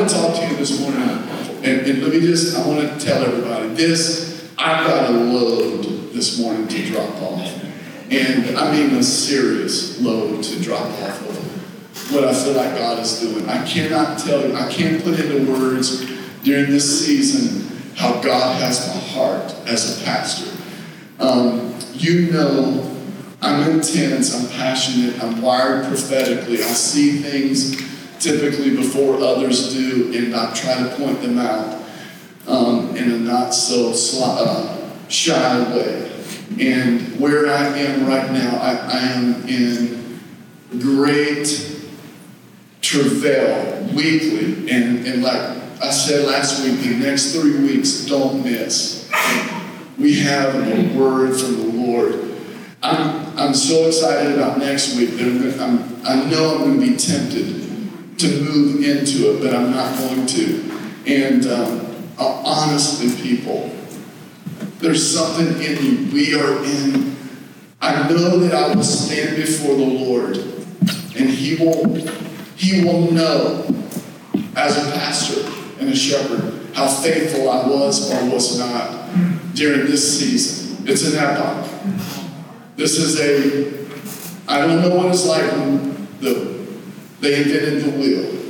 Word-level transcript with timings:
want 0.00 0.10
to 0.10 0.16
talk 0.16 0.34
to 0.36 0.48
you 0.48 0.56
this 0.56 0.80
morning, 0.80 1.02
and, 1.62 1.86
and 1.86 2.02
let 2.02 2.12
me 2.12 2.20
just, 2.20 2.56
I 2.56 2.66
want 2.66 2.80
to 2.80 3.04
tell 3.04 3.22
everybody 3.22 3.68
this, 3.74 4.50
I've 4.56 4.86
got 4.86 5.10
a 5.10 5.12
load 5.12 6.12
this 6.14 6.40
morning 6.40 6.66
to 6.68 6.86
drop 6.86 7.14
off. 7.20 7.64
And 8.10 8.56
I 8.56 8.72
mean 8.72 8.96
a 8.96 9.02
serious 9.02 10.00
load 10.00 10.42
to 10.42 10.62
drop 10.62 10.86
off 10.86 11.28
of 11.28 12.12
what 12.12 12.24
I 12.24 12.32
feel 12.32 12.54
like 12.54 12.76
God 12.76 12.98
is 12.98 13.20
doing. 13.20 13.46
I 13.48 13.64
cannot 13.66 14.18
tell 14.18 14.46
you, 14.46 14.54
I 14.54 14.70
can't 14.72 15.04
put 15.04 15.20
into 15.20 15.52
words 15.52 16.06
during 16.42 16.70
this 16.70 17.06
season 17.06 17.70
how 17.94 18.20
God 18.22 18.60
has 18.60 18.88
my 18.88 19.00
heart 19.12 19.54
as 19.66 20.00
a 20.00 20.04
pastor. 20.04 20.50
Um, 21.20 21.76
you 21.92 22.32
know, 22.32 22.96
I'm 23.42 23.70
intense, 23.70 24.34
I'm 24.34 24.48
passionate, 24.56 25.22
I'm 25.22 25.42
wired 25.42 25.86
prophetically. 25.86 26.56
I 26.56 26.68
see 26.68 27.18
things 27.18 27.89
typically 28.20 28.76
before 28.76 29.16
others 29.16 29.72
do, 29.72 30.12
and 30.14 30.36
I 30.36 30.52
try 30.54 30.82
to 30.82 30.94
point 30.96 31.22
them 31.22 31.38
out 31.38 31.82
um, 32.46 32.94
in 32.94 33.10
a 33.10 33.18
not 33.18 33.50
so 33.50 33.92
uh, 34.22 34.90
shy 35.08 35.74
way. 35.74 36.06
And 36.60 37.18
where 37.18 37.46
I 37.46 37.78
am 37.78 38.06
right 38.06 38.30
now, 38.30 38.58
I, 38.60 38.72
I 38.72 38.98
am 39.12 39.48
in 39.48 40.20
great 40.78 41.78
travail 42.82 43.84
weekly. 43.94 44.70
And, 44.70 45.06
and 45.06 45.22
like 45.22 45.40
I 45.82 45.90
said 45.90 46.26
last 46.26 46.64
week, 46.64 46.80
the 46.80 46.96
next 46.96 47.32
three 47.34 47.58
weeks, 47.60 48.04
don't 48.04 48.44
miss. 48.44 49.10
We 49.98 50.20
have 50.20 50.54
a 50.54 50.98
word 50.98 51.38
from 51.38 51.56
the 51.56 51.66
Lord. 51.66 52.26
I'm, 52.82 53.38
I'm 53.38 53.54
so 53.54 53.86
excited 53.86 54.34
about 54.34 54.58
next 54.58 54.96
week 54.96 55.10
that 55.10 55.60
I'm, 55.60 55.60
I'm, 55.60 56.06
I 56.06 56.30
know 56.30 56.54
I'm 56.54 56.58
going 56.58 56.80
to 56.80 56.86
be 56.86 56.96
tempted 56.96 57.59
to 58.20 58.42
move 58.42 58.84
into 58.84 59.32
it, 59.32 59.42
but 59.42 59.54
I'm 59.54 59.70
not 59.70 59.96
going 59.98 60.26
to. 60.26 60.70
And 61.06 61.46
um, 61.46 62.04
honestly, 62.18 63.10
people, 63.22 63.74
there's 64.78 65.14
something 65.14 65.62
in 65.62 65.84
you. 65.84 66.12
We 66.12 66.34
are 66.34 66.62
in. 66.64 67.16
I 67.80 68.08
know 68.08 68.38
that 68.38 68.54
I 68.54 68.74
will 68.74 68.82
stand 68.82 69.36
before 69.36 69.74
the 69.74 69.84
Lord, 69.84 70.36
and 70.36 71.30
He 71.30 71.56
will, 71.56 71.94
He 72.56 72.84
will 72.84 73.10
know, 73.10 73.66
as 74.54 74.76
a 74.76 74.92
pastor 74.92 75.50
and 75.80 75.88
a 75.88 75.96
shepherd, 75.96 76.74
how 76.74 76.88
faithful 76.88 77.48
I 77.48 77.66
was 77.66 78.12
or 78.12 78.30
was 78.30 78.58
not 78.58 79.08
during 79.54 79.86
this 79.86 80.20
season. 80.20 80.86
It's 80.86 81.10
an 81.10 81.18
epoch. 81.18 81.68
This 82.76 82.98
is 82.98 83.18
a. 83.18 83.80
I 84.46 84.66
don't 84.66 84.82
know 84.82 84.94
what 84.96 85.06
it's 85.06 85.26
like 85.26 85.50
when 85.52 86.08
the 86.20 86.59
they 87.20 87.36
invented 87.36 87.84
the 87.84 87.90
wheel. 87.98 88.40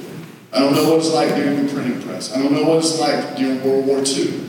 I 0.52 0.58
don't 0.60 0.74
know 0.74 0.90
what 0.90 0.98
it's 0.98 1.12
like 1.12 1.34
during 1.34 1.66
the 1.66 1.72
printing 1.72 2.02
press. 2.02 2.34
I 2.34 2.42
don't 2.42 2.52
know 2.52 2.64
what 2.64 2.78
it's 2.78 2.98
like 2.98 3.36
during 3.36 3.62
World 3.64 3.86
War 3.86 3.98
II. 3.98 4.40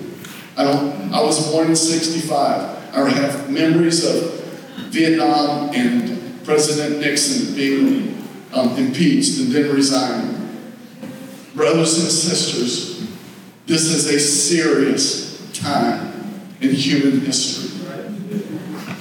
I 0.57 0.63
don't. 0.63 1.13
I 1.13 1.21
was 1.21 1.51
born 1.51 1.67
in 1.67 1.75
'65. 1.75 2.95
I 2.95 3.09
have 3.09 3.49
memories 3.49 4.05
of 4.05 4.43
Vietnam 4.89 5.69
and 5.73 6.43
President 6.43 6.99
Nixon 6.99 7.55
being 7.55 8.27
um, 8.53 8.75
impeached 8.77 9.39
and 9.39 9.51
then 9.51 9.73
resigning. 9.73 10.37
Brothers 11.55 12.01
and 12.01 12.11
sisters, 12.11 13.07
this 13.65 13.83
is 13.83 14.07
a 14.07 14.19
serious 14.19 15.51
time 15.53 16.11
in 16.61 16.71
human 16.71 17.21
history. 17.21 17.69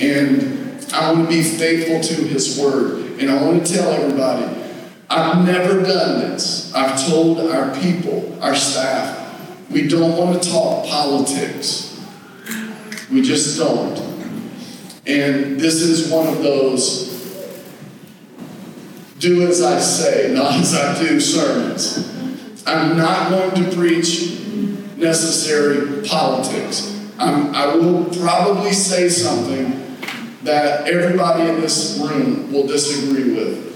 And 0.01 0.85
I 0.93 1.13
want 1.13 1.29
to 1.29 1.35
be 1.35 1.43
faithful 1.43 2.01
to 2.01 2.15
His 2.27 2.59
Word. 2.59 3.21
And 3.21 3.31
I 3.31 3.43
want 3.43 3.67
to 3.67 3.75
tell 3.75 3.91
everybody 3.91 4.60
I've 5.11 5.45
never 5.45 5.83
done 5.83 6.21
this. 6.21 6.73
I've 6.73 7.05
told 7.09 7.41
our 7.41 7.75
people, 7.81 8.39
our 8.41 8.55
staff, 8.55 9.69
we 9.69 9.89
don't 9.89 10.17
want 10.17 10.41
to 10.41 10.51
talk 10.51 10.87
politics. 10.87 12.01
We 13.11 13.21
just 13.21 13.59
don't. 13.59 13.99
And 15.07 15.59
this 15.59 15.83
is 15.83 16.13
one 16.13 16.29
of 16.29 16.45
those 16.45 17.11
do 19.19 19.47
as 19.47 19.61
I 19.61 19.81
say, 19.81 20.33
not 20.33 20.55
as 20.55 20.75
I 20.75 20.99
do 20.99 21.21
sermons. 21.21 22.09
I'm 22.67 22.97
not 22.97 23.31
going 23.31 23.65
to 23.65 23.77
preach 23.77 24.39
necessary 24.97 26.07
politics. 26.07 26.97
I'm, 27.19 27.55
I 27.55 27.75
will 27.75 28.05
probably 28.05 28.73
say 28.73 29.09
something 29.09 29.97
that 30.45 30.89
everybody 30.89 31.51
in 31.51 31.61
this 31.61 31.99
room 31.99 32.51
will 32.53 32.67
disagree 32.67 33.35
with 33.35 33.70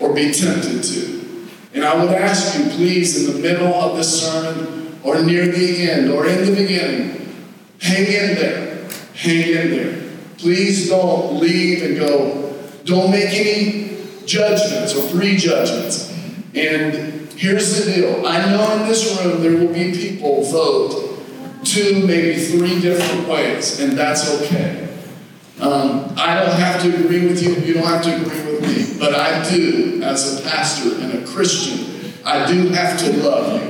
or 0.00 0.14
be 0.14 0.32
tempted 0.32 0.82
to. 0.82 1.48
And 1.74 1.84
I 1.84 2.02
would 2.02 2.12
ask 2.12 2.58
you, 2.58 2.70
please, 2.70 3.28
in 3.28 3.34
the 3.34 3.40
middle 3.40 3.72
of 3.74 3.96
this 3.96 4.22
sermon, 4.22 4.78
or 5.02 5.22
near 5.22 5.46
the 5.46 5.90
end 5.90 6.10
or 6.10 6.26
in 6.26 6.44
the 6.44 6.54
beginning, 6.54 7.34
hang 7.80 8.06
in 8.06 8.34
there. 8.34 8.88
Hang 9.14 9.48
in 9.48 9.70
there. 9.70 10.10
Please 10.36 10.88
don't 10.88 11.40
leave 11.40 11.82
and 11.82 11.96
go, 11.96 12.54
don't 12.84 13.10
make 13.10 13.30
any 13.30 13.96
judgments 14.26 14.94
or 14.94 15.16
prejudgments. 15.16 16.12
And 16.54 17.32
here's 17.32 17.84
the 17.84 17.92
deal 17.92 18.26
I 18.26 18.50
know 18.50 18.80
in 18.80 18.88
this 18.88 19.18
room 19.22 19.42
there 19.42 19.52
will 19.52 19.72
be 19.72 19.92
people 19.92 20.44
vote 20.44 21.18
two, 21.64 22.06
maybe 22.06 22.38
three 22.38 22.80
different 22.80 23.28
ways, 23.28 23.80
and 23.80 23.92
that's 23.92 24.42
okay. 24.42 24.87
Um, 25.60 26.14
I 26.16 26.34
don't 26.34 26.54
have 26.54 26.80
to 26.82 27.04
agree 27.04 27.26
with 27.26 27.42
you, 27.42 27.54
you 27.56 27.74
don't 27.74 27.86
have 27.86 28.02
to 28.02 28.14
agree 28.14 28.52
with 28.52 28.62
me, 28.62 28.98
but 28.98 29.12
I 29.14 29.48
do, 29.50 30.00
as 30.04 30.38
a 30.38 30.48
pastor 30.48 30.94
and 31.00 31.14
a 31.14 31.26
Christian, 31.26 32.12
I 32.24 32.46
do 32.46 32.68
have 32.68 32.96
to 33.00 33.12
love 33.24 33.60
you. 33.60 33.68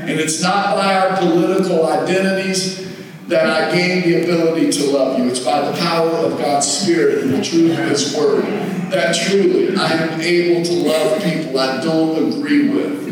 And 0.00 0.18
it's 0.18 0.42
not 0.42 0.74
by 0.74 0.96
our 0.96 1.16
political 1.16 1.86
identities 1.86 2.88
that 3.28 3.46
I 3.46 3.70
gain 3.70 4.02
the 4.02 4.24
ability 4.24 4.72
to 4.72 4.90
love 4.90 5.18
you. 5.18 5.28
It's 5.28 5.38
by 5.38 5.70
the 5.70 5.78
power 5.78 6.10
of 6.10 6.38
God's 6.38 6.66
Spirit 6.66 7.24
and 7.24 7.34
the 7.34 7.42
truth 7.42 7.78
of 7.78 7.88
His 7.88 8.16
Word 8.16 8.42
that 8.90 9.14
truly 9.14 9.76
I 9.76 9.92
am 9.92 10.20
able 10.20 10.64
to 10.64 10.72
love 10.72 11.22
people 11.22 11.58
I 11.58 11.80
don't 11.82 12.32
agree 12.32 12.70
with. 12.70 13.06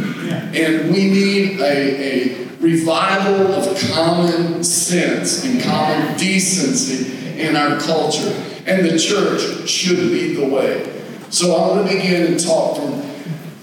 And 0.57 0.91
we 0.91 1.11
need 1.11 1.61
a, 1.61 2.33
a 2.33 2.47
revival 2.61 3.53
of 3.53 3.79
common 3.93 4.65
sense 4.65 5.45
and 5.45 5.63
common 5.63 6.17
decency 6.17 7.26
in 7.39 7.57
our 7.57 7.79
culture. 7.81 8.35
And 8.67 8.85
the 8.85 8.99
church 8.99 9.69
should 9.69 9.99
lead 9.99 10.37
the 10.37 10.49
way. 10.49 10.93
So 11.31 11.55
I 11.55 11.69
want 11.69 11.89
to 11.89 11.95
begin 11.95 12.33
and 12.33 12.41
talk 12.43 12.77
from 12.77 13.03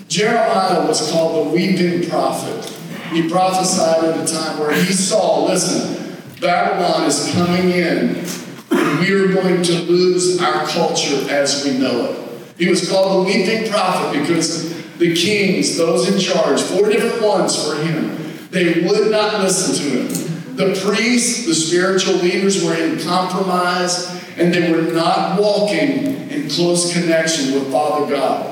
Jeremiah 0.08 0.86
was 0.88 1.10
called 1.10 1.48
the 1.48 1.50
weeping 1.56 2.08
prophet. 2.08 2.66
He 3.12 3.28
prophesied 3.30 4.04
at 4.04 4.30
a 4.30 4.32
time 4.32 4.60
where 4.60 4.72
he 4.72 4.94
saw, 4.94 5.46
listen, 5.46 6.18
Babylon 6.40 7.08
is 7.08 7.32
coming 7.34 7.72
in, 7.72 8.24
and 8.72 9.00
we 9.00 9.12
are 9.12 9.34
going 9.34 9.64
to 9.64 9.74
lose 9.84 10.40
our 10.40 10.68
culture 10.68 11.30
as 11.32 11.66
we 11.66 11.80
know 11.80 12.12
it. 12.12 12.24
He 12.58 12.70
was 12.70 12.88
called 12.88 13.26
the 13.26 13.32
weeping 13.32 13.72
prophet 13.72 14.20
because 14.20 14.72
the 14.98 15.16
kings, 15.16 15.78
those 15.78 16.08
in 16.14 16.20
charge, 16.20 16.62
four 16.62 16.90
different 16.90 17.24
ones 17.24 17.56
for 17.56 17.76
him, 17.76 18.50
they 18.52 18.86
would 18.86 19.10
not 19.10 19.42
listen 19.42 19.76
to 19.76 20.04
him. 20.04 20.33
The 20.56 20.80
priests, 20.86 21.48
the 21.48 21.56
spiritual 21.56 22.16
leaders 22.16 22.64
were 22.64 22.76
in 22.76 23.00
compromise 23.00 24.08
and 24.38 24.54
they 24.54 24.72
were 24.72 24.94
not 24.94 25.40
walking 25.40 26.30
in 26.30 26.50
close 26.50 26.94
connection 26.94 27.54
with 27.54 27.72
Father 27.72 28.14
God. 28.16 28.50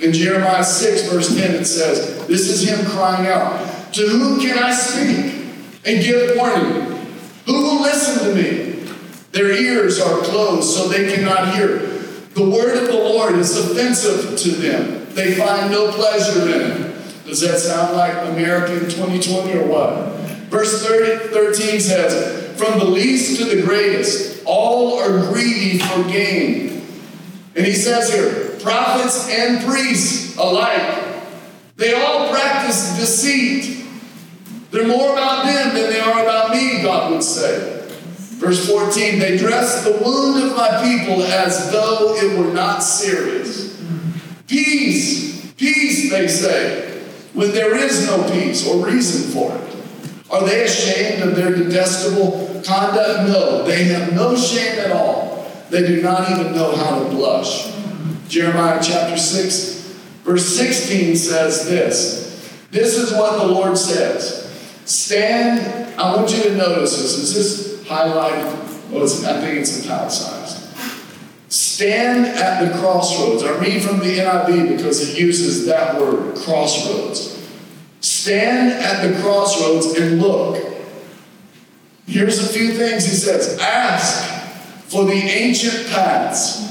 In 0.00 0.12
Jeremiah 0.12 0.64
6, 0.64 1.12
verse 1.12 1.36
10, 1.36 1.54
it 1.54 1.64
says, 1.64 2.26
This 2.26 2.48
is 2.48 2.68
him 2.68 2.84
crying 2.86 3.28
out. 3.28 3.92
To 3.92 4.08
whom 4.08 4.40
can 4.40 4.58
I 4.58 4.72
speak 4.72 5.46
and 5.84 6.02
give 6.02 6.36
warning? 6.36 6.82
Who 7.46 7.52
will 7.52 7.82
listen 7.82 8.28
to 8.28 8.34
me? 8.34 8.90
Their 9.30 9.52
ears 9.52 10.00
are 10.00 10.18
closed 10.22 10.74
so 10.74 10.88
they 10.88 11.14
cannot 11.14 11.54
hear. 11.54 11.78
The 12.34 12.48
word 12.48 12.82
of 12.82 12.88
the 12.88 12.98
Lord 12.98 13.34
is 13.34 13.56
offensive 13.56 14.36
to 14.38 14.50
them. 14.50 15.06
They 15.14 15.34
find 15.34 15.70
no 15.70 15.92
pleasure 15.92 16.42
in 16.42 16.60
it. 16.72 17.24
Does 17.24 17.40
that 17.42 17.58
sound 17.60 17.96
like 17.96 18.12
American 18.32 18.80
2020 18.80 19.58
or 19.58 19.66
what? 19.68 20.13
Verse 20.48 20.86
30, 20.86 21.28
13 21.32 21.80
says, 21.80 22.58
From 22.58 22.78
the 22.78 22.84
least 22.84 23.38
to 23.40 23.44
the 23.44 23.62
greatest, 23.62 24.44
all 24.44 24.98
are 24.98 25.32
greedy 25.32 25.78
for 25.78 26.02
gain. 26.04 26.82
And 27.56 27.64
he 27.64 27.72
says 27.72 28.12
here, 28.12 28.58
prophets 28.60 29.28
and 29.30 29.64
priests 29.64 30.36
alike, 30.36 31.04
they 31.76 31.94
all 31.94 32.30
practice 32.30 32.96
deceit. 32.96 33.84
They're 34.70 34.86
more 34.88 35.12
about 35.12 35.44
them 35.44 35.74
than 35.74 35.90
they 35.90 36.00
are 36.00 36.22
about 36.22 36.50
me, 36.50 36.82
God 36.82 37.12
would 37.12 37.22
say. 37.22 37.82
Verse 38.38 38.68
14, 38.68 39.18
they 39.18 39.38
dress 39.38 39.84
the 39.84 39.92
wound 40.04 40.42
of 40.42 40.56
my 40.56 40.82
people 40.82 41.22
as 41.22 41.70
though 41.70 42.14
it 42.16 42.38
were 42.38 42.52
not 42.52 42.82
serious. 42.82 43.80
Peace, 44.46 45.52
peace, 45.52 46.10
they 46.10 46.28
say, 46.28 47.02
when 47.32 47.52
there 47.52 47.76
is 47.76 48.06
no 48.06 48.28
peace 48.30 48.66
or 48.66 48.84
reason 48.84 49.32
for 49.32 49.56
it. 49.56 49.83
Are 50.30 50.44
they 50.44 50.64
ashamed 50.64 51.22
of 51.22 51.36
their 51.36 51.54
detestable 51.54 52.62
conduct? 52.64 53.28
No, 53.28 53.64
they 53.64 53.84
have 53.84 54.12
no 54.14 54.36
shame 54.36 54.78
at 54.78 54.92
all. 54.92 55.50
They 55.70 55.86
do 55.86 56.02
not 56.02 56.30
even 56.30 56.54
know 56.54 56.74
how 56.74 57.02
to 57.02 57.10
blush. 57.10 57.72
Jeremiah 58.28 58.80
chapter 58.82 59.16
6, 59.16 59.98
verse 60.24 60.56
16 60.56 61.16
says 61.16 61.68
this 61.68 62.58
This 62.70 62.96
is 62.96 63.12
what 63.12 63.38
the 63.38 63.46
Lord 63.46 63.76
says. 63.76 64.42
Stand, 64.84 65.94
I 65.98 66.16
want 66.16 66.30
you 66.34 66.42
to 66.44 66.56
notice 66.56 67.00
this. 67.00 67.18
Is 67.18 67.34
this 67.34 67.88
highlighted? 67.88 68.62
It's, 68.92 69.24
I 69.24 69.40
think 69.40 69.60
it's 69.60 69.84
italicized. 69.84 70.60
Stand 71.48 72.26
at 72.26 72.64
the 72.64 72.78
crossroads. 72.78 73.42
I 73.42 73.58
read 73.58 73.82
from 73.82 73.98
the 73.98 74.18
NIV 74.18 74.76
because 74.76 75.08
it 75.08 75.18
uses 75.18 75.66
that 75.66 76.00
word, 76.00 76.36
crossroads. 76.36 77.33
Stand 78.04 78.70
at 78.70 79.08
the 79.08 79.18
crossroads 79.22 79.98
and 79.98 80.20
look. 80.20 80.62
Here's 82.04 82.38
a 82.38 82.52
few 82.52 82.74
things 82.74 83.06
he 83.06 83.16
says 83.16 83.58
Ask 83.58 84.90
for 84.90 85.06
the 85.06 85.14
ancient 85.14 85.88
paths, 85.88 86.70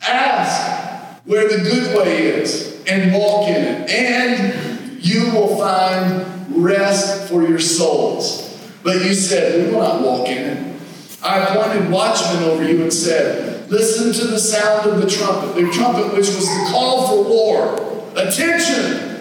ask 0.00 1.20
where 1.26 1.46
the 1.46 1.58
good 1.58 1.94
way 1.94 2.22
is, 2.22 2.82
and 2.86 3.12
walk 3.12 3.50
in 3.50 3.62
it. 3.62 3.90
And 3.90 5.04
you 5.04 5.30
will 5.32 5.58
find 5.58 6.56
rest 6.56 7.28
for 7.28 7.42
your 7.42 7.60
souls. 7.60 8.66
But 8.82 9.04
you 9.04 9.12
said, 9.12 9.66
We 9.66 9.74
will 9.74 9.82
not 9.82 10.00
walk 10.00 10.28
in 10.28 10.38
it. 10.38 10.80
I 11.22 11.40
appointed 11.40 11.90
watchmen 11.90 12.44
over 12.44 12.64
you 12.64 12.82
and 12.82 12.90
said, 12.90 13.70
Listen 13.70 14.10
to 14.14 14.26
the 14.26 14.38
sound 14.38 14.88
of 14.88 15.02
the 15.02 15.10
trumpet, 15.10 15.54
the 15.54 15.70
trumpet 15.70 16.16
which 16.16 16.28
was 16.28 16.46
the 16.46 16.68
call 16.70 17.08
for 17.08 17.28
war. 17.28 18.12
Attention! 18.16 19.11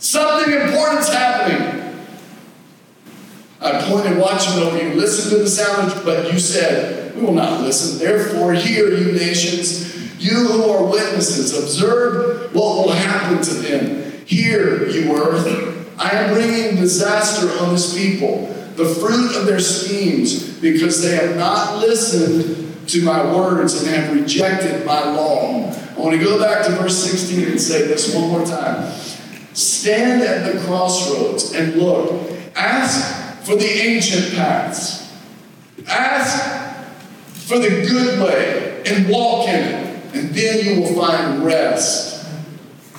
Something 0.00 0.54
important's 0.54 1.12
happening. 1.12 1.94
I 3.60 3.70
appointed 3.72 4.18
watchmen 4.18 4.62
over 4.62 4.82
you. 4.82 4.94
Listen 4.94 5.30
to 5.36 5.44
the 5.44 5.48
sound, 5.48 5.92
but 6.06 6.32
you 6.32 6.38
said, 6.38 7.14
We 7.14 7.22
will 7.22 7.34
not 7.34 7.60
listen. 7.60 7.98
Therefore, 7.98 8.54
hear, 8.54 8.88
you 8.94 9.12
nations, 9.12 9.94
you 10.18 10.32
who 10.32 10.70
are 10.70 10.84
witnesses, 10.84 11.56
observe 11.56 12.54
what 12.54 12.86
will 12.86 12.92
happen 12.92 13.42
to 13.42 13.54
them. 13.54 14.12
Hear, 14.24 14.88
you 14.88 15.14
earth. 15.14 15.96
I 15.98 16.10
am 16.12 16.32
bringing 16.32 16.76
disaster 16.76 17.46
on 17.62 17.74
this 17.74 17.94
people, 17.94 18.46
the 18.76 18.86
fruit 18.86 19.36
of 19.36 19.44
their 19.44 19.60
schemes, 19.60 20.58
because 20.60 21.02
they 21.02 21.14
have 21.16 21.36
not 21.36 21.76
listened 21.76 22.88
to 22.88 23.02
my 23.02 23.22
words 23.34 23.82
and 23.82 23.94
have 23.94 24.14
rejected 24.14 24.86
my 24.86 25.04
law. 25.04 25.70
I 25.70 26.00
want 26.00 26.18
to 26.18 26.24
go 26.24 26.40
back 26.40 26.64
to 26.64 26.72
verse 26.72 27.04
16 27.04 27.50
and 27.50 27.60
say 27.60 27.86
this 27.86 28.14
one 28.14 28.30
more 28.30 28.46
time. 28.46 28.90
Stand 29.52 30.22
at 30.22 30.52
the 30.52 30.60
crossroads 30.60 31.52
and 31.52 31.76
look. 31.76 32.30
Ask 32.54 33.44
for 33.44 33.56
the 33.56 33.66
ancient 33.66 34.34
paths. 34.34 35.12
Ask 35.88 36.86
for 37.32 37.58
the 37.58 37.68
good 37.68 38.20
way 38.20 38.82
and 38.86 39.08
walk 39.08 39.48
in 39.48 39.54
it, 39.54 40.14
and 40.14 40.30
then 40.30 40.64
you 40.64 40.80
will 40.80 40.94
find 40.94 41.44
rest. 41.44 42.26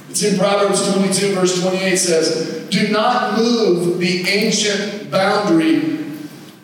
It's 0.10 0.24
in 0.24 0.38
Proverbs 0.38 0.92
22, 0.92 1.36
verse 1.36 1.62
28 1.62 1.96
says, 1.96 2.68
Do 2.70 2.90
not 2.90 3.38
move 3.38 3.98
the 3.98 4.28
ancient 4.28 5.10
boundary 5.10 5.80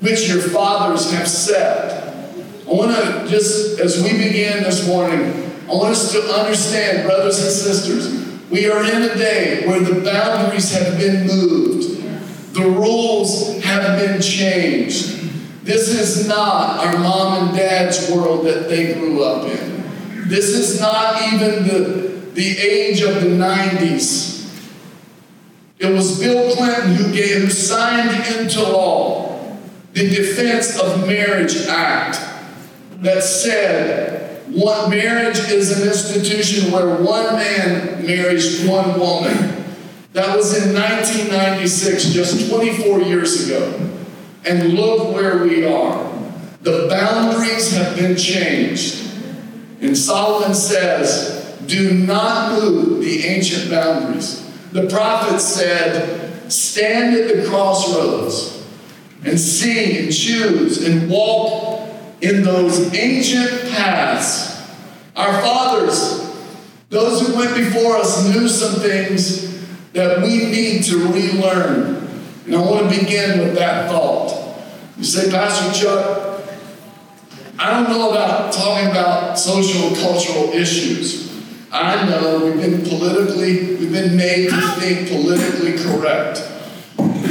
which 0.02 0.28
your 0.28 0.42
fathers 0.42 1.12
have 1.14 1.28
set. 1.28 2.26
I 2.68 2.70
want 2.70 2.92
to 2.92 3.26
just, 3.30 3.80
as 3.80 4.04
we 4.04 4.12
begin 4.12 4.64
this 4.64 4.86
morning, 4.86 5.50
I 5.70 5.74
want 5.74 5.92
us 5.92 6.12
to 6.12 6.22
understand, 6.22 7.08
brothers 7.08 7.42
and 7.42 7.52
sisters, 7.52 8.27
we 8.50 8.70
are 8.70 8.84
in 8.84 9.04
a 9.04 9.16
day 9.16 9.68
where 9.68 9.80
the 9.80 10.02
boundaries 10.02 10.72
have 10.74 10.98
been 10.98 11.28
moved, 11.28 12.04
the 12.54 12.62
rules 12.62 13.62
have 13.64 14.00
been 14.00 14.22
changed. 14.22 15.16
This 15.64 15.90
is 15.90 16.28
not 16.28 16.86
our 16.86 16.98
mom 16.98 17.50
and 17.50 17.58
dad's 17.58 18.10
world 18.10 18.46
that 18.46 18.70
they 18.70 18.94
grew 18.94 19.24
up 19.24 19.46
in. 19.48 19.84
This 20.30 20.50
is 20.50 20.80
not 20.80 21.22
even 21.34 21.68
the, 21.68 22.32
the 22.34 22.58
age 22.58 23.02
of 23.02 23.16
the 23.16 23.28
90s. 23.28 24.38
It 25.80 25.94
was 25.94 26.20
Bill 26.20 26.56
Clinton 26.56 26.96
who, 26.96 27.14
gave, 27.14 27.42
who 27.42 27.50
signed 27.50 28.26
into 28.38 28.64
law 28.64 29.58
the 29.94 30.10
Defense 30.10 30.80
of 30.80 31.08
Marriage 31.08 31.68
Act 31.68 32.20
that 33.02 33.24
said 33.24 34.27
one 34.50 34.90
marriage 34.90 35.40
is 35.40 35.80
an 35.82 35.88
institution 35.88 36.72
where 36.72 36.96
one 36.96 37.36
man 37.36 38.06
marries 38.06 38.66
one 38.66 39.00
woman. 39.00 39.66
That 40.14 40.36
was 40.36 40.56
in 40.66 40.74
1996, 40.74 42.06
just 42.06 42.50
24 42.50 43.02
years 43.02 43.46
ago. 43.46 43.92
And 44.46 44.74
look 44.74 45.14
where 45.14 45.44
we 45.44 45.66
are. 45.66 46.12
The 46.62 46.88
boundaries 46.90 47.76
have 47.76 47.98
been 47.98 48.16
changed. 48.16 49.04
And 49.82 49.98
Solomon 49.98 50.56
says, 50.56 51.60
Do 51.68 51.94
not 51.94 52.54
move 52.54 53.02
the 53.02 53.26
ancient 53.26 53.70
boundaries. 53.70 54.50
The 54.72 54.88
prophet 54.88 55.40
said, 55.40 56.52
Stand 56.52 57.16
at 57.16 57.36
the 57.36 57.48
crossroads 57.48 58.66
and 59.24 59.40
see 59.40 60.00
and 60.00 60.14
choose 60.14 60.86
and 60.86 61.10
walk 61.10 61.87
in 62.22 62.44
those 62.44 62.94
ancient 62.94 63.72
paths. 63.72 64.56
Our 65.16 65.42
fathers, 65.42 66.24
those 66.90 67.26
who 67.26 67.36
went 67.36 67.56
before 67.56 67.98
us, 67.98 68.28
knew 68.34 68.48
some 68.48 68.80
things 68.82 69.48
that 69.94 70.22
we 70.22 70.46
need 70.46 70.84
to 70.84 71.08
relearn. 71.08 71.96
And 72.46 72.56
I 72.56 72.62
want 72.62 72.92
to 72.92 73.00
begin 73.00 73.40
with 73.40 73.56
that 73.56 73.90
thought. 73.90 74.58
You 74.98 75.04
say, 75.04 75.30
Pastor 75.30 75.80
Chuck, 75.80 76.44
I 77.60 77.72
don't 77.72 77.90
know 77.90 78.12
about 78.12 78.54
talking 78.54 78.90
about 78.90 79.38
social 79.38 79.96
cultural 79.96 80.50
issues. 80.50 81.28
I 81.72 82.08
know 82.08 82.46
we've 82.46 82.56
been 82.62 82.84
politically, 82.84 83.76
we've 83.76 83.92
been 83.92 84.16
made 84.16 84.50
to 84.50 84.62
think 84.80 85.10
politically 85.10 85.78
correct. 85.78 86.42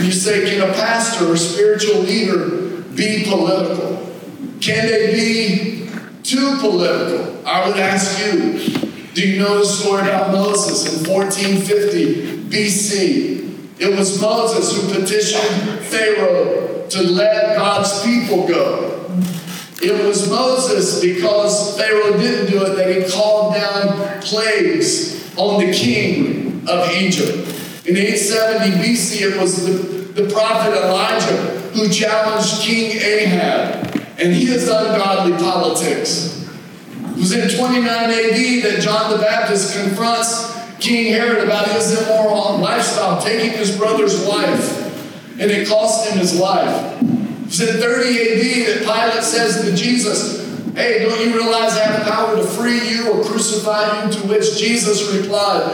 You 0.03 0.13
say, 0.13 0.51
can 0.51 0.69
a 0.69 0.73
pastor 0.75 1.33
or 1.33 1.37
spiritual 1.37 2.01
leader 2.01 2.83
be 2.95 3.25
political? 3.25 3.96
Can 4.61 4.87
they 4.87 5.13
be 5.13 5.91
too 6.23 6.57
political? 6.61 7.47
I 7.47 7.69
would 7.69 7.77
ask 7.77 8.19
you, 8.25 8.59
do 9.15 9.27
you 9.27 9.39
know 9.39 9.59
the 9.59 9.65
story 9.65 10.03
about 10.03 10.33
Moses 10.33 11.03
in 11.03 11.11
1450 11.11 12.45
BC? 12.51 13.81
It 13.81 13.97
was 13.97 14.21
Moses 14.21 14.75
who 14.75 15.01
petitioned 15.01 15.81
Pharaoh 15.81 16.87
to 16.89 17.03
let 17.03 17.57
God's 17.57 18.03
people 18.05 18.49
go. 18.49 19.11
It 19.83 20.07
was 20.07 20.29
Moses, 20.31 21.03
because 21.03 21.77
Pharaoh 21.77 22.17
didn't 22.17 22.51
do 22.51 22.65
it, 22.65 22.77
that 22.77 22.97
he 22.97 23.13
called 23.13 23.55
down 23.55 24.23
plagues 24.23 25.37
on 25.37 25.65
the 25.65 25.73
king 25.73 26.67
of 26.67 26.91
Egypt. 26.93 27.47
In 27.87 27.97
870 27.97 28.83
BC, 28.83 29.33
it 29.33 29.41
was 29.41 29.65
the, 29.65 30.23
the 30.23 30.31
prophet 30.33 30.73
Elijah 30.73 31.61
who 31.75 31.89
challenged 31.91 32.63
King 32.63 32.93
Ahab 32.93 33.96
and 34.19 34.33
his 34.33 34.69
ungodly 34.69 35.37
politics. 35.39 36.43
It 37.17 37.19
was 37.19 37.33
in 37.33 37.49
29 37.49 37.87
AD 37.87 38.63
that 38.65 38.79
John 38.81 39.11
the 39.11 39.19
Baptist 39.19 39.75
confronts 39.75 40.55
King 40.79 41.13
Herod 41.13 41.45
about 41.45 41.69
his 41.69 42.03
immoral 42.03 42.59
lifestyle, 42.59 43.21
taking 43.21 43.57
his 43.59 43.77
brother's 43.77 44.27
wife, 44.27 45.41
and 45.41 45.51
it 45.51 45.69
cost 45.69 46.11
him 46.11 46.19
his 46.19 46.39
life. 46.39 47.03
It 47.03 47.47
was 47.47 47.61
in 47.61 47.81
30 47.81 48.09
AD 48.09 48.67
that 48.67 48.79
Pilate 48.85 49.25
says 49.25 49.63
to 49.63 49.75
Jesus, 49.75 50.45
Hey, 50.75 51.05
don't 51.05 51.19
you 51.21 51.35
realize 51.35 51.73
I 51.73 51.85
have 51.85 52.05
the 52.05 52.11
power 52.11 52.37
to 52.37 52.45
free 52.45 52.87
you 52.87 53.11
or 53.11 53.25
crucify 53.25 54.05
you? 54.05 54.13
To 54.13 54.27
which 54.27 54.59
Jesus 54.59 55.11
replied, 55.15 55.65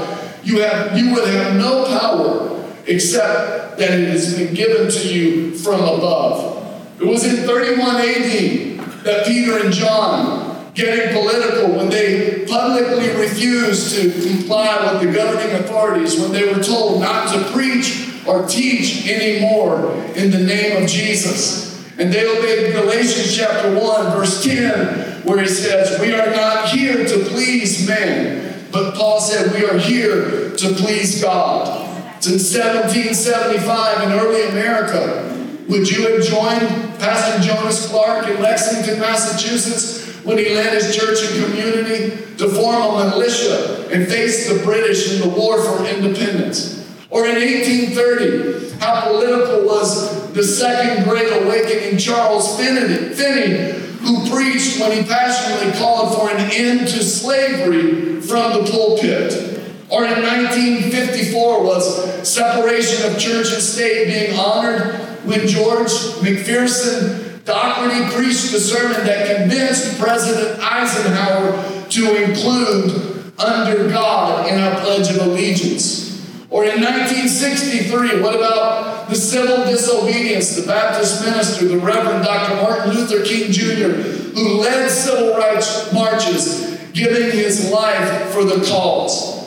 You, 0.44 0.60
have, 0.60 0.96
you 0.96 1.12
would 1.12 1.26
have 1.26 1.56
no 1.56 1.86
power 1.86 2.72
except 2.86 3.78
that 3.78 3.98
it 3.98 4.08
has 4.08 4.36
been 4.36 4.54
given 4.54 4.90
to 4.90 5.08
you 5.12 5.56
from 5.56 5.80
above. 5.80 6.61
It 7.02 7.08
was 7.08 7.24
in 7.24 7.44
31 7.44 7.96
AD 7.96 9.02
that 9.02 9.26
Peter 9.26 9.58
and 9.58 9.74
John, 9.74 10.72
getting 10.72 11.12
political, 11.12 11.76
when 11.76 11.90
they 11.90 12.46
publicly 12.46 13.08
refused 13.20 13.96
to 13.96 14.12
comply 14.12 14.92
with 14.92 15.02
the 15.02 15.12
governing 15.12 15.52
authorities, 15.56 16.20
when 16.20 16.30
they 16.30 16.52
were 16.52 16.62
told 16.62 17.00
not 17.00 17.34
to 17.34 17.50
preach 17.50 18.08
or 18.24 18.46
teach 18.46 19.08
anymore 19.08 19.92
in 20.14 20.30
the 20.30 20.38
name 20.38 20.80
of 20.80 20.88
Jesus. 20.88 21.84
And 21.98 22.12
they 22.12 22.24
obeyed 22.24 22.72
Galatians 22.72 23.36
chapter 23.36 23.74
1, 23.74 24.12
verse 24.12 24.44
10, 24.44 25.24
where 25.24 25.40
he 25.40 25.48
says, 25.48 26.00
We 26.00 26.14
are 26.14 26.30
not 26.30 26.68
here 26.68 27.04
to 27.04 27.24
please 27.30 27.88
men, 27.88 28.64
but 28.70 28.94
Paul 28.94 29.20
said, 29.20 29.52
We 29.60 29.66
are 29.66 29.76
here 29.76 30.50
to 30.50 30.74
please 30.74 31.20
God. 31.20 31.88
It's 32.18 32.28
in 32.28 32.34
1775 32.34 34.02
in 34.04 34.12
early 34.12 34.46
America 34.50 35.31
would 35.72 35.90
you 35.90 36.06
have 36.06 36.22
joined 36.22 36.68
Pastor 37.00 37.40
Jonas 37.40 37.88
Clark 37.88 38.28
in 38.28 38.42
Lexington, 38.42 39.00
Massachusetts, 39.00 40.22
when 40.22 40.36
he 40.36 40.54
led 40.54 40.74
his 40.74 40.94
church 40.94 41.18
and 41.22 41.46
community 41.46 42.10
to 42.36 42.48
form 42.50 43.00
a 43.00 43.08
militia 43.08 43.88
and 43.90 44.06
face 44.06 44.52
the 44.52 44.62
British 44.62 45.14
in 45.14 45.22
the 45.22 45.34
War 45.34 45.62
for 45.62 45.82
Independence? 45.86 46.78
Or 47.08 47.26
in 47.26 47.36
1830, 47.36 48.80
how 48.80 49.08
political 49.08 49.64
was 49.64 50.30
the 50.32 50.44
Second 50.44 51.04
Great 51.04 51.32
Awakening 51.42 51.98
Charles 51.98 52.54
Finney, 52.58 53.14
Finney 53.14 53.80
who 54.00 54.28
preached 54.30 54.78
when 54.78 54.92
he 54.92 55.02
passionately 55.04 55.72
called 55.78 56.18
for 56.18 56.30
an 56.30 56.50
end 56.52 56.80
to 56.80 57.02
slavery 57.02 58.20
from 58.20 58.62
the 58.62 58.70
pulpit? 58.70 59.61
Or 59.92 60.06
in 60.06 60.22
1954 60.22 61.64
was 61.64 62.26
separation 62.26 63.12
of 63.12 63.18
church 63.18 63.52
and 63.52 63.60
state 63.60 64.06
being 64.06 64.38
honored 64.38 64.94
when 65.26 65.46
George 65.46 65.90
McPherson 66.24 67.44
Dougherty 67.44 68.10
preached 68.16 68.54
a 68.54 68.58
sermon 68.58 69.04
that 69.04 69.36
convinced 69.36 70.00
President 70.00 70.58
Eisenhower 70.60 71.90
to 71.90 72.24
include 72.24 73.34
under 73.38 73.90
God 73.90 74.48
in 74.48 74.58
our 74.58 74.80
Pledge 74.80 75.10
of 75.10 75.26
Allegiance. 75.26 76.26
Or 76.48 76.64
in 76.64 76.80
1963, 76.80 78.22
what 78.22 78.34
about 78.34 79.10
the 79.10 79.14
civil 79.14 79.66
disobedience? 79.66 80.56
The 80.56 80.66
Baptist 80.66 81.22
minister, 81.22 81.68
the 81.68 81.76
Reverend 81.76 82.24
Dr. 82.24 82.62
Martin 82.62 82.94
Luther 82.94 83.22
King 83.26 83.52
Jr., 83.52 83.90
who 84.32 84.58
led 84.58 84.88
civil 84.88 85.36
rights 85.36 85.92
marches, 85.92 86.78
giving 86.94 87.30
his 87.30 87.70
life 87.70 88.32
for 88.32 88.44
the 88.44 88.64
cause. 88.66 89.41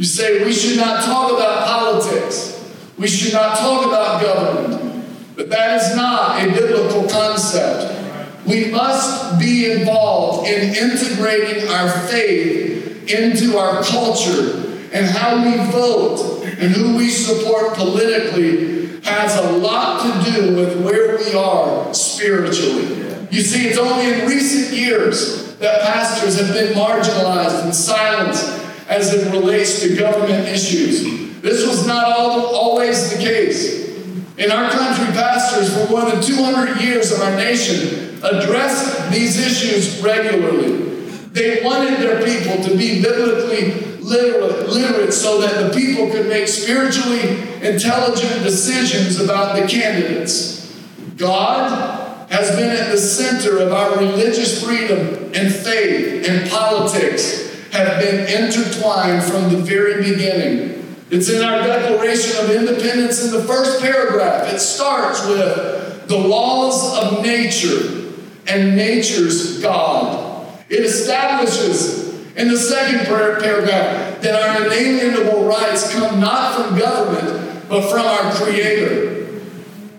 You 0.00 0.06
say 0.06 0.42
we 0.42 0.52
should 0.54 0.78
not 0.78 1.04
talk 1.04 1.30
about 1.30 1.66
politics, 1.66 2.58
we 2.96 3.06
should 3.06 3.34
not 3.34 3.58
talk 3.58 3.84
about 3.84 4.22
government, 4.22 5.04
but 5.36 5.50
that 5.50 5.78
is 5.78 5.94
not 5.94 6.42
a 6.42 6.50
biblical 6.50 7.06
concept. 7.06 7.98
We 8.46 8.70
must 8.70 9.38
be 9.38 9.70
involved 9.70 10.48
in 10.48 10.74
integrating 10.74 11.68
our 11.68 11.90
faith 12.08 13.10
into 13.10 13.58
our 13.58 13.82
culture 13.82 14.78
and 14.94 15.04
how 15.04 15.44
we 15.44 15.70
vote 15.70 16.46
and 16.46 16.72
who 16.72 16.96
we 16.96 17.10
support 17.10 17.74
politically 17.74 19.02
has 19.02 19.36
a 19.36 19.52
lot 19.58 20.24
to 20.24 20.32
do 20.32 20.56
with 20.56 20.82
where 20.82 21.18
we 21.18 21.34
are 21.34 21.92
spiritually. 21.92 23.26
You 23.30 23.42
see, 23.42 23.68
it's 23.68 23.76
only 23.76 24.14
in 24.14 24.26
recent 24.26 24.74
years 24.74 25.56
that 25.56 25.82
pastors 25.82 26.40
have 26.40 26.54
been 26.54 26.72
marginalized 26.72 27.64
and 27.64 27.74
silenced 27.74 28.60
as 28.90 29.14
it 29.14 29.30
relates 29.30 29.80
to 29.80 29.96
government 29.96 30.48
issues. 30.48 31.04
This 31.40 31.66
was 31.66 31.86
not 31.86 32.06
all, 32.06 32.54
always 32.54 33.16
the 33.16 33.22
case. 33.22 33.88
In 34.36 34.50
our 34.50 34.68
country, 34.70 35.06
pastors 35.14 35.72
for 35.72 35.90
more 35.90 36.10
than 36.10 36.20
200 36.20 36.80
years 36.80 37.12
of 37.12 37.20
our 37.20 37.36
nation 37.36 38.18
addressed 38.22 39.10
these 39.12 39.38
issues 39.38 40.02
regularly. 40.02 40.88
They 41.32 41.62
wanted 41.62 42.00
their 42.00 42.24
people 42.24 42.62
to 42.64 42.76
be 42.76 43.00
biblically 43.00 43.98
literate, 44.00 44.68
literate 44.68 45.12
so 45.12 45.40
that 45.40 45.68
the 45.68 45.78
people 45.78 46.10
could 46.10 46.26
make 46.26 46.48
spiritually 46.48 47.42
intelligent 47.62 48.42
decisions 48.42 49.20
about 49.20 49.54
the 49.54 49.68
candidates. 49.68 50.84
God 51.16 52.28
has 52.30 52.50
been 52.56 52.70
at 52.70 52.90
the 52.90 52.98
center 52.98 53.58
of 53.58 53.72
our 53.72 53.98
religious 53.98 54.64
freedom 54.64 55.30
and 55.32 55.54
faith 55.54 56.28
and 56.28 56.50
politics 56.50 57.49
have 57.72 58.00
been 58.00 58.44
intertwined 58.44 59.22
from 59.22 59.50
the 59.50 59.58
very 59.58 60.02
beginning. 60.02 60.96
It's 61.10 61.28
in 61.28 61.42
our 61.42 61.62
Declaration 61.66 62.44
of 62.44 62.50
Independence 62.50 63.24
in 63.24 63.32
the 63.32 63.42
first 63.42 63.80
paragraph. 63.80 64.52
It 64.52 64.60
starts 64.60 65.26
with 65.26 66.06
the 66.06 66.18
laws 66.18 66.98
of 66.98 67.22
nature 67.22 68.12
and 68.46 68.76
nature's 68.76 69.60
God. 69.60 70.48
It 70.68 70.80
establishes 70.80 72.10
in 72.36 72.48
the 72.48 72.56
second 72.56 73.06
paragraph, 73.06 74.20
that 74.22 74.34
our 74.34 74.64
inalienable 74.64 75.44
rights 75.44 75.92
come 75.92 76.20
not 76.20 76.54
from 76.54 76.78
government, 76.78 77.68
but 77.68 77.90
from 77.90 78.06
our 78.06 78.32
Creator. 78.34 79.40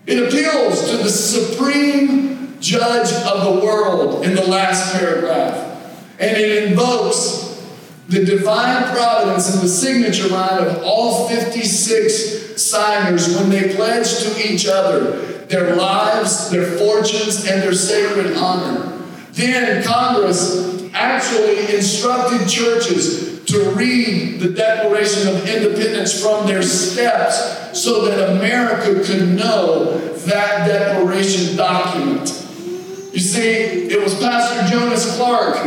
It 0.08 0.28
appeals 0.28 0.90
to 0.90 0.98
the 0.98 1.10
supreme 1.10 2.58
judge 2.60 3.12
of 3.26 3.54
the 3.54 3.66
world 3.66 4.26
in 4.26 4.36
the 4.36 4.44
last 4.44 4.94
paragraph. 4.94 5.68
And 6.20 6.38
it 6.38 6.70
invokes 6.70 7.51
the 8.12 8.26
divine 8.26 8.84
providence 8.94 9.54
and 9.54 9.64
the 9.64 9.70
signature 9.70 10.28
line 10.28 10.62
of 10.62 10.84
all 10.84 11.30
56 11.30 12.62
signers 12.62 13.38
when 13.38 13.50
they 13.50 13.74
pledged 13.74 14.24
to 14.24 14.52
each 14.54 14.68
other 14.68 15.30
their 15.48 15.76
lives, 15.78 16.50
their 16.50 16.66
fortunes, 16.78 17.46
and 17.48 17.62
their 17.62 17.74
sacred 17.74 18.36
honor. 18.36 19.02
Then 19.32 19.82
Congress 19.84 20.92
actually 20.94 21.74
instructed 21.74 22.50
churches 22.50 23.46
to 23.46 23.72
read 23.72 24.42
the 24.42 24.50
Declaration 24.50 25.30
of 25.30 25.48
Independence 25.48 26.22
from 26.22 26.48
their 26.48 26.64
steps 26.64 27.80
so 27.80 28.06
that 28.06 28.32
America 28.38 29.04
could 29.06 29.30
know 29.30 29.98
that 30.26 30.68
Declaration 30.68 31.56
document. 31.56 32.41
You 33.12 33.20
see, 33.20 33.90
it 33.92 34.02
was 34.02 34.18
Pastor 34.20 34.66
Jonas 34.74 35.18
Clark 35.18 35.58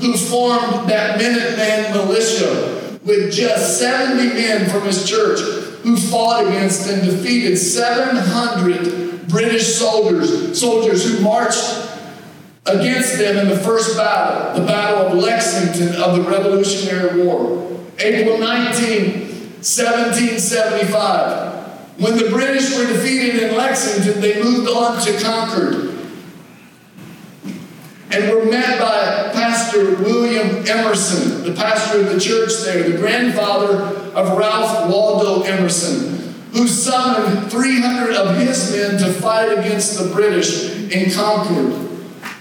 who 0.00 0.14
formed 0.16 0.88
that 0.90 1.18
Minuteman 1.18 1.94
militia 1.94 2.98
with 3.02 3.32
just 3.32 3.78
70 3.78 4.34
men 4.34 4.68
from 4.68 4.82
his 4.82 5.08
church 5.08 5.40
who 5.82 5.96
fought 5.96 6.46
against 6.46 6.86
and 6.90 7.02
defeated 7.02 7.56
700 7.56 9.28
British 9.28 9.76
soldiers, 9.76 10.60
soldiers 10.60 11.10
who 11.10 11.22
marched 11.22 11.88
against 12.66 13.16
them 13.16 13.38
in 13.38 13.48
the 13.48 13.56
first 13.56 13.96
battle, 13.96 14.60
the 14.60 14.66
Battle 14.66 15.06
of 15.06 15.14
Lexington 15.14 15.94
of 16.02 16.16
the 16.16 16.22
Revolutionary 16.30 17.24
War. 17.24 17.66
April 17.98 18.36
19, 18.38 19.30
1775. 19.62 21.98
When 21.98 22.18
the 22.18 22.28
British 22.28 22.76
were 22.76 22.86
defeated 22.86 23.42
in 23.42 23.56
Lexington, 23.56 24.20
they 24.20 24.42
moved 24.42 24.68
on 24.68 25.00
to 25.02 25.18
Concord 25.18 25.89
and 28.12 28.28
were 28.28 28.44
met 28.44 28.80
by 28.80 29.30
Pastor 29.32 29.94
William 29.96 30.66
Emerson, 30.66 31.44
the 31.44 31.54
pastor 31.54 32.00
of 32.00 32.12
the 32.12 32.20
church 32.20 32.50
there, 32.64 32.82
the 32.88 32.98
grandfather 32.98 33.76
of 34.14 34.36
Ralph 34.36 34.90
Waldo 34.90 35.42
Emerson, 35.42 36.34
who 36.52 36.66
summoned 36.66 37.48
300 37.50 38.14
of 38.14 38.36
his 38.36 38.72
men 38.72 38.98
to 38.98 39.12
fight 39.12 39.52
against 39.52 39.96
the 39.98 40.12
British 40.12 40.90
in 40.90 41.12
Concord. 41.12 41.88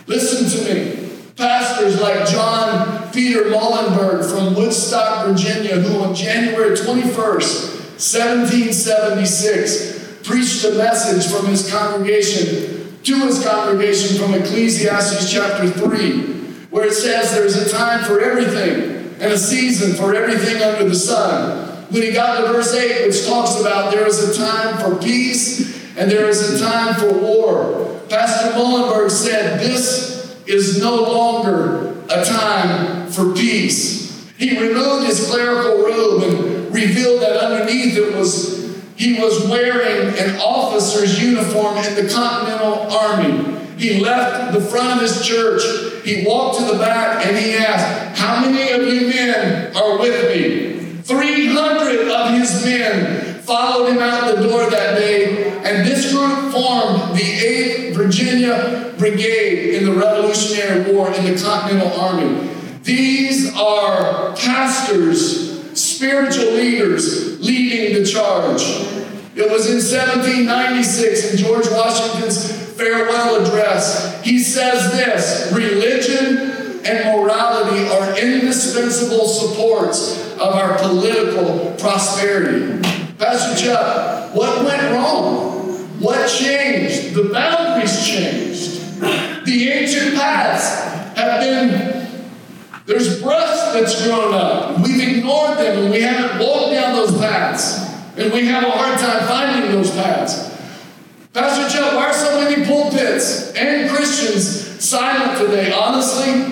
Listen 0.07 0.49
to 0.49 0.73
me. 0.73 0.95
Pastors 1.35 2.01
like 2.01 2.27
John 2.27 3.11
Peter 3.13 3.43
Muhlenberg 3.43 4.27
from 4.29 4.55
Woodstock, 4.55 5.27
Virginia, 5.27 5.79
who 5.79 5.99
on 5.99 6.15
January 6.15 6.75
21st, 6.75 7.77
1776, 7.95 10.23
preached 10.23 10.65
a 10.65 10.71
message 10.71 11.31
from 11.31 11.45
his 11.45 11.71
congregation 11.71 12.78
to 13.03 13.15
his 13.25 13.44
congregation 13.44 14.18
from 14.18 14.34
Ecclesiastes 14.34 15.32
chapter 15.32 15.70
3, 15.70 16.22
where 16.70 16.88
it 16.88 16.94
says 16.94 17.34
there's 17.34 17.56
a 17.56 17.70
time 17.70 18.03
for 18.03 18.20
everything 18.20 18.98
and 19.22 19.34
a 19.34 19.38
season 19.38 19.94
for 19.94 20.15
everything 20.15 20.62
under 20.62 20.88
the 20.88 20.96
sun. 20.96 21.68
When 21.89 22.03
he 22.03 22.12
got 22.12 22.39
to 22.39 22.53
verse 22.53 22.74
8, 22.74 23.08
which 23.08 23.25
talks 23.25 23.60
about 23.60 23.91
there 23.91 24.08
is 24.08 24.29
a 24.29 24.38
time 24.38 24.77
for 24.77 25.01
peace 25.01 25.98
and 25.98 26.10
there 26.10 26.27
is 26.29 26.62
a 26.62 26.63
time 26.63 26.96
for 26.96 27.12
war. 27.12 28.00
Pastor 28.10 28.51
Muhlenberg 28.51 29.12
said, 29.12 29.60
This 29.60 30.38
is 30.46 30.82
no 30.82 31.03
longer 31.03 31.96
a 32.10 32.24
time 32.24 33.10
for 33.10 33.34
peace. 33.34 34.29
He 34.38 34.60
removed 34.60 35.06
his 35.06 35.29
clerical 35.29 35.84
robe 35.84 36.24
and 36.24 36.74
revealed 36.74 37.22
that 37.22 37.38
underneath 37.38 37.98
it 37.98 38.15
was 38.15 38.58
he 39.00 39.18
was 39.18 39.48
wearing 39.48 40.13
an 40.20 40.41
officer's 40.41 41.24
uniform 41.24 41.77
in 41.77 41.96
the 41.96 42.13
Continental 42.13 42.91
Army. 42.91 43.58
He 43.77 44.01
left 44.01 44.51
the 44.51 44.60
front 44.60 44.91
of 44.91 45.01
his 45.01 45.25
church. 45.25 45.63
He 46.03 46.25
walked 46.27 46.60
to 46.60 46.65
the 46.65 46.77
back 46.77 47.25
and 47.25 47.38
he 47.38 47.56
asked, 47.56 48.20
How 48.20 48.41
many 48.41 48.74
of 48.74 48.82
you 48.94 49.08
men 49.08 49.74
are 49.74 49.98
with 49.98 50.36
me? 50.36 51.00
300 51.01 52.10
of 52.10 52.38
his 52.38 52.65
men 52.65 53.39
followed 53.41 53.94
him 53.94 54.00
out 54.00 54.36
the 54.36 54.44
door 54.50 54.70
that 54.70 54.98
day, 54.98 55.50
and 55.63 55.88
this 55.88 56.12
group 56.12 56.51
formed 56.51 57.18
the 57.18 57.22
8th 57.22 57.96
Virginia 57.96 58.94
Brigade 58.98 59.75
in 59.75 59.86
the 59.86 59.94
Revolutionary 59.94 60.94
War 60.94 61.08
in 61.13 61.24
the 61.24 61.41
Continental 61.41 61.98
Army. 62.01 62.50
These 62.84 63.56
are 63.56 64.36
pastors, 64.36 65.49
spiritual 66.00 66.53
leaders 66.53 67.46
leading 67.46 68.01
the 68.01 68.08
charge. 68.10 68.62
It 69.36 69.51
was 69.51 69.68
in 69.68 69.84
1796 69.84 71.32
in 71.32 71.38
George 71.39 71.70
Washington's 71.70 72.53
farewell 72.77 73.44
address. 73.44 74.24
He 74.24 74.39
says 74.39 74.94
this 74.94 75.51
religion 75.51 76.86
and 76.86 77.18
morality 77.18 77.86
are 77.89 78.18
indispensable 78.18 79.27
supports 79.27 80.32
of 80.36 80.56
our 80.56 80.77
political 80.77 81.75
prosperity. 81.77 82.82
Pastor 83.18 83.62
Chuck, 83.62 84.34
what 84.34 84.63
went 84.63 84.82
wrong? 84.94 85.70
What 86.00 86.29
changed? 86.29 87.13
The 87.13 87.29
boundaries 87.34 88.08
changed. 88.08 89.01
The 89.46 89.70
ancient 89.70 90.15
paths 90.15 91.18
have 91.18 91.41
been, 91.41 91.99
there's 92.89 93.22
brush 93.22 93.72
that's 93.74 94.03
grown 94.03 94.34
up. 94.34 94.79
We've 94.79 95.17
ignored 95.17 95.60
them 95.60 95.84
and 95.84 95.91
we 95.91 96.01
haven't 96.01 96.43
walked 96.43 96.72
down 96.72 96.96
those 96.96 97.15
paths. 97.19 97.88
And 98.17 98.34
we 98.34 98.48
have 98.48 98.63
a 98.63 98.72
hard 98.72 98.98
time 98.98 99.27
finding 99.27 99.72
those 99.72 99.91
paths. 99.91 100.50
Pastor 101.31 101.69
Chuck, 101.69 101.93
why 101.93 102.08
are 102.08 102.13
so 102.13 102.41
many 102.41 102.65
pulpits 102.65 103.53
and 103.53 103.91
Christians 103.91 104.84
silent 104.84 105.38
today? 105.38 105.72
Honestly, 105.72 106.51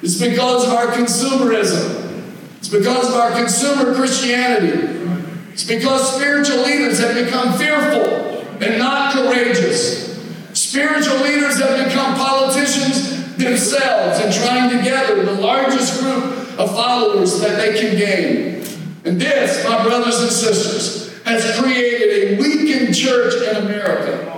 it's 0.00 0.20
because 0.20 0.64
of 0.64 0.74
our 0.74 0.86
consumerism. 0.92 2.22
It's 2.58 2.68
because 2.68 3.08
of 3.08 3.16
our 3.16 3.32
consumer 3.32 3.96
Christianity. 3.96 5.18
It's 5.52 5.64
because 5.64 6.14
spiritual 6.14 6.62
leaders 6.62 7.00
have 7.00 7.16
become 7.16 7.58
fearful 7.58 8.46
and 8.64 8.78
not 8.78 9.12
courageous. 9.12 10.16
Spiritual 10.52 11.16
leaders 11.16 11.60
have 11.60 11.84
become 11.84 12.14
politicians 12.14 13.17
themselves 13.38 14.20
and 14.20 14.32
trying 14.32 14.70
to 14.70 14.82
gather 14.82 15.24
the 15.24 15.40
largest 15.40 16.00
group 16.00 16.24
of 16.58 16.70
followers 16.74 17.40
that 17.40 17.56
they 17.56 17.78
can 17.80 17.96
gain. 17.96 18.64
And 19.04 19.20
this, 19.20 19.64
my 19.64 19.82
brothers 19.84 20.20
and 20.20 20.30
sisters, 20.30 21.22
has 21.24 21.58
created 21.58 22.38
a 22.38 22.42
weakened 22.42 22.94
church 22.94 23.34
in 23.48 23.64
America. 23.64 24.28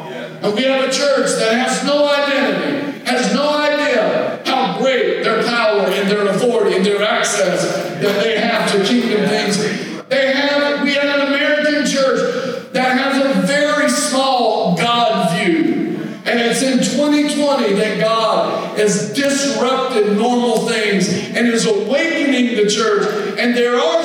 And 0.42 0.54
we 0.54 0.62
have 0.62 0.88
a 0.88 0.92
church 0.92 1.30
that 1.38 1.52
has 1.52 1.85
no 1.85 2.09
identity, 2.09 3.04
has 3.04 3.35
no 3.35 3.49
idea 3.59 4.42
how 4.47 4.78
great 4.78 5.23
their 5.23 5.42
power 5.45 5.83
and 5.83 6.11
their 6.11 6.26
authority 6.28 6.76
and 6.76 6.85
their 6.85 7.02
access 7.02 7.62
that 8.00 8.23
they 8.23 8.38
have 8.38 8.71
to 8.73 8.85
kingdom 8.85 9.28
things. 9.28 9.59
They 10.09 10.33
have, 10.33 10.83
we 10.83 10.95
have 10.95 11.21
an 11.21 11.26
American 11.28 11.87
church 11.87 12.73
that 12.73 12.99
has 12.99 13.37
a 13.37 13.40
very 13.47 13.88
small 13.88 14.76
God 14.76 15.37
view. 15.37 15.80
And 16.25 16.38
it's 16.38 16.62
in 16.62 16.78
2020 16.78 17.75
that 17.75 18.00
God 18.00 18.20
has 18.81 19.13
disrupted 19.13 20.17
normal 20.17 20.67
things 20.67 21.09
and 21.09 21.47
is 21.47 21.67
awakening 21.67 22.57
the 22.57 22.67
church. 22.67 23.39
And 23.39 23.55
there 23.55 23.79
are 23.79 24.00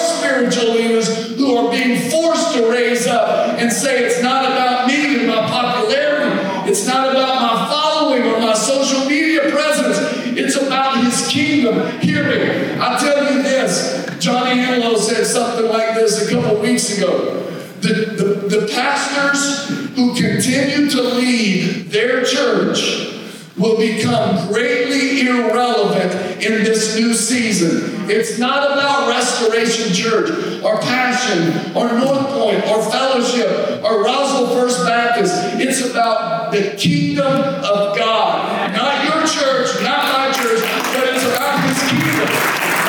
It's 28.27 28.39
not 28.39 28.72
about 28.72 29.08
Restoration 29.08 29.94
Church 29.94 30.63
or 30.63 30.79
Passion 30.79 31.75
or 31.77 31.94
North 31.94 32.27
Point 32.29 32.58
or 32.65 32.82
Fellowship 32.89 33.84
or 33.84 34.03
Roswell 34.03 34.48
First 34.48 34.84
Baptist. 34.84 35.36
It's 35.60 35.88
about 35.91 36.51
the 36.51 36.74
kingdom 36.75 37.27
of 37.27 37.96
God. 37.96 38.74
Not 38.74 39.03
your 39.05 39.27
church, 39.27 39.79
not 39.84 40.12
my 40.12 40.32
church, 40.32 40.60
but 40.60 41.08
it's 41.13 41.24
about 41.24 41.70
his 41.70 41.77
kingdom. 41.88 42.27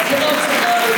Come 0.09 0.23
on, 0.25 0.37
somebody. 0.41 0.97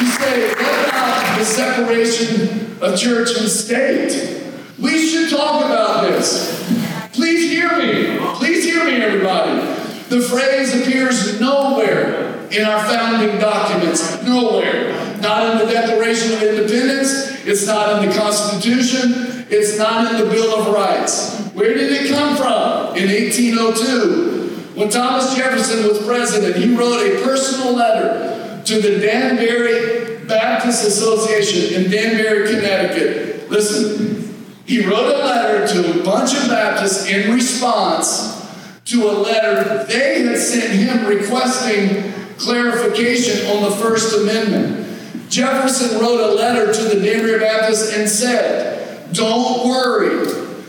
You 0.00 0.08
say, 0.16 0.48
what 0.48 0.88
about 0.88 1.38
the 1.38 1.44
separation 1.44 2.78
of 2.80 2.98
church 2.98 3.36
and 3.38 3.50
state? 3.50 4.40
We 4.80 5.06
should 5.06 5.28
talk 5.28 5.62
about 5.66 6.04
this. 6.04 6.66
Please 7.12 7.50
hear 7.50 7.68
me. 7.76 8.16
Please 8.36 8.64
hear 8.64 8.82
me, 8.86 9.02
everybody. 9.02 9.82
The 10.08 10.20
phrase 10.20 10.80
appears 10.80 11.40
nowhere 11.40 12.46
in 12.50 12.64
our 12.64 12.84
founding 12.84 13.38
documents. 13.40 14.22
Nowhere. 14.22 14.92
Not 15.20 15.50
in 15.50 15.66
the 15.66 15.72
Declaration 15.72 16.34
of 16.34 16.42
Independence. 16.42 17.44
It's 17.46 17.66
not 17.66 18.02
in 18.02 18.08
the 18.08 18.14
Constitution. 18.14 19.46
It's 19.48 19.78
not 19.78 20.12
in 20.12 20.18
the 20.24 20.30
Bill 20.30 20.60
of 20.60 20.74
Rights. 20.74 21.40
Where 21.54 21.72
did 21.72 21.90
it 21.90 22.14
come 22.14 22.36
from? 22.36 22.96
In 22.96 23.08
1802. 23.08 24.73
When 24.84 24.92
Thomas 24.92 25.34
Jefferson 25.34 25.88
was 25.88 26.04
president, 26.04 26.56
he 26.56 26.76
wrote 26.76 27.00
a 27.00 27.24
personal 27.24 27.72
letter 27.72 28.62
to 28.66 28.82
the 28.82 28.98
Danbury 28.98 30.26
Baptist 30.26 30.86
Association 30.86 31.82
in 31.82 31.90
Danbury, 31.90 32.50
Connecticut. 32.50 33.48
Listen, 33.48 34.46
he 34.66 34.84
wrote 34.84 35.06
a 35.06 35.24
letter 35.24 35.66
to 35.68 36.00
a 36.00 36.04
bunch 36.04 36.34
of 36.34 36.48
Baptists 36.50 37.08
in 37.08 37.32
response 37.32 38.46
to 38.84 39.08
a 39.08 39.12
letter 39.12 39.84
they 39.84 40.22
had 40.22 40.36
sent 40.36 40.70
him 40.70 41.06
requesting 41.06 42.12
clarification 42.36 43.56
on 43.56 43.62
the 43.62 43.70
First 43.76 44.14
Amendment. 44.14 44.86
Jefferson 45.30 45.98
wrote 45.98 46.20
a 46.20 46.34
letter 46.34 46.74
to 46.74 46.94
the 46.94 47.02
Danbury 47.02 47.38
Baptists 47.38 47.96
and 47.96 48.06
said, 48.06 49.14
Don't 49.14 49.66
worry, 49.66 50.26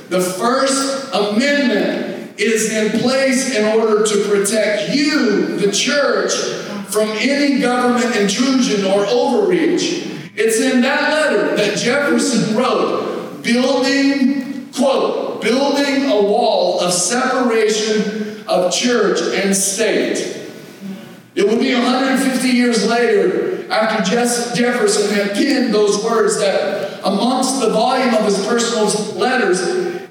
the 0.07 0.21
First 0.21 1.13
Amendment 1.13 2.04
is 2.37 2.71
in 2.71 2.99
place 2.99 3.55
in 3.55 3.65
order 3.79 4.05
to 4.05 4.29
protect 4.29 4.93
you, 4.93 5.57
the 5.57 5.71
church, 5.71 6.33
from 6.91 7.09
any 7.17 7.59
government 7.59 8.15
intrusion 8.15 8.85
or 8.85 9.05
overreach. 9.05 10.11
It's 10.35 10.59
in 10.59 10.81
that 10.81 11.11
letter 11.11 11.55
that 11.55 11.77
Jefferson 11.77 12.55
wrote, 12.55 13.41
building, 13.41 14.69
quote, 14.73 15.41
building 15.41 16.11
a 16.11 16.21
wall 16.21 16.81
of 16.81 16.91
separation 16.93 18.43
of 18.47 18.71
church 18.73 19.21
and 19.21 19.55
state. 19.55 20.43
It 21.35 21.47
would 21.47 21.59
be 21.59 21.73
150 21.73 22.47
years 22.49 22.87
later 22.87 23.71
after 23.71 24.03
Jefferson 24.03 25.15
had 25.15 25.33
penned 25.33 25.73
those 25.73 26.03
words 26.03 26.39
that 26.39 26.74
amongst 27.05 27.61
the 27.61 27.69
volume 27.69 28.13
of 28.15 28.25
his 28.25 28.45
personal 28.45 28.87
letters, 29.17 29.61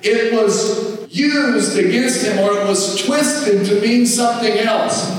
it 0.02 0.32
was 0.32 1.12
used 1.14 1.76
against 1.78 2.24
him 2.24 2.38
or 2.38 2.58
it 2.58 2.66
was 2.66 3.04
twisted 3.04 3.66
to 3.66 3.80
mean 3.80 4.06
something 4.06 4.58
else. 4.58 5.10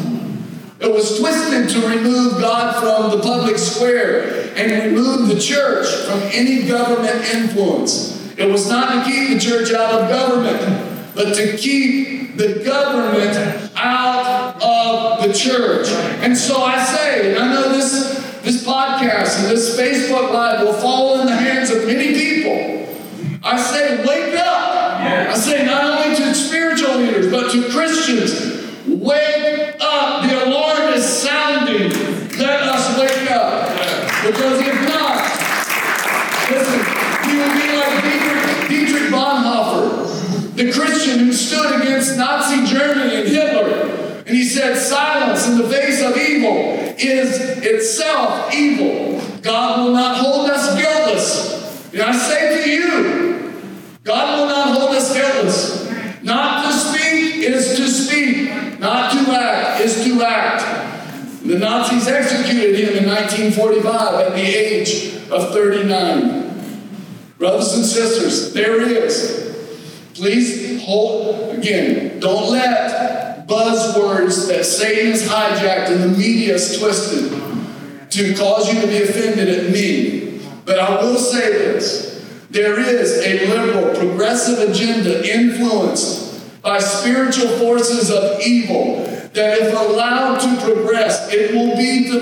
It 0.79 0.91
was 0.91 1.19
twisted 1.19 1.69
to 1.69 1.87
remove 1.87 2.39
God 2.39 2.75
from 2.79 3.17
the 3.17 3.23
public 3.23 3.57
square 3.57 4.51
and 4.55 4.93
remove 4.93 5.27
the 5.27 5.39
church 5.39 5.87
from 6.05 6.19
any 6.33 6.67
government 6.67 7.15
influence. 7.33 8.15
It 8.37 8.51
was 8.51 8.69
not 8.69 9.05
to 9.05 9.11
keep 9.11 9.29
the 9.29 9.39
church 9.39 9.71
out 9.73 10.01
of 10.01 10.09
government, 10.09 11.15
but 11.15 11.33
to 11.35 11.57
keep 11.57 12.35
the 12.37 12.61
government 12.65 13.71
out 13.77 14.61
of 14.61 15.27
the 15.27 15.33
church. 15.33 15.87
And 16.21 16.37
so 16.37 16.61
I 16.61 16.83
say, 16.83 17.31
and 17.31 17.39
I 17.43 17.53
know 17.53 17.69
this, 17.69 18.24
this 18.45 18.63
podcast 18.63 19.39
and 19.41 19.49
this 19.49 19.77
Facebook 19.77 20.31
Live 20.31 20.61
will 20.61 20.73
fall 20.73 21.19
in 21.19 21.25
the 21.25 21.35
hands 21.35 21.71
of 21.71 21.87
many 21.87 22.13
people. 22.13 23.41
I 23.43 23.59
say, 23.59 24.05
wake 24.05 24.35
up. 24.37 25.01
I 25.01 25.33
say, 25.33 25.65
not 25.65 25.83
only 25.83 26.15
to 26.15 26.33
spiritual 26.35 26.97
leaders, 26.97 27.31
but 27.31 27.51
to 27.51 27.69
Christians, 27.71 28.69
wake 28.87 29.75
up. 29.81 30.29
The 30.29 30.45
alarm 30.45 30.93
is 30.93 31.03
sounding. 31.03 31.89
Let 32.37 32.61
us 32.61 32.99
wake 32.99 33.31
up. 33.31 33.67
Because 34.27 34.61
if 34.61 34.89
not, 34.89 35.25
listen, 36.51 36.79
we 37.25 37.37
will 37.37 37.53
be 37.55 37.77
like 37.77 38.03
Dietrich, 38.03 38.69
Dietrich 38.69 39.11
Bonhoeffer, 39.11 40.55
the 40.55 40.71
Christian 40.71 41.17
who 41.17 41.33
stood 41.33 41.81
against 41.81 42.15
Nazi 42.15 42.63
Germany 42.71 43.15
and 43.15 43.27
Hitler. 43.27 44.23
And 44.27 44.35
he 44.35 44.43
said, 44.43 44.77
silence 44.77 45.47
in 45.47 45.57
the 45.57 45.67
face 45.67 46.03
of 46.03 46.15
evil 46.15 46.84
is 46.99 47.39
itself 47.63 48.53
evil. 48.53 49.21
God 49.41 49.79
will 49.79 49.93
not 49.93 50.17
hold 50.17 50.49
us 50.49 50.75
guiltless. 50.77 51.93
And 51.93 52.01
I 52.01 52.11
say 52.11 52.63
to 52.63 52.69
you, 52.69 53.53
God 54.03 54.39
will 54.39 54.47
not 54.47 54.77
hold 54.77 54.95
us 54.95 55.13
guiltless. 55.13 55.85
Not 56.23 56.65
to 56.65 56.73
speak 56.73 57.43
is 57.43 57.77
to 57.77 57.87
speak. 57.87 58.79
Not 58.79 59.11
to 59.13 59.31
act 59.31 59.81
is 59.81 60.03
to 60.03 60.23
act. 60.23 61.43
The 61.45 61.59
Nazis 61.59 62.07
executed 62.07 62.79
him 62.79 63.03
in 63.03 63.09
1945 63.09 64.13
at 64.15 64.31
the 64.33 64.41
age 64.41 65.15
of 65.29 65.53
39. 65.53 66.45
Brothers 67.37 67.73
and 67.73 67.85
sisters, 67.85 68.53
there 68.53 68.81
is. 68.81 69.45
Please 70.15 70.83
hold, 70.83 71.55
again, 71.55 72.19
don't 72.19 72.51
let 72.51 73.14
buzzwords 73.47 74.47
that 74.47 74.65
Satan 74.65 75.11
has 75.11 75.27
hijacked 75.27 75.91
and 75.91 76.03
the 76.03 76.17
media 76.17 76.53
has 76.53 76.77
twisted 76.79 77.31
to 78.09 78.35
cause 78.35 78.73
you 78.73 78.81
to 78.81 78.87
be 78.87 79.03
offended 79.03 79.49
at 79.49 79.71
me. 79.71 80.39
But 80.65 80.79
I 80.79 81.01
will 81.01 81.17
say 81.17 81.51
this 81.51 82.05
there 82.49 82.79
is 82.79 83.17
a 83.19 83.47
liberal, 83.47 83.95
progressive 83.95 84.69
agenda 84.69 85.27
influenced 85.29 86.61
by 86.61 86.79
spiritual 86.79 87.49
forces 87.59 88.09
of 88.09 88.39
evil 88.41 89.03
that, 89.33 89.59
if 89.59 89.73
allowed 89.73 90.39
to 90.39 90.65
progress, 90.65 91.31
it 91.33 91.53
will 91.53 91.75
be 91.75 92.09
the 92.09 92.19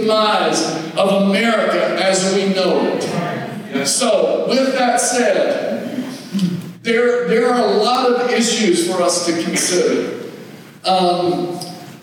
demise 0.00 0.64
of 0.96 1.28
America 1.28 2.02
as 2.02 2.34
we 2.34 2.54
know 2.54 2.80
it. 2.96 3.86
So, 3.86 4.46
with 4.48 4.72
that 4.72 4.98
said, 4.98 5.94
there, 6.82 7.28
there 7.28 7.52
are 7.52 7.60
a 7.60 7.76
lot 7.76 8.10
of 8.10 8.30
issues 8.30 8.90
for 8.90 9.02
us 9.02 9.26
to 9.26 9.42
consider. 9.42 10.19
Um, 10.84 11.60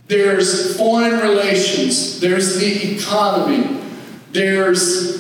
there's 0.08 0.78
foreign 0.78 1.20
relations, 1.20 2.20
there's 2.20 2.60
the 2.60 2.96
economy, 2.96 3.82
there's 4.32 5.18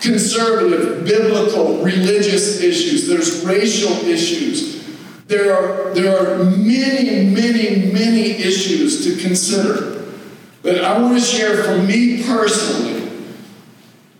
conservative, 0.00 1.04
biblical, 1.04 1.82
religious 1.82 2.60
issues, 2.60 3.08
there's 3.08 3.44
racial 3.44 3.92
issues, 4.06 4.84
there 5.26 5.54
are, 5.54 5.94
there 5.94 6.18
are 6.18 6.44
many, 6.44 7.24
many, 7.26 7.92
many 7.92 8.30
issues 8.32 9.04
to 9.04 9.22
consider. 9.22 10.04
But 10.62 10.84
I 10.84 11.00
want 11.00 11.18
to 11.18 11.24
share 11.24 11.62
from 11.62 11.86
me 11.86 12.22
personally, 12.24 13.10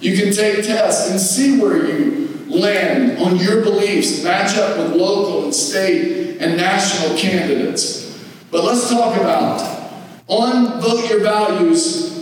You 0.00 0.16
can 0.16 0.32
take 0.32 0.64
tests 0.64 1.10
and 1.10 1.20
see 1.20 1.60
where 1.60 1.86
you 1.86 2.30
land 2.48 3.18
on 3.18 3.36
your 3.36 3.60
beliefs, 3.62 4.24
match 4.24 4.56
up 4.56 4.78
with 4.78 4.92
local 4.96 5.44
and 5.44 5.54
state 5.54 6.38
and 6.40 6.56
national 6.56 7.18
candidates. 7.18 8.18
But 8.50 8.64
let's 8.64 8.88
talk 8.88 9.20
about 9.20 9.60
on 10.26 10.80
Vote 10.80 11.10
Your 11.10 11.20
Values. 11.20 12.14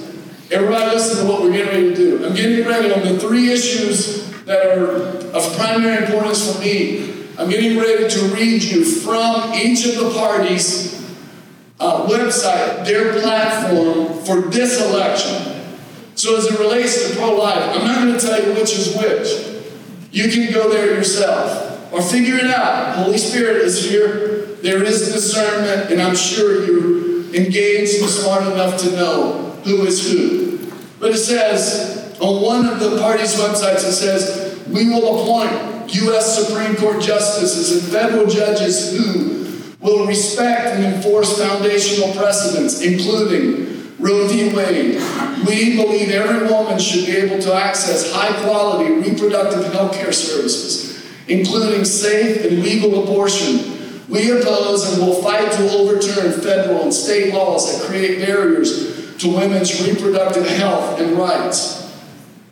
Everybody 0.50 0.90
listen 0.90 1.24
to 1.24 1.32
what 1.32 1.42
we're 1.42 1.52
getting 1.52 1.68
ready 1.68 1.90
to 1.90 1.94
do. 1.94 2.26
I'm 2.26 2.34
getting 2.34 2.66
ready 2.66 2.92
on 2.92 3.02
the 3.02 3.20
three 3.20 3.52
issues 3.52 4.28
that 4.44 4.66
are 4.66 5.22
of 5.32 5.56
primary 5.56 6.04
importance 6.04 6.52
for 6.52 6.58
me. 6.60 7.12
I'm 7.38 7.48
getting 7.48 7.78
ready 7.78 8.08
to 8.08 8.20
read 8.34 8.62
you 8.62 8.84
from 8.84 9.54
each 9.54 9.86
of 9.86 9.96
the 9.96 10.10
parties' 10.18 11.01
uh, 11.82 12.06
website, 12.06 12.84
their 12.86 13.20
platform 13.20 14.22
for 14.24 14.48
this 14.48 14.80
election. 14.80 15.60
So 16.14 16.36
as 16.36 16.46
it 16.46 16.58
relates 16.58 17.08
to 17.08 17.16
pro-life, 17.16 17.76
I'm 17.76 17.86
not 17.86 18.04
going 18.04 18.18
to 18.18 18.24
tell 18.24 18.40
you 18.40 18.54
which 18.54 18.72
is 18.72 18.96
which. 18.96 19.52
You 20.12 20.30
can 20.30 20.52
go 20.52 20.70
there 20.70 20.94
yourself 20.94 21.92
or 21.92 22.00
figure 22.00 22.36
it 22.36 22.50
out. 22.50 22.96
Holy 22.96 23.18
Spirit 23.18 23.56
is 23.62 23.90
here. 23.90 24.46
There 24.62 24.82
is 24.84 25.12
discernment, 25.12 25.90
and 25.90 26.00
I'm 26.00 26.14
sure 26.14 26.64
you're 26.64 27.34
engaged 27.34 28.00
and 28.00 28.08
smart 28.08 28.42
enough 28.44 28.80
to 28.82 28.92
know 28.92 29.50
who 29.64 29.84
is 29.86 30.10
who. 30.10 30.70
But 31.00 31.12
it 31.12 31.18
says 31.18 32.16
on 32.20 32.42
one 32.42 32.66
of 32.66 32.78
the 32.78 32.98
party's 33.00 33.34
websites, 33.34 33.88
it 33.88 33.92
says, 33.92 34.64
We 34.68 34.88
will 34.88 35.22
appoint 35.22 35.92
U.S. 35.94 36.46
Supreme 36.46 36.76
Court 36.76 37.02
justices 37.02 37.82
and 37.82 37.92
federal 37.92 38.26
judges 38.26 38.96
who 38.96 39.41
will 39.82 40.06
respect 40.06 40.76
and 40.76 40.84
enforce 40.84 41.38
foundational 41.38 42.14
precedents, 42.14 42.80
including 42.80 43.96
Roe 43.98 44.26
v. 44.28 44.54
Wade, 44.54 45.00
we 45.46 45.76
believe 45.76 46.10
every 46.10 46.48
woman 46.48 46.78
should 46.78 47.06
be 47.06 47.16
able 47.16 47.40
to 47.42 47.54
access 47.54 48.12
high 48.12 48.32
quality 48.44 48.92
reproductive 48.92 49.72
health 49.72 49.94
care 49.94 50.12
services, 50.12 51.04
including 51.28 51.84
safe 51.84 52.44
and 52.44 52.62
legal 52.62 53.02
abortion. 53.02 53.78
We 54.08 54.30
oppose 54.30 54.92
and 54.92 55.06
will 55.06 55.22
fight 55.22 55.50
to 55.52 55.70
overturn 55.70 56.32
federal 56.32 56.82
and 56.82 56.94
state 56.94 57.32
laws 57.32 57.80
that 57.80 57.88
create 57.88 58.24
barriers 58.24 59.16
to 59.18 59.28
women's 59.34 59.86
reproductive 59.86 60.46
health 60.48 61.00
and 61.00 61.12
rights. 61.12 61.80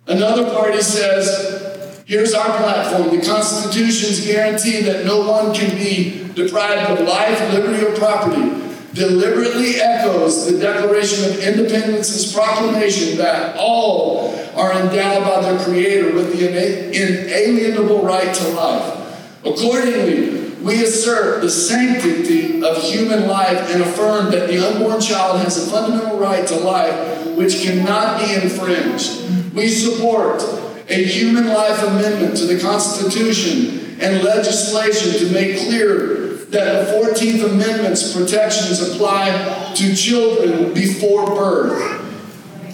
Another 0.07 0.45
party 0.51 0.81
says, 0.81 1.70
here's 2.11 2.35
our 2.35 2.59
platform. 2.59 3.17
The 3.17 3.25
Constitution's 3.25 4.27
guarantee 4.27 4.81
that 4.81 5.05
no 5.05 5.21
one 5.21 5.55
can 5.55 5.77
be 5.77 6.27
deprived 6.35 6.91
of 6.91 7.07
life, 7.07 7.41
liberty, 7.53 7.85
or 7.87 7.95
property 7.95 8.67
deliberately 8.93 9.77
echoes 9.77 10.51
the 10.51 10.59
Declaration 10.59 11.31
of 11.31 11.39
Independence's 11.39 12.33
proclamation 12.33 13.17
that 13.19 13.55
all 13.57 14.35
are 14.57 14.73
endowed 14.73 15.23
by 15.23 15.41
their 15.41 15.65
Creator 15.65 16.13
with 16.13 16.37
the 16.37 16.49
inalienable 16.89 18.03
right 18.03 18.35
to 18.35 18.49
life. 18.49 19.45
Accordingly, 19.45 20.51
we 20.65 20.83
assert 20.83 21.43
the 21.43 21.49
sanctity 21.49 22.61
of 22.65 22.77
human 22.83 23.29
life 23.29 23.73
and 23.73 23.83
affirm 23.83 24.33
that 24.33 24.49
the 24.49 24.59
unborn 24.59 25.01
child 25.01 25.39
has 25.39 25.65
a 25.65 25.71
fundamental 25.71 26.19
right 26.19 26.45
to 26.49 26.57
life 26.57 27.25
which 27.37 27.63
cannot 27.63 28.19
be 28.19 28.35
infringed. 28.35 29.55
We 29.55 29.69
support 29.69 30.43
a 30.91 31.05
human 31.05 31.49
life 31.49 31.83
amendment 31.85 32.37
to 32.37 32.47
the 32.47 32.61
Constitution 32.61 33.97
and 34.01 34.25
legislation 34.25 35.13
to 35.21 35.33
make 35.33 35.59
clear 35.59 36.21
that 36.51 36.87
the 36.87 36.93
14th 36.93 37.45
Amendment's 37.45 38.15
protections 38.15 38.81
apply 38.81 39.73
to 39.77 39.95
children 39.95 40.75
before 40.75 41.27
birth. 41.27 41.99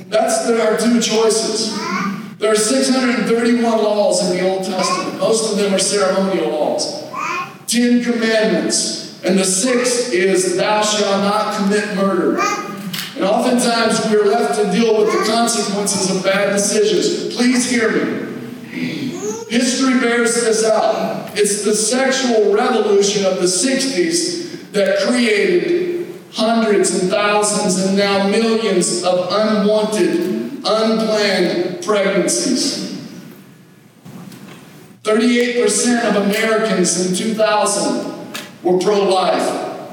That's 0.09 0.49
are 0.49 0.79
two 0.79 1.01
choices. 1.01 1.77
There 2.39 2.53
are 2.53 2.57
631 2.57 3.63
laws 3.63 4.31
in 4.31 4.37
the 4.37 4.49
Old 4.49 4.65
Testament. 4.65 5.19
Most 5.19 5.53
of 5.53 5.59
them 5.59 5.75
are 5.75 5.79
ceremonial 5.79 6.51
laws. 6.51 7.05
Ten 7.67 8.03
commandments. 8.03 9.23
And 9.25 9.39
the 9.39 9.45
sixth 9.45 10.13
is, 10.13 10.57
Thou 10.57 10.83
shalt 10.83 11.23
not 11.23 11.57
commit 11.57 11.97
murder. 11.97 12.37
And 13.17 13.25
oftentimes 13.25 14.11
we 14.11 14.17
are 14.19 14.27
left 14.27 14.61
to 14.61 14.71
deal 14.71 14.99
with 14.99 15.11
the 15.11 15.33
consequences 15.33 16.15
of 16.15 16.23
bad 16.23 16.53
decisions. 16.53 17.35
Please 17.35 17.69
hear 17.69 17.91
me. 17.91 18.27
History 19.49 19.99
bears 20.01 20.35
this 20.35 20.65
out. 20.65 21.31
It's 21.33 21.65
the 21.65 21.75
sexual 21.75 22.53
revolution 22.53 23.25
of 23.25 23.37
the 23.37 23.47
60s 23.47 24.73
that 24.73 24.99
created 25.07 26.15
hundreds 26.33 27.01
and 27.01 27.11
thousands 27.11 27.87
and 27.87 27.97
now 27.97 28.29
millions 28.29 29.03
of 29.03 29.29
unwanted, 29.31 30.61
unplanned 30.63 31.83
pregnancies. 31.83 32.87
38% 35.05 36.05
of 36.05 36.17
Americans 36.27 37.07
in 37.07 37.17
2000 37.17 38.37
were 38.63 38.79
pro 38.79 39.05
life. 39.05 39.89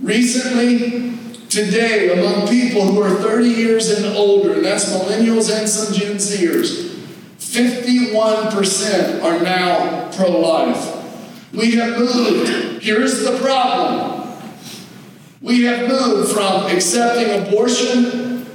Recently, 0.00 1.18
today, 1.52 2.18
among 2.18 2.48
people 2.48 2.80
who 2.86 3.02
are 3.02 3.10
30 3.10 3.46
years 3.46 3.90
and 3.90 4.16
older, 4.16 4.54
and 4.54 4.64
that's 4.64 4.90
millennials 4.90 5.54
and 5.54 5.68
some 5.68 5.92
Gen 5.92 6.16
Zers, 6.16 6.88
51% 7.36 9.22
are 9.22 9.38
now 9.42 10.10
pro 10.12 10.30
life. 10.40 11.52
We 11.52 11.72
have 11.72 11.98
moved. 11.98 12.82
Here's 12.82 13.22
the 13.22 13.38
problem 13.38 14.20
we 15.42 15.64
have 15.64 15.88
moved 15.88 16.32
from 16.32 16.70
accepting 16.70 17.46
abortion 17.46 18.46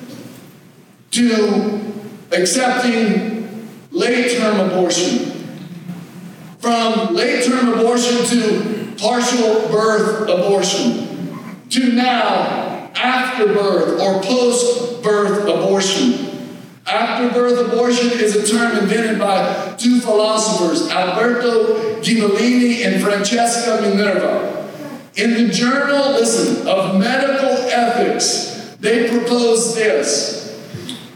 to 1.11 1.93
accepting 2.31 3.69
late 3.91 4.39
term 4.39 4.59
abortion. 4.71 5.33
From 6.57 7.13
late 7.13 7.45
term 7.45 7.73
abortion 7.73 8.25
to 8.25 8.95
partial 8.97 9.69
birth 9.69 10.23
abortion. 10.23 11.03
To 11.69 11.91
now 11.91 12.66
after 12.97 13.47
birth 13.47 13.99
or 14.01 14.21
post 14.23 15.03
birth 15.03 15.43
abortion. 15.43 16.27
Afterbirth 16.85 17.67
abortion 17.67 18.11
is 18.11 18.35
a 18.35 18.47
term 18.47 18.77
invented 18.77 19.19
by 19.19 19.75
two 19.77 19.99
philosophers, 19.99 20.89
Alberto 20.89 21.99
Giubilini 22.01 22.85
and 22.85 23.03
Francesca 23.03 23.81
Minerva. 23.81 24.69
In 25.17 25.33
the 25.33 25.49
journal, 25.49 26.11
listen, 26.11 26.65
of 26.65 26.97
medical 26.97 27.49
ethics, 27.49 28.77
they 28.79 29.09
propose 29.09 29.75
this. 29.75 30.37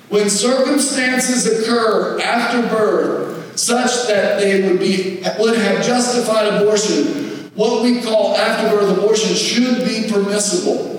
When 0.09 0.29
circumstances 0.29 1.45
occur 1.45 2.19
after 2.19 2.67
birth 2.67 3.57
such 3.57 4.07
that 4.07 4.41
they 4.41 4.67
would 4.67 4.79
be 4.79 5.21
would 5.39 5.57
have 5.57 5.85
justified 5.85 6.47
abortion, 6.47 7.49
what 7.55 7.81
we 7.81 8.01
call 8.01 8.35
afterbirth 8.35 8.97
abortion 8.97 9.35
should 9.35 9.85
be 9.85 10.11
permissible. 10.11 10.90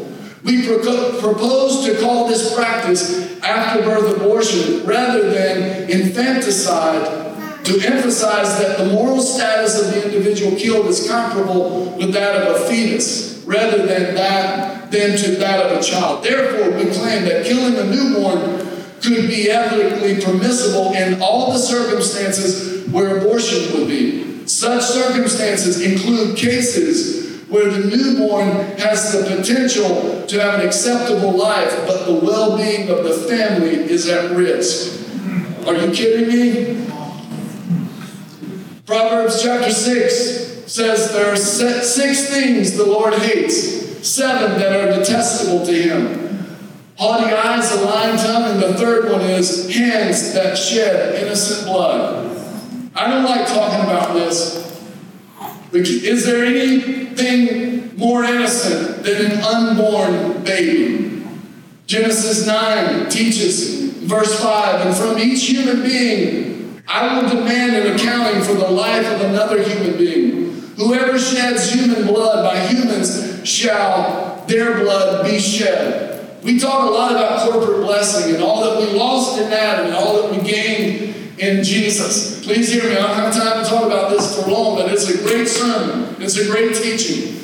We 0.44 0.66
pro- 0.66 1.20
propose 1.20 1.84
to 1.86 2.00
call 2.00 2.26
this 2.26 2.54
practice 2.54 3.40
after-birth 3.42 4.16
abortion 4.16 4.84
rather 4.84 5.30
than 5.30 5.88
infanticide 5.88 7.64
to 7.64 7.80
emphasize 7.80 8.58
that 8.58 8.76
the 8.78 8.86
moral 8.86 9.20
status 9.20 9.80
of 9.80 9.94
the 9.94 10.04
individual 10.04 10.56
killed 10.56 10.86
is 10.86 11.08
comparable 11.08 11.96
with 11.96 12.12
that 12.12 12.42
of 12.42 12.56
a 12.56 12.68
fetus 12.68 13.42
rather 13.46 13.86
than 13.86 14.14
that 14.16 14.90
than 14.90 15.16
to 15.16 15.36
that 15.36 15.66
of 15.66 15.78
a 15.78 15.82
child. 15.82 16.24
Therefore, 16.24 16.76
we 16.76 16.90
claim 16.90 17.24
that 17.24 17.46
killing 17.46 17.76
a 17.76 17.84
newborn 17.84 18.66
could 19.00 19.28
be 19.28 19.50
ethically 19.50 20.20
permissible 20.20 20.92
in 20.92 21.22
all 21.22 21.52
the 21.52 21.58
circumstances 21.58 22.86
where 22.88 23.18
abortion 23.18 23.72
would 23.78 23.88
be. 23.88 24.46
Such 24.46 24.82
circumstances 24.82 25.80
include 25.80 26.36
cases 26.36 27.31
where 27.52 27.70
the 27.70 27.94
newborn 27.94 28.48
has 28.78 29.12
the 29.12 29.36
potential 29.36 30.26
to 30.26 30.40
have 30.40 30.58
an 30.58 30.66
acceptable 30.66 31.32
life, 31.32 31.86
but 31.86 32.06
the 32.06 32.14
well 32.14 32.56
being 32.56 32.88
of 32.88 33.04
the 33.04 33.12
family 33.28 33.74
is 33.74 34.08
at 34.08 34.34
risk. 34.34 35.06
Are 35.66 35.74
you 35.74 35.92
kidding 35.92 36.28
me? 36.28 36.86
Proverbs 38.86 39.42
chapter 39.42 39.70
6 39.70 40.64
says 40.66 41.12
there 41.12 41.30
are 41.30 41.36
six 41.36 42.30
things 42.30 42.74
the 42.74 42.86
Lord 42.86 43.12
hates, 43.14 44.08
seven 44.08 44.58
that 44.58 44.72
are 44.72 44.98
detestable 44.98 45.66
to 45.66 45.72
him. 45.72 46.56
Haughty 46.96 47.34
eyes, 47.34 47.70
a 47.72 47.84
lying 47.84 48.16
tongue, 48.16 48.50
and 48.52 48.62
the 48.62 48.74
third 48.74 49.12
one 49.12 49.20
is 49.20 49.68
hands 49.74 50.32
that 50.32 50.56
shed 50.56 51.22
innocent 51.22 51.66
blood. 51.66 52.34
I 52.94 53.10
don't 53.10 53.24
like 53.24 53.46
talking 53.46 53.84
about 53.84 54.14
this. 54.14 54.71
Is 55.74 56.26
there 56.26 56.44
anything 56.44 57.96
more 57.96 58.24
innocent 58.24 59.04
than 59.04 59.32
an 59.32 59.40
unborn 59.40 60.42
baby? 60.44 61.24
Genesis 61.86 62.46
9 62.46 63.08
teaches, 63.08 63.92
verse 64.04 64.42
5, 64.42 64.86
and 64.86 64.96
from 64.96 65.18
each 65.18 65.48
human 65.48 65.82
being 65.82 66.52
I 66.88 67.20
will 67.20 67.28
demand 67.28 67.76
an 67.76 67.94
accounting 67.94 68.42
for 68.42 68.54
the 68.54 68.68
life 68.68 69.06
of 69.06 69.22
another 69.22 69.62
human 69.62 69.96
being. 69.96 70.60
Whoever 70.76 71.18
sheds 71.18 71.72
human 71.72 72.06
blood 72.06 72.44
by 72.44 72.66
humans 72.66 73.48
shall 73.48 74.44
their 74.46 74.78
blood 74.80 75.24
be 75.24 75.38
shed. 75.38 76.42
We 76.42 76.58
talk 76.58 76.88
a 76.88 76.90
lot 76.90 77.12
about 77.12 77.50
corporate 77.50 77.82
blessing 77.82 78.34
and 78.34 78.42
all 78.42 78.62
that 78.64 78.78
we 78.78 78.98
lost 78.98 79.40
in 79.40 79.48
that 79.50 79.84
and 79.84 79.94
all 79.94 80.22
that 80.22 80.32
we 80.32 80.46
gained 80.46 81.21
in 81.38 81.62
Jesus. 81.62 82.44
Please 82.44 82.72
hear 82.72 82.84
me. 82.84 82.92
I 82.92 83.06
don't 83.06 83.16
have 83.16 83.34
time 83.34 83.62
to 83.62 83.68
talk 83.68 83.84
about 83.84 84.10
this 84.10 84.40
for 84.40 84.50
long, 84.50 84.76
but 84.76 84.92
it's 84.92 85.08
a 85.08 85.18
great 85.22 85.48
sermon. 85.48 86.16
It's 86.20 86.36
a 86.38 86.50
great 86.50 86.74
teaching. 86.74 87.38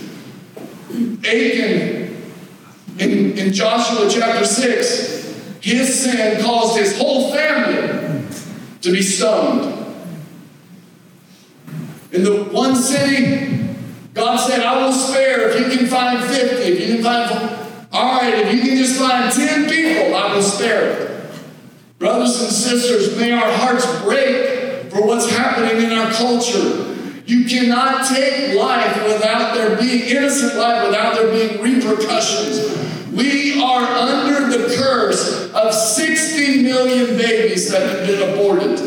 Achan, 1.24 2.16
in, 2.98 3.38
in 3.38 3.52
Joshua 3.52 4.08
chapter 4.10 4.44
6, 4.44 5.58
his 5.60 6.02
sin 6.02 6.42
caused 6.42 6.78
his 6.78 6.98
whole 6.98 7.32
family 7.32 8.26
to 8.80 8.92
be 8.92 9.02
stoned. 9.02 9.74
In 12.12 12.24
the 12.24 12.44
one 12.44 12.74
city, 12.74 13.66
God 14.14 14.36
said, 14.36 14.60
I 14.60 14.84
will 14.84 14.92
spare 14.92 15.50
if 15.50 15.60
you 15.60 15.78
can 15.78 15.86
find 15.86 16.24
50, 16.24 16.44
if 16.62 16.80
you 16.80 16.94
can 16.94 17.04
find, 17.04 17.68
all 17.92 18.20
right, 18.20 18.34
if 18.34 18.54
you 18.54 18.62
can 18.62 18.76
just 18.76 18.98
find 18.98 19.32
10 19.32 19.68
people, 19.68 20.14
I 20.14 20.34
will 20.34 20.42
spare 20.42 20.90
it. 20.90 21.17
Brothers 21.98 22.40
and 22.40 22.52
sisters, 22.52 23.16
may 23.16 23.32
our 23.32 23.50
hearts 23.50 23.84
break 24.02 24.88
for 24.92 25.04
what's 25.04 25.28
happening 25.30 25.82
in 25.82 25.92
our 25.98 26.12
culture. 26.12 26.94
You 27.26 27.44
cannot 27.44 28.06
take 28.06 28.56
life 28.56 29.04
without 29.04 29.54
there 29.54 29.76
being 29.76 30.02
innocent 30.02 30.54
life, 30.54 30.86
without 30.86 31.16
there 31.16 31.32
being 31.32 31.60
repercussions. 31.60 32.76
We 33.12 33.60
are 33.60 33.82
under 33.82 34.46
the 34.46 34.76
curse 34.76 35.52
of 35.52 35.74
60 35.74 36.62
million 36.62 37.16
babies 37.16 37.68
that 37.72 37.82
have 37.82 38.06
been 38.06 38.32
aborted. 38.32 38.78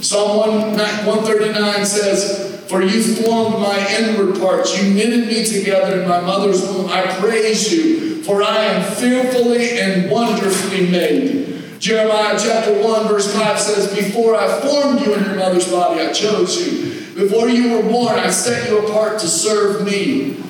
Psalm 0.00 0.38
139 0.38 1.84
says, 1.84 2.64
For 2.68 2.82
you 2.82 3.02
formed 3.02 3.58
my 3.58 3.84
inward 3.98 4.38
parts, 4.38 4.80
you 4.80 4.94
knitted 4.94 5.26
me 5.26 5.44
together 5.44 6.02
in 6.02 6.08
my 6.08 6.20
mother's 6.20 6.62
womb. 6.62 6.88
I 6.88 7.02
praise 7.18 7.72
you, 7.72 8.22
for 8.22 8.44
I 8.44 8.58
am 8.58 8.94
fearfully 8.94 9.80
and 9.80 10.08
wonderfully 10.08 10.88
made. 10.88 11.51
Jeremiah 11.82 12.38
chapter 12.38 12.80
1, 12.80 13.08
verse 13.08 13.34
5 13.34 13.58
says, 13.58 13.92
Before 13.92 14.36
I 14.36 14.60
formed 14.60 15.00
you 15.00 15.14
in 15.14 15.24
your 15.24 15.34
mother's 15.34 15.68
body, 15.68 16.00
I 16.00 16.12
chose 16.12 16.56
you. 16.64 16.92
Before 17.16 17.48
you 17.48 17.72
were 17.72 17.82
born, 17.82 18.20
I 18.20 18.30
set 18.30 18.70
you 18.70 18.86
apart 18.86 19.18
to 19.18 19.26
serve 19.26 19.84
me. 19.84 20.40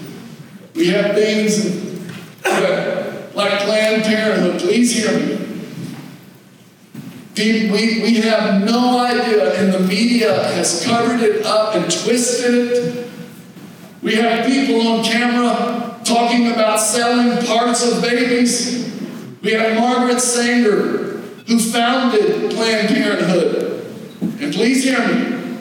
We 0.74 0.88
have 0.88 1.14
things 1.14 1.74
like 2.44 3.60
Planned 3.60 4.04
Parenthood. 4.04 4.60
Please 4.60 4.92
hear 4.94 5.18
me. 5.18 5.38
We, 7.38 8.02
we 8.02 8.20
have 8.20 8.62
no 8.62 8.98
idea, 8.98 9.58
and 9.58 9.72
the 9.72 9.80
media 9.80 10.34
has 10.34 10.84
covered 10.84 11.22
it 11.22 11.46
up 11.46 11.74
and 11.74 11.84
twisted 11.84 12.54
it. 12.54 13.10
We 14.02 14.16
have 14.16 14.44
people 14.44 14.86
on 14.86 15.02
camera 15.02 15.98
talking 16.04 16.52
about 16.52 16.78
selling 16.78 17.42
parts 17.46 17.90
of 17.90 18.02
babies. 18.02 18.82
We 19.40 19.52
have 19.52 19.78
Margaret 19.78 20.20
Sanger, 20.20 21.21
who 21.52 21.58
founded 21.58 22.50
Planned 22.52 22.88
Parenthood. 22.88 23.84
And 24.40 24.54
please 24.54 24.82
hear 24.84 25.06
me. 25.06 25.58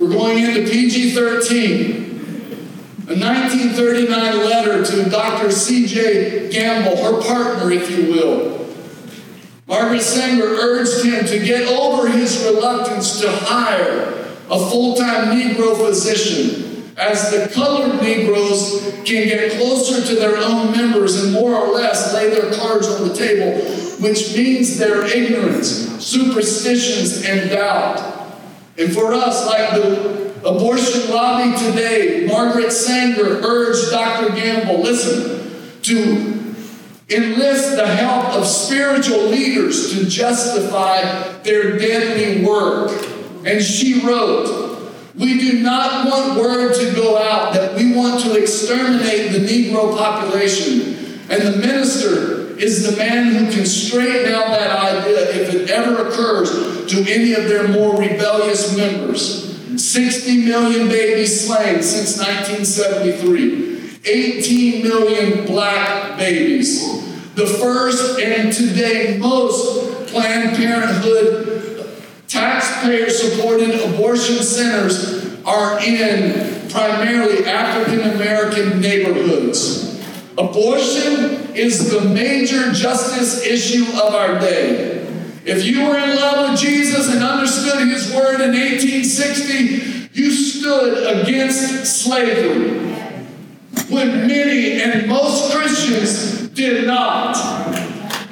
We're 0.00 0.10
going 0.10 0.42
into 0.42 0.68
PG 0.68 1.12
13. 1.14 2.00
A 3.06 3.14
1939 3.14 4.38
letter 4.38 4.84
to 4.84 5.08
Dr. 5.08 5.52
C.J. 5.52 6.50
Gamble, 6.50 6.96
her 6.96 7.22
partner, 7.22 7.70
if 7.70 7.90
you 7.90 8.12
will. 8.12 8.66
Margaret 9.68 10.02
Sanger 10.02 10.46
urged 10.46 11.04
him 11.04 11.24
to 11.26 11.38
get 11.44 11.68
over 11.68 12.08
his 12.08 12.44
reluctance 12.44 13.20
to 13.20 13.30
hire 13.30 14.26
a 14.50 14.58
full 14.58 14.96
time 14.96 15.36
Negro 15.36 15.76
physician, 15.76 16.69
as 17.00 17.30
the 17.30 17.48
colored 17.54 18.02
Negroes 18.02 18.92
can 19.04 19.26
get 19.26 19.52
closer 19.52 20.06
to 20.06 20.20
their 20.20 20.36
own 20.36 20.70
members 20.70 21.24
and 21.24 21.32
more 21.32 21.54
or 21.54 21.74
less 21.74 22.12
lay 22.12 22.28
their 22.28 22.52
cards 22.52 22.86
on 22.86 23.08
the 23.08 23.14
table, 23.14 23.58
which 24.00 24.36
means 24.36 24.76
their 24.76 25.04
ignorance, 25.06 26.04
superstitions, 26.04 27.24
and 27.24 27.50
doubt. 27.50 28.36
And 28.76 28.92
for 28.92 29.14
us, 29.14 29.46
like 29.46 29.70
the 29.70 30.30
Abortion 30.40 31.10
lobby 31.10 31.56
today, 31.66 32.26
Margaret 32.26 32.70
Sanger 32.70 33.40
urged 33.44 33.90
Dr. 33.90 34.34
Gamble, 34.34 34.80
listen, 34.80 35.82
to 35.82 36.54
enlist 37.08 37.76
the 37.76 37.86
help 37.86 38.34
of 38.34 38.46
spiritual 38.46 39.26
leaders 39.26 39.92
to 39.94 40.06
justify 40.06 41.02
their 41.42 41.78
deadly 41.78 42.44
work. 42.44 42.90
And 43.44 43.62
she 43.62 44.06
wrote, 44.06 44.69
We 45.14 45.38
do 45.38 45.62
not 45.62 46.06
want 46.06 46.40
word 46.40 46.74
to 46.74 46.94
go 46.94 47.18
out 47.18 47.52
that 47.54 47.76
we 47.76 47.94
want 47.94 48.22
to 48.24 48.40
exterminate 48.40 49.32
the 49.32 49.40
Negro 49.40 49.96
population. 49.96 51.18
And 51.28 51.42
the 51.42 51.56
minister 51.58 52.56
is 52.58 52.88
the 52.88 52.96
man 52.96 53.34
who 53.34 53.50
can 53.50 53.66
straighten 53.66 54.32
out 54.32 54.48
that 54.48 54.70
idea 54.70 55.42
if 55.42 55.54
it 55.54 55.70
ever 55.70 56.08
occurs 56.08 56.86
to 56.86 56.98
any 57.10 57.32
of 57.32 57.44
their 57.48 57.68
more 57.68 57.98
rebellious 57.98 58.76
members. 58.76 59.48
60 59.82 60.44
million 60.44 60.88
babies 60.88 61.46
slain 61.46 61.82
since 61.82 62.18
1973. 62.18 64.00
18 64.04 64.82
million 64.82 65.46
black 65.46 66.18
babies. 66.18 67.00
The 67.34 67.46
first 67.46 68.18
and 68.20 68.52
today 68.52 69.16
most 69.18 70.08
Planned 70.08 70.56
Parenthood 70.56 71.59
taxpayer 72.40 73.10
supported 73.10 73.74
abortion 73.80 74.42
centers 74.42 75.44
are 75.44 75.78
in 75.80 76.70
primarily 76.70 77.44
African 77.46 78.00
American 78.12 78.80
neighborhoods. 78.80 80.00
Abortion 80.38 81.54
is 81.54 81.90
the 81.90 82.00
major 82.00 82.72
justice 82.72 83.44
issue 83.44 83.84
of 83.92 84.14
our 84.14 84.38
day. 84.38 85.06
If 85.44 85.64
you 85.66 85.86
were 85.86 85.98
in 85.98 86.16
love 86.16 86.50
with 86.50 86.60
Jesus 86.60 87.12
and 87.12 87.22
understood 87.22 87.86
his 87.88 88.14
word 88.14 88.40
in 88.40 88.52
1860, 88.52 90.08
you 90.12 90.30
stood 90.30 91.20
against 91.20 92.02
slavery. 92.02 92.88
When 93.90 94.26
many 94.26 94.80
and 94.80 95.08
most 95.08 95.52
Christians 95.52 96.48
did 96.48 96.86
not. 96.86 97.36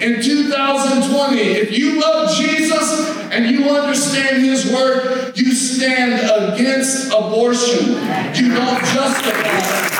In 0.00 0.22
2020, 0.22 1.40
if 1.40 1.76
you 1.76 2.00
love 2.00 2.34
Jesus 2.36 3.07
and 3.38 3.46
you 3.52 3.70
understand 3.70 4.44
his 4.44 4.72
word, 4.72 5.38
you 5.38 5.52
stand 5.52 6.14
against 6.52 7.06
abortion. 7.12 7.90
You 8.34 8.52
don't 8.52 8.84
justify 8.84 9.46
it. 9.46 9.98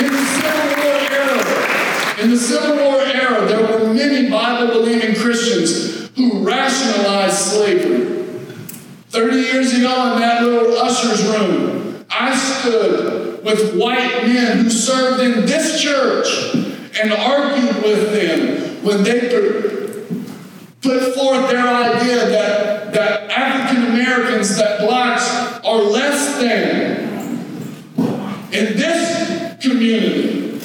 In 0.00 0.10
the 0.10 0.24
Civil 0.24 0.66
War 0.82 0.96
era, 1.10 2.22
in 2.22 2.30
the 2.30 2.38
Civil 2.38 2.76
War 2.76 3.00
era, 3.00 3.46
there 3.46 3.60
were 3.60 3.92
many 3.92 4.30
Bible 4.30 4.68
believing 4.68 5.14
Christians 5.16 6.08
who 6.16 6.42
rationalized 6.42 7.36
slavery. 7.36 8.24
30 9.08 9.36
years 9.36 9.74
ago, 9.74 10.14
in 10.14 10.20
that 10.20 10.42
little 10.42 10.78
usher's 10.78 11.22
room, 11.26 12.06
I 12.08 12.34
stood 12.34 13.44
with 13.44 13.76
white 13.78 14.26
men 14.26 14.60
who 14.60 14.70
served 14.70 15.22
in 15.22 15.44
this 15.44 15.78
church 15.82 16.45
and 17.00 17.12
argued 17.12 17.82
with 17.82 18.12
them 18.12 18.84
when 18.84 19.02
they 19.02 19.28
put 20.80 21.14
forth 21.14 21.50
their 21.50 21.66
idea 21.66 22.28
that, 22.28 22.92
that 22.92 23.30
African 23.30 23.92
Americans, 23.92 24.56
that 24.56 24.80
blacks 24.80 25.28
are 25.64 25.78
less 25.78 26.38
than. 26.40 27.06
In 28.52 28.76
this 28.76 29.56
community, 29.60 30.58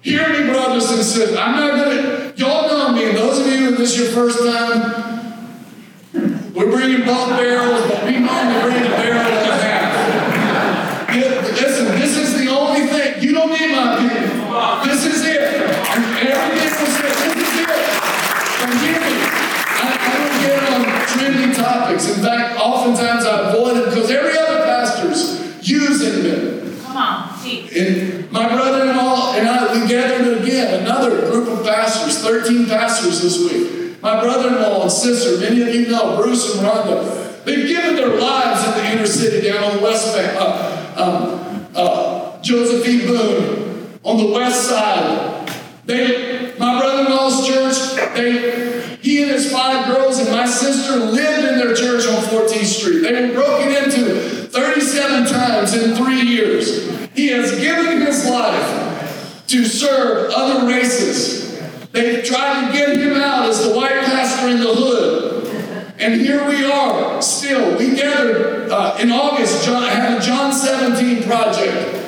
hear 0.00 0.28
me, 0.28 0.50
brothers 0.50 0.90
and 0.90 1.02
sisters. 1.02 1.36
I'm 1.36 1.54
not 1.56 1.84
to, 1.84 2.32
y'all 2.36 2.68
know 2.68 2.92
me, 2.92 3.10
and 3.10 3.16
those 3.16 3.40
of 3.40 3.46
you, 3.46 3.76
this 3.76 3.92
is 3.92 3.98
your 3.98 4.08
first 4.08 4.38
time, 4.38 5.14
we're 6.54 6.70
bringing 6.70 7.04
both 7.04 7.30
barrels, 7.30 7.82
but 7.90 8.04
we 8.06 8.12
to 8.12 8.60
bring 8.62 8.86
a 8.86 8.88
barrel 8.88 9.20
and 9.20 9.50
a 9.50 9.56
half. 9.62 11.14
Yeah, 11.14 11.40
listen, 11.42 11.86
this 11.98 12.16
is 12.16 12.38
the 12.40 12.50
only 12.50 12.86
thing. 12.86 13.22
You 13.22 13.32
don't 13.32 13.50
need 13.50 13.70
my 13.70 13.94
opinion. 13.96 14.43
This 14.54 15.04
is 15.06 15.26
it. 15.26 15.40
And 15.42 16.28
everything 16.28 16.70
was 16.78 16.94
it. 17.00 17.34
This 17.34 17.42
is 17.42 17.60
it. 17.60 17.70
And 18.62 18.78
hear 18.78 19.00
me. 19.00 19.14
I, 19.82 19.98
I 19.98 20.14
don't 20.18 20.36
get 20.46 20.62
on 20.70 21.06
trending 21.08 21.52
topics. 21.52 22.16
In 22.16 22.22
fact, 22.22 22.60
oftentimes 22.60 23.24
I 23.24 23.50
avoid 23.50 23.78
it 23.78 23.84
because 23.86 24.10
every 24.12 24.38
other 24.38 24.62
pastor's 24.62 25.68
using 25.68 26.22
them. 26.22 26.80
Come 26.82 26.96
on, 26.96 27.42
teach. 27.42 27.74
And 27.76 28.30
my 28.30 28.46
brother-in-law 28.46 29.34
and 29.34 29.48
I, 29.48 29.80
we 29.80 29.88
gathered 29.88 30.42
again, 30.42 30.82
another 30.82 31.32
group 31.32 31.48
of 31.48 31.64
pastors, 31.64 32.22
13 32.22 32.66
pastors 32.66 33.22
this 33.22 33.38
week. 33.40 34.00
My 34.02 34.20
brother-in-law 34.20 34.82
and 34.82 34.92
sister, 34.92 35.40
many 35.40 35.62
of 35.62 35.74
you 35.74 35.88
know, 35.88 36.22
Bruce 36.22 36.54
and 36.54 36.64
Rhonda, 36.64 37.44
they've 37.44 37.66
given 37.66 37.96
their 37.96 38.20
lives 38.20 38.64
in 38.68 38.70
the 38.74 38.92
inner 38.92 39.06
city 39.06 39.48
down 39.48 39.64
on 39.64 39.76
the 39.78 39.82
West 39.82 40.14
Bank. 40.14 40.36
Uh, 40.38 40.92
um, 40.96 41.66
uh, 41.74 42.40
Joseph 42.40 42.86
E. 42.86 43.04
Boone 43.04 43.73
on 44.04 44.18
the 44.18 44.32
west 44.32 44.68
side. 44.68 45.48
They, 45.86 46.54
my 46.58 46.78
brother-in-law's 46.78 47.46
church, 47.46 48.14
they, 48.14 48.96
he 49.02 49.22
and 49.22 49.32
his 49.32 49.50
five 49.50 49.86
girls 49.86 50.18
and 50.18 50.30
my 50.30 50.46
sister 50.46 50.96
lived 50.96 51.52
in 51.52 51.58
their 51.58 51.74
church 51.74 52.06
on 52.06 52.22
14th 52.24 52.64
Street. 52.64 53.00
They 53.00 53.28
were 53.28 53.34
broken 53.34 53.68
into 53.68 54.48
37 54.48 55.26
times 55.26 55.74
in 55.74 55.94
three 55.94 56.22
years. 56.22 56.88
He 57.14 57.28
has 57.28 57.58
given 57.60 58.00
his 58.00 58.28
life 58.28 59.44
to 59.48 59.64
serve 59.64 60.32
other 60.34 60.66
races. 60.66 61.60
They 61.92 62.22
tried 62.22 62.66
to 62.66 62.72
get 62.72 62.96
him 62.96 63.14
out 63.14 63.48
as 63.48 63.66
the 63.66 63.74
white 63.74 64.04
pastor 64.04 64.48
in 64.48 64.60
the 64.60 64.74
hood. 64.74 65.94
And 65.98 66.20
here 66.20 66.46
we 66.48 66.64
are, 66.64 67.22
still. 67.22 67.78
We 67.78 67.94
gathered 67.94 68.70
uh, 68.70 68.96
in 69.00 69.12
August, 69.12 69.64
John, 69.64 69.82
had 69.82 70.18
a 70.18 70.20
John 70.20 70.52
17 70.52 71.22
project. 71.22 72.03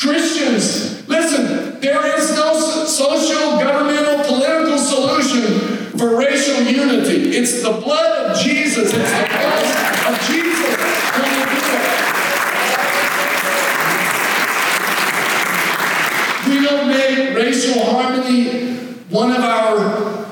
Christians, 0.00 1.06
listen, 1.06 1.78
there 1.80 2.18
is 2.18 2.34
no 2.34 2.58
social, 2.86 3.58
governmental, 3.58 4.24
political 4.24 4.78
solution 4.78 5.98
for 5.98 6.16
racial 6.16 6.62
unity. 6.62 7.36
It's 7.36 7.62
the 7.62 7.72
blood 7.72 8.30
of 8.30 8.38
Jesus, 8.38 8.94
it's 8.94 9.10
the 9.10 9.26
blood 9.28 10.14
of 10.14 10.20
Jesus. 10.22 10.60
We 16.48 16.64
don't 16.64 16.88
make 16.88 17.36
racial 17.36 17.84
harmony 17.84 18.70
one 19.10 19.32
of 19.32 19.40
our 19.40 20.26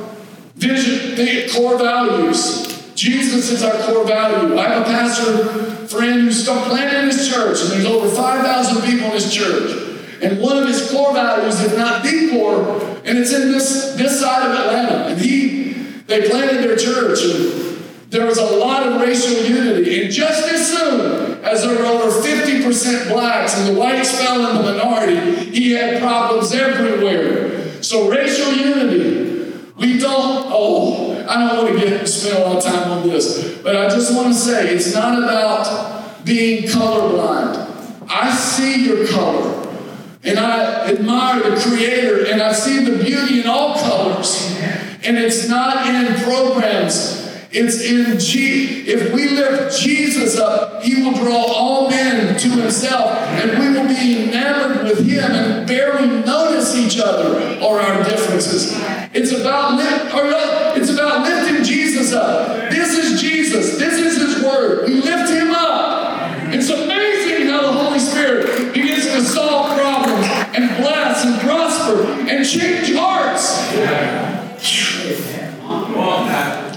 vision, 0.57 1.53
core 1.55 1.77
values. 1.77 2.93
Jesus 2.95 3.51
is 3.51 3.63
our 3.63 3.75
core 3.85 4.07
value. 4.07 4.57
I'm 4.57 4.83
a 4.83 4.85
pastor 4.87 5.68
friend 5.89 6.23
who 6.23 6.33
started 6.33 6.69
planning 6.69 7.07
his 7.07 7.29
church, 7.29 7.61
and 7.63 7.71
there's 7.73 7.87
over 7.87 8.09
5,000 8.09 8.83
people 8.83 9.07
in 9.07 9.13
his 9.13 9.33
church. 9.33 9.85
And 10.21 10.41
one 10.41 10.59
of 10.59 10.67
his 10.69 10.91
core 10.91 11.13
values, 11.13 11.63
if 11.63 11.77
not 11.77 12.03
the 12.03 12.31
core, 12.31 12.81
and 13.05 13.19
it's 13.19 13.33
in 13.33 13.53
this, 13.53 13.95
this 13.95 14.21
side 14.21 14.51
of 14.51 14.59
Atlanta. 14.59 15.09
And 15.09 15.21
he, 15.21 15.73
they 16.07 16.29
planted 16.29 16.65
their 16.65 16.77
church, 16.77 17.23
and 17.23 17.69
there 18.11 18.27
was 18.27 18.39
a 18.39 18.57
lot 18.57 18.87
of 18.87 19.01
racial 19.01 19.45
unity. 19.45 20.03
And 20.03 20.13
just 20.13 20.49
as 20.49 20.73
soon 20.73 21.45
as 21.45 21.63
there 21.63 21.79
were 21.79 21.87
over 21.87 22.11
50% 22.21 23.09
blacks 23.09 23.57
and 23.59 23.75
the 23.75 23.79
whites 23.79 24.19
fell 24.19 24.49
in 24.49 24.57
the 24.57 24.73
minority, 24.73 25.51
he 25.51 25.73
had 25.73 26.01
problems 26.01 26.53
everywhere. 26.53 27.83
So 27.83 28.11
racial 28.11 28.53
unity, 28.53 29.28
we 29.79 29.99
don't, 29.99 30.47
oh, 30.49 31.25
I 31.29 31.39
don't 31.39 31.65
want 31.65 31.79
to 31.79 31.89
get 31.89 32.07
spend 32.09 32.39
a 32.39 32.47
lot 32.47 32.57
of 32.57 32.65
time 32.65 32.91
on 32.91 33.09
this, 33.09 33.59
but 33.63 33.77
I 33.77 33.89
just 33.89 34.15
want 34.15 34.29
to 34.29 34.35
say 34.35 34.75
it's 34.75 34.93
not 34.93 35.23
about 35.23 36.25
being 36.25 36.65
colorblind. 36.65 37.69
I 38.09 38.31
see 38.35 38.87
your 38.87 39.07
color. 39.07 39.67
And 40.25 40.39
I 40.39 40.91
admire 40.91 41.49
the 41.49 41.61
Creator, 41.61 42.27
and 42.27 42.43
I 42.43 42.53
see 42.53 42.85
the 42.85 43.03
beauty 43.03 43.41
in 43.41 43.47
all 43.47 43.79
colors. 43.79 44.59
And 45.05 45.17
it's 45.17 45.49
not 45.49 45.87
in 45.87 46.13
programs, 46.25 47.25
it's 47.51 47.81
in 47.83 48.19
G. 48.19 48.83
If 48.89 49.15
we 49.15 49.29
lift 49.29 49.81
Jesus 49.81 50.39
up, 50.39 50.83
He 50.83 51.03
will 51.03 51.15
draw 51.15 51.37
all 51.37 51.89
men 51.89 52.37
to 52.37 52.49
Himself, 52.49 53.13
and 53.13 53.59
we 53.59 53.79
will 53.79 53.87
be 53.87 54.25
enamored 54.25 54.85
with 54.85 55.07
Him 55.07 55.31
and 55.31 55.69
barely 55.69 56.09
notice 56.27 56.77
each 56.77 56.99
other 56.99 57.59
or 57.63 57.81
our 57.81 58.03
differences. 58.03 58.77
It's 59.15 59.33
about 59.33 59.77
lift, 59.77 60.15
or 60.15 60.21
oh, 60.21 60.31
no, 60.31 60.75
it's 60.77 60.91
about 60.91 61.27
lifting 61.27 61.65
Jesus 61.65 62.13
up. 62.13 62.71
This 62.71 62.91
is 62.97 63.21
Jesus. 63.21 63.79
This 63.79 63.95
is 63.95 64.17
His 64.21 64.45
Word. 64.45 64.87
We 64.87 65.01
lift 65.01 65.31
Him 65.31 65.51
up. 65.51 66.33
It's 66.53 66.69
amazing 66.69 67.49
how 67.49 67.63
the 67.63 67.73
Holy 67.73 67.99
Spirit 67.99 68.75
begins 68.75 69.07
to 69.07 69.23
solve 69.23 69.79
problems 69.79 70.27
and 70.55 70.77
bless 70.77 71.25
and 71.25 71.41
prosper 71.41 72.05
and 72.29 72.47
change 72.47 72.95
hearts. 72.95 73.59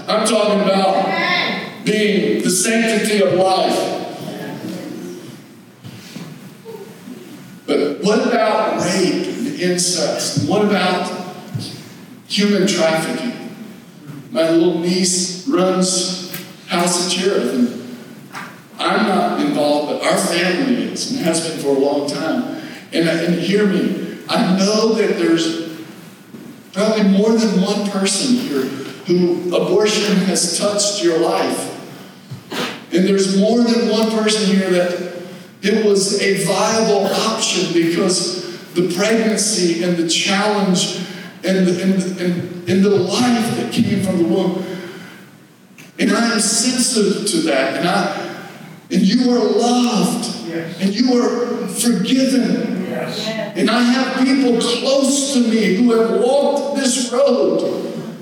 I'm 0.08 0.26
talking 0.26 0.60
about 0.60 1.84
being 1.84 2.42
the 2.42 2.50
sanctity 2.50 3.22
of 3.22 3.34
life. 3.34 4.00
But 7.66 8.02
what 8.02 8.26
about 8.26 8.84
rape 8.84 9.26
and 9.26 9.60
incest? 9.60 10.48
What 10.48 10.64
about 10.64 11.21
human 12.32 12.66
trafficking? 12.66 13.54
My 14.30 14.48
little 14.48 14.78
niece 14.78 15.46
runs 15.46 16.34
House 16.66 17.06
of 17.06 17.12
Cherith, 17.12 17.54
and 17.54 18.42
I'm 18.78 19.06
not 19.06 19.40
involved, 19.40 19.92
but 19.92 20.02
our 20.02 20.16
family 20.16 20.84
is 20.84 21.10
and 21.10 21.20
has 21.20 21.46
been 21.46 21.60
for 21.60 21.68
a 21.68 21.78
long 21.78 22.08
time. 22.08 22.62
And, 22.92 23.08
and 23.08 23.34
hear 23.34 23.66
me, 23.66 24.18
I 24.28 24.56
know 24.56 24.94
that 24.94 25.18
there's 25.18 25.70
probably 26.72 27.04
more 27.10 27.32
than 27.32 27.60
one 27.60 27.90
person 27.90 28.36
here 28.36 28.62
who 29.06 29.54
abortion 29.54 30.16
has 30.16 30.58
touched 30.58 31.04
your 31.04 31.18
life. 31.18 31.68
And 32.94 33.06
there's 33.06 33.38
more 33.38 33.58
than 33.58 33.90
one 33.90 34.10
person 34.10 34.56
here 34.56 34.70
that 34.70 35.22
it 35.62 35.84
was 35.84 36.20
a 36.22 36.44
viable 36.44 37.06
option 37.06 37.72
because 37.74 38.42
the 38.74 38.94
pregnancy 38.94 39.82
and 39.82 39.96
the 39.96 40.08
challenge 40.08 41.02
and 41.44 41.66
the, 41.66 41.82
and, 41.82 42.20
and, 42.20 42.68
and 42.68 42.84
the 42.84 42.90
life 42.90 43.56
that 43.56 43.72
came 43.72 44.02
from 44.02 44.18
the 44.18 44.28
womb. 44.28 44.64
And 45.98 46.10
I 46.10 46.32
am 46.32 46.40
sensitive 46.40 47.26
to 47.30 47.36
that. 47.48 47.78
And 47.78 47.88
I 47.88 48.32
and 48.92 49.00
you 49.00 49.30
are 49.32 49.38
loved. 49.38 50.50
And 50.80 50.94
you 50.94 51.18
are 51.18 51.66
forgiven. 51.68 52.84
And 53.56 53.70
I 53.70 53.82
have 53.82 54.26
people 54.26 54.60
close 54.60 55.32
to 55.32 55.40
me 55.40 55.76
who 55.76 55.92
have 55.92 56.20
walked 56.20 56.76
this 56.76 57.10
road, 57.10 58.12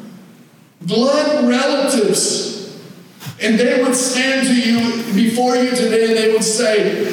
blood 0.82 1.48
relatives, 1.48 2.78
and 3.42 3.58
they 3.58 3.82
would 3.82 3.94
stand 3.94 4.46
to 4.46 4.54
you 4.54 5.02
before 5.14 5.56
you 5.56 5.70
today 5.70 6.08
and 6.08 6.16
they 6.16 6.32
would 6.32 6.44
say, 6.44 7.08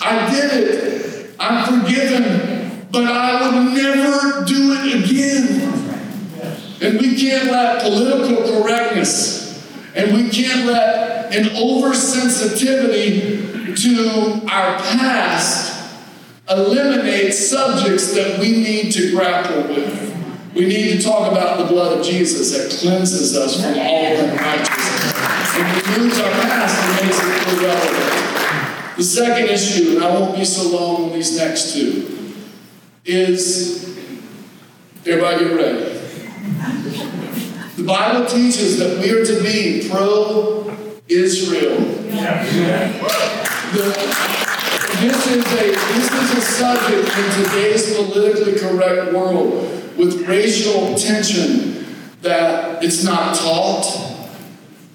I 0.00 0.30
did 0.30 0.50
it, 0.52 1.34
I'm 1.38 1.82
forgiven, 1.82 2.51
but 2.92 3.04
I 3.04 3.48
would 3.48 3.74
never 3.74 4.44
do 4.44 4.74
it 4.76 5.02
again. 5.02 5.72
And 6.82 7.00
we 7.00 7.16
can't 7.16 7.50
let 7.50 7.82
political 7.82 8.62
correctness 8.62 9.42
and 9.94 10.14
we 10.14 10.28
can't 10.28 10.66
let 10.66 11.34
an 11.34 11.44
oversensitivity 11.44 13.74
to 13.82 14.42
our 14.50 14.76
past 14.78 15.72
eliminate 16.50 17.32
subjects 17.32 18.12
that 18.14 18.38
we 18.38 18.52
need 18.52 18.92
to 18.92 19.10
grapple 19.12 19.62
with. 19.68 20.10
We 20.54 20.66
need 20.66 20.98
to 20.98 21.02
talk 21.02 21.32
about 21.32 21.56
the 21.58 21.64
blood 21.64 21.98
of 21.98 22.04
Jesus 22.04 22.52
that 22.52 22.70
cleanses 22.78 23.34
us 23.36 23.56
from 23.56 23.78
all 23.78 24.16
unrighteousness 24.16 25.56
and 25.56 25.86
removes 25.86 26.20
our 26.20 26.30
past 26.30 26.76
and 26.82 26.92
makes 27.06 27.18
it 27.18 27.24
irrelevant. 27.58 28.96
The 28.96 29.04
second 29.04 29.48
issue, 29.48 29.94
and 29.94 30.04
I 30.04 30.10
won't 30.10 30.36
be 30.36 30.44
so 30.44 30.68
long 30.76 31.04
on 31.04 31.12
these 31.12 31.38
next 31.38 31.72
two, 31.72 32.21
is 33.04 33.98
everybody 35.04 35.44
get 35.44 35.56
ready. 35.56 35.98
The 37.76 37.84
Bible 37.84 38.26
teaches 38.26 38.78
that 38.78 38.98
we 39.00 39.10
are 39.10 39.24
to 39.24 39.42
be 39.42 39.88
pro 39.88 40.76
Israel. 41.08 41.78
this, 45.00 45.26
is 45.26 45.44
a, 45.44 45.72
this 45.72 46.12
is 46.12 46.38
a 46.38 46.40
subject 46.40 47.18
in 47.18 47.44
today's 47.44 47.96
politically 47.96 48.58
correct 48.58 49.12
world 49.12 49.52
with 49.98 50.28
racial 50.28 50.94
tension 50.94 51.84
that 52.20 52.84
it's 52.84 53.02
not 53.02 53.34
taught. 53.34 54.28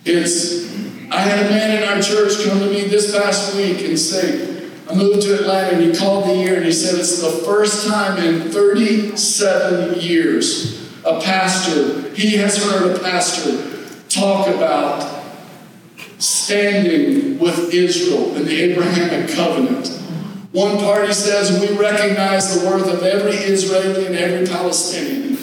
It's, 0.05 0.71
I 1.11 1.19
had 1.19 1.45
a 1.45 1.49
man 1.49 1.83
in 1.83 1.89
our 1.89 2.01
church 2.01 2.45
come 2.45 2.59
to 2.59 2.67
me 2.67 2.85
this 2.85 3.15
past 3.17 3.55
week 3.57 3.81
and 3.81 3.99
say, 3.99 4.56
I 4.89 4.95
moved 4.95 5.21
to 5.23 5.33
Atlanta 5.35 5.75
and 5.75 5.83
he 5.83 5.97
called 5.97 6.29
the 6.29 6.35
year 6.35 6.55
and 6.55 6.65
he 6.65 6.71
said 6.71 6.97
it's 6.97 7.21
the 7.21 7.43
first 7.45 7.87
time 7.87 8.23
in 8.23 8.49
37 8.49 9.99
years 9.99 10.77
a 11.03 11.21
pastor, 11.21 12.09
he 12.11 12.37
has 12.37 12.61
heard 12.63 12.95
a 12.95 12.99
pastor 12.99 13.87
talk 14.09 14.47
about 14.47 15.25
standing 16.19 17.37
with 17.39 17.73
Israel 17.73 18.35
in 18.35 18.45
the 18.45 18.61
Abrahamic 18.61 19.29
covenant. 19.35 19.87
One 20.51 20.77
party 20.77 21.13
says 21.13 21.59
we 21.59 21.77
recognize 21.77 22.59
the 22.59 22.67
worth 22.67 22.91
of 22.91 23.03
every 23.03 23.35
Israeli 23.35 24.07
and 24.07 24.15
every 24.15 24.47
Palestinian. 24.47 25.37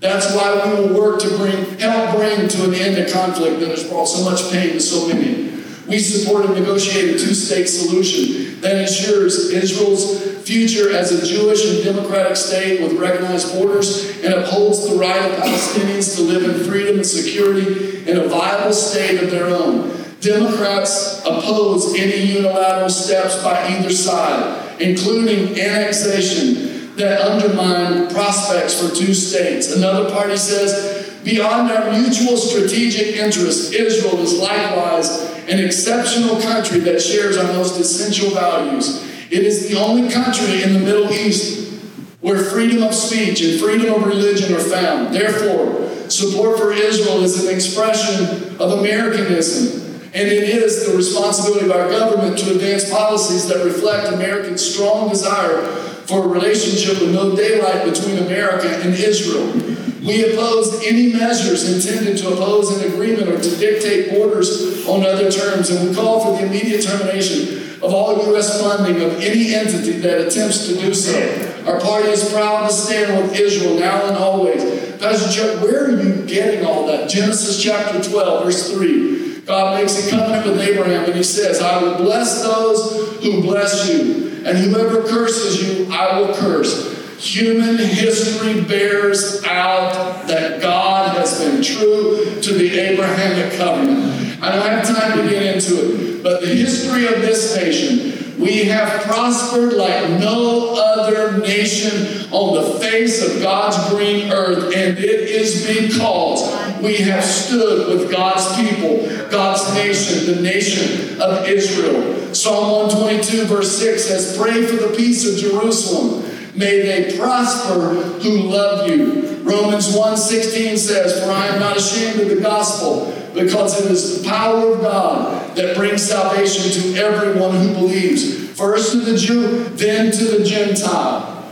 That's 0.00 0.34
why 0.34 0.54
we 0.64 0.80
will 0.80 0.98
work 0.98 1.20
to 1.20 1.28
bring, 1.36 1.78
help 1.78 2.16
bring 2.16 2.48
to 2.48 2.64
an 2.64 2.74
end 2.74 2.98
a 2.98 3.10
conflict 3.10 3.60
that 3.60 3.68
has 3.68 3.84
brought 3.88 4.06
so 4.06 4.24
much 4.24 4.50
pain 4.50 4.72
to 4.72 4.80
so 4.80 5.08
many. 5.08 5.62
We 5.86 5.98
support 5.98 6.46
a 6.46 6.48
negotiated 6.48 7.20
two 7.20 7.34
state 7.34 7.66
solution 7.66 8.45
that 8.66 8.80
ensures 8.80 9.50
Israel's 9.50 10.44
future 10.44 10.92
as 10.92 11.12
a 11.12 11.24
Jewish 11.24 11.64
and 11.70 11.84
democratic 11.84 12.36
state 12.36 12.82
with 12.82 12.94
recognized 12.94 13.54
borders 13.54 14.20
and 14.24 14.34
upholds 14.34 14.88
the 14.90 14.96
right 14.96 15.30
of 15.30 15.38
Palestinians 15.38 16.16
to 16.16 16.22
live 16.22 16.42
in 16.42 16.68
freedom 16.68 16.96
and 16.96 17.06
security 17.06 18.04
in 18.10 18.16
a 18.18 18.26
viable 18.26 18.72
state 18.72 19.22
of 19.22 19.30
their 19.30 19.46
own. 19.46 19.96
Democrats 20.20 21.20
oppose 21.24 21.94
any 21.94 22.22
unilateral 22.22 22.90
steps 22.90 23.40
by 23.40 23.68
either 23.68 23.90
side, 23.90 24.80
including 24.80 25.60
annexation 25.60 26.96
that 26.96 27.20
undermine 27.20 28.12
prospects 28.12 28.82
for 28.82 28.92
two 28.92 29.14
states. 29.14 29.76
Another 29.76 30.10
party 30.10 30.36
says, 30.36 30.95
beyond 31.26 31.72
our 31.72 31.90
mutual 31.90 32.36
strategic 32.36 33.16
interests, 33.16 33.72
Israel 33.72 34.18
is 34.20 34.38
likewise 34.38 35.22
an 35.48 35.58
exceptional 35.58 36.40
country 36.40 36.78
that 36.78 37.02
shares 37.02 37.36
our 37.36 37.52
most 37.52 37.78
essential 37.80 38.30
values. 38.30 39.04
It 39.30 39.42
is 39.42 39.68
the 39.68 39.76
only 39.76 40.08
country 40.08 40.62
in 40.62 40.72
the 40.72 40.78
Middle 40.78 41.12
East 41.12 41.82
where 42.20 42.38
freedom 42.38 42.84
of 42.84 42.94
speech 42.94 43.42
and 43.42 43.60
freedom 43.60 43.92
of 43.92 44.06
religion 44.06 44.54
are 44.54 44.60
found. 44.60 45.12
Therefore, 45.12 45.88
support 46.08 46.58
for 46.58 46.72
Israel 46.72 47.22
is 47.24 47.44
an 47.44 47.52
expression 47.52 48.56
of 48.60 48.78
Americanism, 48.78 50.00
and 50.14 50.28
it 50.28 50.44
is 50.48 50.86
the 50.86 50.96
responsibility 50.96 51.66
of 51.66 51.72
our 51.72 51.88
government 51.88 52.38
to 52.38 52.52
advance 52.52 52.88
policies 52.88 53.48
that 53.48 53.64
reflect 53.64 54.12
Americans' 54.12 54.64
strong 54.64 55.08
desire 55.08 55.66
for 56.06 56.24
a 56.24 56.28
relationship 56.28 57.00
with 57.00 57.12
no 57.12 57.34
daylight 57.34 57.84
between 57.84 58.18
America 58.18 58.68
and 58.68 58.94
Israel. 58.94 59.76
We 60.06 60.32
oppose 60.32 60.84
any 60.84 61.12
measures 61.12 61.68
intended 61.68 62.16
to 62.18 62.28
oppose 62.28 62.80
an 62.80 62.92
agreement 62.92 63.28
or 63.28 63.40
to 63.40 63.56
dictate 63.56 64.10
borders 64.10 64.86
on 64.86 65.04
other 65.04 65.30
terms, 65.30 65.70
and 65.70 65.88
we 65.88 65.94
call 65.94 66.24
for 66.24 66.40
the 66.40 66.46
immediate 66.46 66.82
termination 66.82 67.74
of 67.82 67.92
all 67.92 68.16
U.S. 68.28 68.62
funding 68.62 69.02
of 69.02 69.20
any 69.20 69.52
entity 69.52 69.98
that 69.98 70.28
attempts 70.28 70.68
to 70.68 70.74
do 70.76 70.94
so. 70.94 71.64
Our 71.66 71.80
party 71.80 72.10
is 72.10 72.32
proud 72.32 72.68
to 72.68 72.72
stand 72.72 73.20
with 73.20 73.38
Israel 73.38 73.80
now 73.80 74.06
and 74.06 74.16
always. 74.16 74.62
Pastor 74.98 75.30
Chuck, 75.32 75.62
where 75.62 75.86
are 75.86 76.00
you 76.00 76.24
getting 76.24 76.64
all 76.64 76.86
that? 76.86 77.10
Genesis 77.10 77.60
chapter 77.60 78.00
12, 78.00 78.44
verse 78.44 78.72
3. 78.72 79.40
God 79.40 79.80
makes 79.80 80.06
a 80.06 80.10
covenant 80.10 80.46
with 80.46 80.60
Abraham 80.60 81.04
and 81.04 81.14
he 81.14 81.22
says, 81.22 81.60
I 81.60 81.82
will 81.82 81.96
bless 81.96 82.42
those 82.42 83.22
who 83.24 83.42
bless 83.42 83.88
you, 83.88 84.44
and 84.46 84.56
whoever 84.56 85.02
curses 85.02 85.62
you, 85.62 85.92
I 85.92 86.20
will 86.20 86.34
curse. 86.34 86.95
Human 87.18 87.78
history 87.78 88.60
bears 88.62 89.42
out 89.44 90.26
that 90.28 90.60
God 90.60 91.16
has 91.16 91.40
been 91.40 91.62
true 91.62 92.40
to 92.42 92.52
the 92.52 92.78
Abrahamic 92.78 93.58
covenant. 93.58 94.42
I 94.42 94.54
don't 94.54 94.66
have 94.66 94.86
time 94.86 95.18
to 95.18 95.28
get 95.28 95.54
into 95.54 96.18
it, 96.18 96.22
but 96.22 96.42
the 96.42 96.48
history 96.48 97.06
of 97.06 97.22
this 97.22 97.56
nation, 97.56 98.38
we 98.38 98.64
have 98.64 99.02
prospered 99.04 99.72
like 99.72 100.10
no 100.20 100.74
other 100.76 101.38
nation 101.38 102.30
on 102.32 102.54
the 102.54 102.78
face 102.80 103.22
of 103.22 103.40
God's 103.40 103.78
green 103.88 104.30
earth, 104.30 104.74
and 104.76 104.98
it 104.98 105.30
is 105.30 105.66
because 105.66 106.82
we 106.82 106.96
have 106.98 107.24
stood 107.24 107.88
with 107.88 108.10
God's 108.10 108.54
people, 108.56 109.06
God's 109.30 109.72
nation, 109.74 110.34
the 110.34 110.42
nation 110.42 111.18
of 111.18 111.48
Israel. 111.48 112.34
Psalm 112.34 112.88
122, 112.88 113.46
verse 113.46 113.78
6 113.78 114.04
says, 114.04 114.36
Pray 114.36 114.66
for 114.66 114.76
the 114.76 114.94
peace 114.94 115.26
of 115.26 115.38
Jerusalem. 115.38 116.22
May 116.56 116.80
they 116.80 117.18
prosper 117.18 117.94
who 118.20 118.38
love 118.48 118.88
you. 118.88 119.42
Romans 119.42 119.94
1:16 119.94 120.78
says, 120.78 121.22
For 121.22 121.30
I 121.30 121.48
am 121.48 121.60
not 121.60 121.76
ashamed 121.76 122.20
of 122.20 122.30
the 122.30 122.40
gospel, 122.40 123.12
because 123.34 123.84
it 123.84 123.90
is 123.90 124.22
the 124.22 124.28
power 124.28 124.72
of 124.72 124.80
God 124.80 125.54
that 125.54 125.76
brings 125.76 126.02
salvation 126.02 126.72
to 126.72 127.00
everyone 127.00 127.54
who 127.56 127.74
believes. 127.74 128.50
First 128.58 128.92
to 128.92 129.00
the 129.00 129.16
Jew, 129.16 129.64
then 129.74 130.10
to 130.10 130.24
the 130.24 130.44
Gentile. 130.44 131.44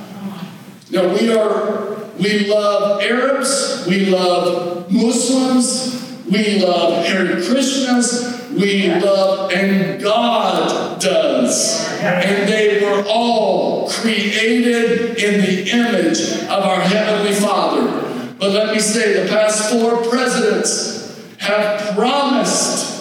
Now 0.91 1.15
we 1.15 1.33
are, 1.33 1.97
we 2.19 2.47
love 2.47 3.03
Arabs, 3.03 3.85
we 3.87 4.07
love 4.07 4.91
Muslims, 4.91 6.19
we 6.31 6.65
love 6.65 7.05
Hare 7.05 7.37
Krishnas, 7.37 8.34
we 8.55 8.89
love, 8.89 9.53
and 9.53 10.01
God 10.03 11.01
does. 11.01 11.89
And 12.01 12.49
they 12.49 12.85
were 12.85 13.05
all 13.09 13.89
created 13.89 15.17
in 15.19 15.41
the 15.41 15.71
image 15.71 16.43
of 16.45 16.63
our 16.65 16.81
Heavenly 16.81 17.35
Father. 17.35 18.35
But 18.39 18.51
let 18.53 18.75
me 18.75 18.81
say, 18.81 19.23
the 19.23 19.29
past 19.29 19.71
four 19.73 20.05
presidents 20.05 21.21
have 21.39 21.95
promised 21.95 22.95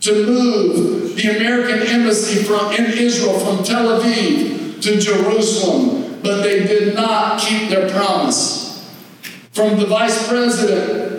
to 0.00 0.26
move 0.26 1.16
the 1.16 1.36
American 1.36 1.86
embassy 1.88 2.42
from 2.42 2.72
in 2.72 2.86
Israel 2.92 3.38
from 3.38 3.64
Tel 3.64 4.00
Aviv 4.00 4.82
to 4.82 5.00
Jerusalem, 5.00 6.20
but 6.22 6.42
they 6.42 6.66
did 6.66 6.94
not 6.94 7.40
keep 7.40 7.70
their 7.70 7.88
promise. 7.90 8.64
From 9.52 9.78
the 9.78 9.86
vice 9.86 10.28
president, 10.28 11.13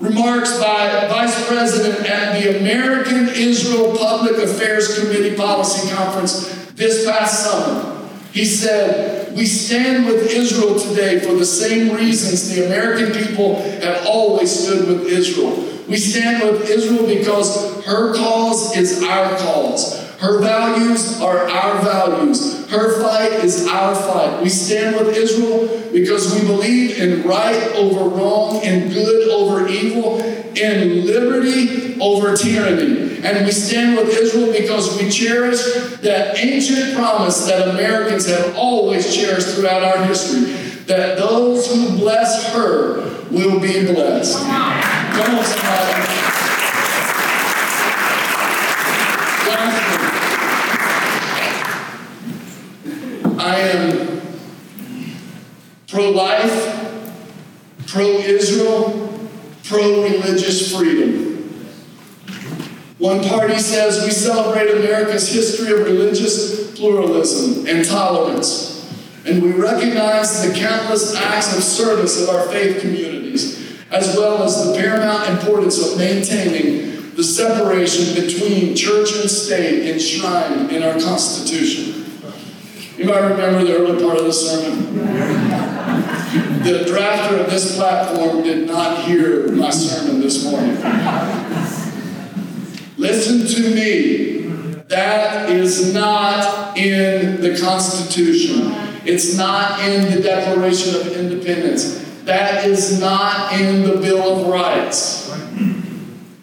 remarks 0.00 0.58
by 0.58 1.06
Vice 1.08 1.46
President 1.48 2.08
at 2.08 2.40
the 2.40 2.58
American 2.58 3.28
Israel 3.28 3.96
Public 3.96 4.36
Affairs 4.42 4.98
Committee 4.98 5.36
Policy 5.36 5.94
Conference 5.94 6.72
this 6.72 7.06
past 7.06 7.44
summer. 7.44 8.08
He 8.32 8.44
said, 8.44 9.36
We 9.36 9.46
stand 9.46 10.06
with 10.06 10.30
Israel 10.30 10.78
today 10.78 11.20
for 11.20 11.34
the 11.34 11.46
same 11.46 11.94
reasons 11.94 12.54
the 12.54 12.66
American 12.66 13.12
people 13.12 13.62
have 13.62 14.06
always 14.06 14.50
stood 14.50 14.88
with 14.88 15.06
Israel. 15.06 15.52
We 15.88 15.96
stand 15.96 16.42
with 16.42 16.68
Israel 16.68 17.06
because 17.06 17.84
her 17.84 18.14
cause 18.14 18.76
is 18.76 19.02
our 19.04 19.36
cause. 19.38 20.03
Her 20.24 20.40
values 20.40 21.20
are 21.20 21.46
our 21.50 21.82
values. 21.82 22.66
Her 22.70 22.98
fight 23.02 23.44
is 23.44 23.66
our 23.66 23.94
fight. 23.94 24.42
We 24.42 24.48
stand 24.48 24.96
with 24.96 25.14
Israel 25.14 25.68
because 25.92 26.34
we 26.34 26.46
believe 26.46 26.98
in 26.98 27.28
right 27.28 27.62
over 27.74 28.08
wrong, 28.08 28.62
in 28.62 28.88
good 28.88 29.28
over 29.28 29.68
evil, 29.68 30.20
in 30.20 31.04
liberty 31.04 32.00
over 32.00 32.34
tyranny. 32.34 33.18
And 33.22 33.44
we 33.44 33.52
stand 33.52 33.98
with 33.98 34.08
Israel 34.08 34.50
because 34.50 34.98
we 34.98 35.10
cherish 35.10 35.62
that 36.00 36.38
ancient 36.38 36.96
promise 36.96 37.46
that 37.46 37.68
Americans 37.68 38.26
have 38.26 38.56
always 38.56 39.14
cherished 39.14 39.48
throughout 39.48 39.82
our 39.82 40.06
history 40.06 40.54
that 40.86 41.18
those 41.18 41.70
who 41.70 41.98
bless 41.98 42.50
her 42.54 43.26
will 43.30 43.60
be 43.60 43.92
blessed. 43.92 44.38
Come 44.38 45.36
on, 45.36 45.44
somebody. 45.44 46.13
I 53.44 53.58
am 53.58 54.22
pro 55.86 56.08
life, 56.08 57.12
pro 57.86 58.06
Israel, 58.06 59.28
pro 59.64 60.02
religious 60.02 60.74
freedom. 60.74 61.34
One 62.96 63.22
party 63.22 63.58
says 63.58 64.02
we 64.02 64.12
celebrate 64.12 64.70
America's 64.74 65.30
history 65.30 65.78
of 65.78 65.80
religious 65.80 66.74
pluralism 66.74 67.66
and 67.66 67.84
tolerance, 67.84 68.90
and 69.26 69.42
we 69.42 69.52
recognize 69.52 70.48
the 70.48 70.54
countless 70.54 71.14
acts 71.14 71.54
of 71.54 71.62
service 71.62 72.22
of 72.22 72.34
our 72.34 72.48
faith 72.48 72.80
communities, 72.80 73.78
as 73.90 74.16
well 74.16 74.42
as 74.42 74.66
the 74.66 74.78
paramount 74.78 75.28
importance 75.28 75.92
of 75.92 75.98
maintaining 75.98 77.14
the 77.14 77.22
separation 77.22 78.14
between 78.24 78.74
church 78.74 79.14
and 79.20 79.30
state 79.30 79.92
enshrined 79.92 80.72
in 80.72 80.82
our 80.82 80.98
Constitution. 80.98 82.03
You 82.96 83.06
might 83.06 83.20
remember 83.20 83.64
the 83.64 83.76
early 83.76 84.04
part 84.04 84.18
of 84.18 84.24
the 84.24 84.32
sermon. 84.32 84.94
The 86.62 86.84
drafter 86.86 87.40
of 87.40 87.50
this 87.50 87.76
platform 87.76 88.44
did 88.44 88.68
not 88.68 89.04
hear 89.04 89.48
my 89.48 89.70
sermon 89.70 90.20
this 90.20 90.44
morning. 90.44 90.76
Listen 92.96 93.46
to 93.46 93.74
me. 93.74 94.34
That 94.88 95.50
is 95.50 95.92
not 95.92 96.78
in 96.78 97.40
the 97.40 97.58
Constitution. 97.58 98.72
It's 99.04 99.36
not 99.36 99.80
in 99.80 100.14
the 100.14 100.22
Declaration 100.22 100.94
of 100.94 101.08
Independence. 101.08 102.00
That 102.22 102.64
is 102.64 103.00
not 103.00 103.58
in 103.60 103.82
the 103.82 103.96
Bill 103.96 104.40
of 104.40 104.46
Rights. 104.46 105.30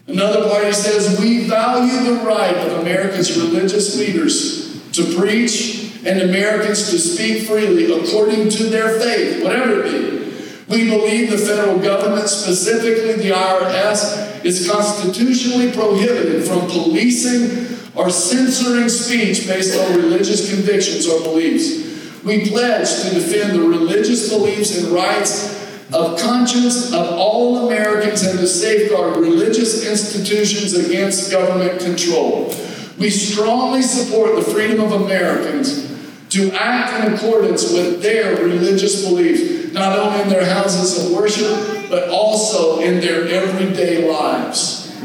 Another 0.08 0.50
party 0.50 0.74
says 0.74 1.18
we 1.20 1.48
value 1.48 2.14
the 2.14 2.26
right 2.26 2.56
of 2.58 2.82
America's 2.82 3.38
religious 3.38 3.98
leaders 3.98 4.92
to 4.92 5.18
preach 5.18 5.81
and 6.06 6.22
Americans 6.22 6.90
to 6.90 6.98
speak 6.98 7.48
freely 7.48 7.92
according 7.92 8.50
to 8.50 8.64
their 8.66 9.00
faith, 9.00 9.44
whatever 9.44 9.84
it 9.84 9.92
be. 9.92 10.22
We 10.68 10.90
believe 10.90 11.30
the 11.30 11.38
federal 11.38 11.80
government, 11.80 12.30
specifically 12.30 13.14
the 13.14 13.36
IRS, 13.36 14.46
is 14.46 14.70
constitutionally 14.70 15.72
prohibited 15.72 16.48
from 16.48 16.62
policing 16.68 17.78
or 17.94 18.10
censoring 18.10 18.88
speech 18.88 19.48
based 19.48 19.78
on 19.78 19.98
religious 19.98 20.50
convictions 20.54 21.08
or 21.08 21.22
beliefs. 21.22 22.24
We 22.24 22.50
pledge 22.50 23.02
to 23.02 23.14
defend 23.14 23.60
the 23.60 23.64
religious 23.64 24.30
beliefs 24.30 24.78
and 24.78 24.88
rights 24.94 25.60
of 25.94 26.18
conscience 26.20 26.94
of 26.94 27.14
all 27.18 27.68
Americans 27.68 28.24
and 28.24 28.40
to 28.40 28.48
safeguard 28.48 29.18
religious 29.18 29.86
institutions 29.86 30.74
against 30.74 31.32
government 31.32 31.82
control. 31.82 32.56
We 32.98 33.10
strongly 33.10 33.82
support 33.82 34.36
the 34.36 34.42
freedom 34.42 34.80
of 34.80 34.94
Americans 34.94 35.91
to 36.32 36.50
act 36.54 37.06
in 37.06 37.14
accordance 37.14 37.74
with 37.74 38.02
their 38.02 38.38
religious 38.38 39.06
beliefs, 39.06 39.74
not 39.74 40.00
only 40.00 40.22
in 40.22 40.30
their 40.30 40.46
houses 40.46 41.06
of 41.06 41.12
worship, 41.12 41.90
but 41.90 42.10
also 42.10 42.80
in 42.80 43.02
their 43.02 43.28
everyday 43.28 44.10
lives. 44.10 44.96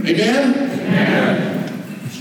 Amen? 0.00 0.54
Amen. 0.54 1.66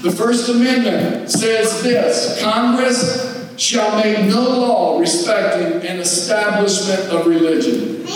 The 0.01 0.11
First 0.11 0.47
Amendment 0.47 1.29
says 1.29 1.83
this 1.83 2.41
Congress 2.41 3.51
shall 3.57 3.97
make 3.97 4.25
no 4.25 4.41
law 4.41 4.99
respecting 4.99 5.87
an 5.89 5.99
establishment 5.99 7.01
of 7.11 7.27
religion, 7.27 8.07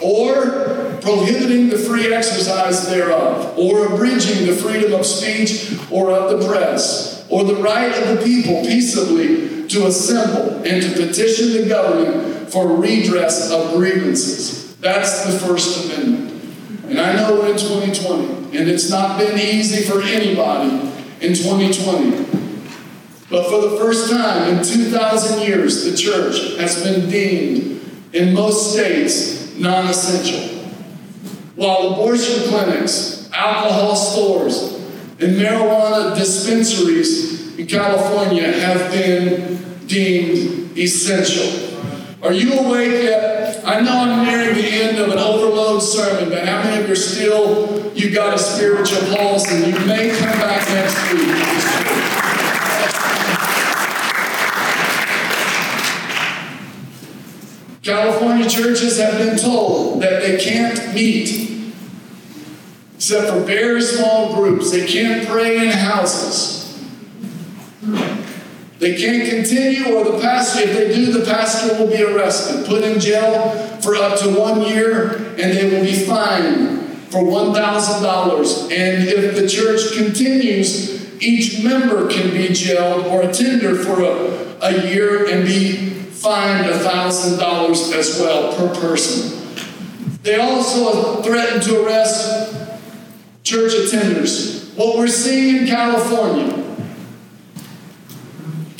or 0.00 0.98
prohibiting 1.00 1.68
the 1.68 1.78
free 1.78 2.14
exercise 2.14 2.86
thereof, 2.88 3.58
or 3.58 3.92
abridging 3.92 4.46
the 4.46 4.54
freedom 4.54 4.92
of 4.92 5.04
speech 5.04 5.76
or 5.90 6.12
of 6.12 6.38
the 6.38 6.46
press, 6.46 7.26
or 7.28 7.42
the 7.42 7.56
right 7.56 7.90
of 7.90 8.18
the 8.18 8.24
people 8.24 8.62
peaceably 8.62 9.59
to 9.70 9.86
assemble 9.86 10.56
and 10.64 10.82
to 10.82 11.06
petition 11.06 11.52
the 11.52 11.68
government 11.68 12.50
for 12.50 12.76
redress 12.76 13.50
of 13.50 13.74
grievances. 13.74 14.76
That's 14.76 15.24
the 15.24 15.38
First 15.38 15.84
Amendment. 15.84 16.42
And 16.86 16.98
I 16.98 17.14
know 17.14 17.44
in 17.44 17.56
2020, 17.56 18.58
and 18.58 18.68
it's 18.68 18.90
not 18.90 19.18
been 19.18 19.38
easy 19.38 19.88
for 19.88 20.02
anybody 20.02 20.70
in 21.20 21.34
2020. 21.34 22.40
But 23.30 23.48
for 23.48 23.60
the 23.60 23.76
first 23.78 24.10
time 24.10 24.54
in 24.54 24.64
2,000 24.64 25.46
years, 25.46 25.84
the 25.84 25.96
church 25.96 26.56
has 26.58 26.82
been 26.82 27.08
deemed 27.08 27.80
in 28.12 28.34
most 28.34 28.72
states 28.72 29.56
non 29.56 29.86
essential. 29.86 30.58
While 31.54 31.92
abortion 31.92 32.48
clinics, 32.48 33.30
alcohol 33.32 33.94
stores, 33.94 34.72
and 35.20 35.36
marijuana 35.36 36.16
dispensaries 36.16 37.29
California 37.70 38.50
have 38.50 38.90
been 38.90 39.62
deemed 39.86 40.76
essential. 40.76 41.78
Are 42.20 42.32
you 42.32 42.52
awake 42.54 43.04
yet? 43.04 43.64
I 43.64 43.80
know 43.80 43.96
I'm 43.96 44.26
nearing 44.26 44.56
the 44.56 44.66
end 44.66 44.98
of 44.98 45.08
an 45.10 45.18
overload 45.18 45.80
sermon, 45.80 46.30
but 46.30 46.48
how 46.48 46.64
many 46.64 46.82
of 46.82 46.88
you 46.88 46.94
are 46.94 46.96
still, 46.96 47.92
you 47.94 48.12
got 48.12 48.34
a 48.34 48.38
spiritual 48.38 49.02
pulse 49.14 49.48
and 49.52 49.66
you 49.66 49.86
may 49.86 50.10
come 50.10 50.38
back 50.40 50.68
next 50.68 51.12
week? 51.12 51.28
California 57.82 58.48
churches 58.48 58.98
have 58.98 59.16
been 59.16 59.38
told 59.38 60.02
that 60.02 60.22
they 60.22 60.38
can't 60.38 60.92
meet 60.92 61.72
except 62.96 63.28
for 63.28 63.40
very 63.40 63.80
small 63.80 64.34
groups. 64.34 64.72
They 64.72 64.86
can't 64.86 65.26
pray 65.28 65.56
in 65.56 65.70
houses. 65.70 66.59
They 68.80 68.96
can't 68.96 69.28
continue, 69.28 69.94
or 69.94 70.04
the 70.04 70.20
pastor, 70.22 70.60
if 70.60 70.74
they 70.74 70.94
do, 70.94 71.12
the 71.12 71.24
pastor 71.26 71.78
will 71.78 71.90
be 71.90 72.02
arrested, 72.02 72.66
put 72.66 72.82
in 72.82 72.98
jail 72.98 73.50
for 73.82 73.94
up 73.94 74.18
to 74.20 74.30
one 74.30 74.62
year, 74.62 75.16
and 75.38 75.52
they 75.52 75.70
will 75.70 75.84
be 75.84 76.06
fined 76.06 76.80
for 77.10 77.18
$1,000. 77.20 78.62
And 78.72 79.06
if 79.06 79.36
the 79.36 79.46
church 79.46 79.92
continues, 79.94 81.22
each 81.22 81.62
member 81.62 82.08
can 82.08 82.30
be 82.30 82.48
jailed 82.54 83.04
or 83.08 83.20
attender 83.20 83.74
for 83.74 84.02
a, 84.02 84.56
a 84.62 84.86
year 84.88 85.28
and 85.28 85.46
be 85.46 85.76
fined 85.76 86.64
$1,000 86.64 87.94
as 87.94 88.18
well 88.18 88.56
per 88.56 88.80
person. 88.80 89.56
They 90.22 90.40
also 90.40 91.22
threatened 91.22 91.62
to 91.64 91.84
arrest 91.84 92.54
church 93.42 93.72
attenders. 93.72 94.74
What 94.74 94.96
we're 94.96 95.08
seeing 95.08 95.56
in 95.56 95.66
California 95.66 96.69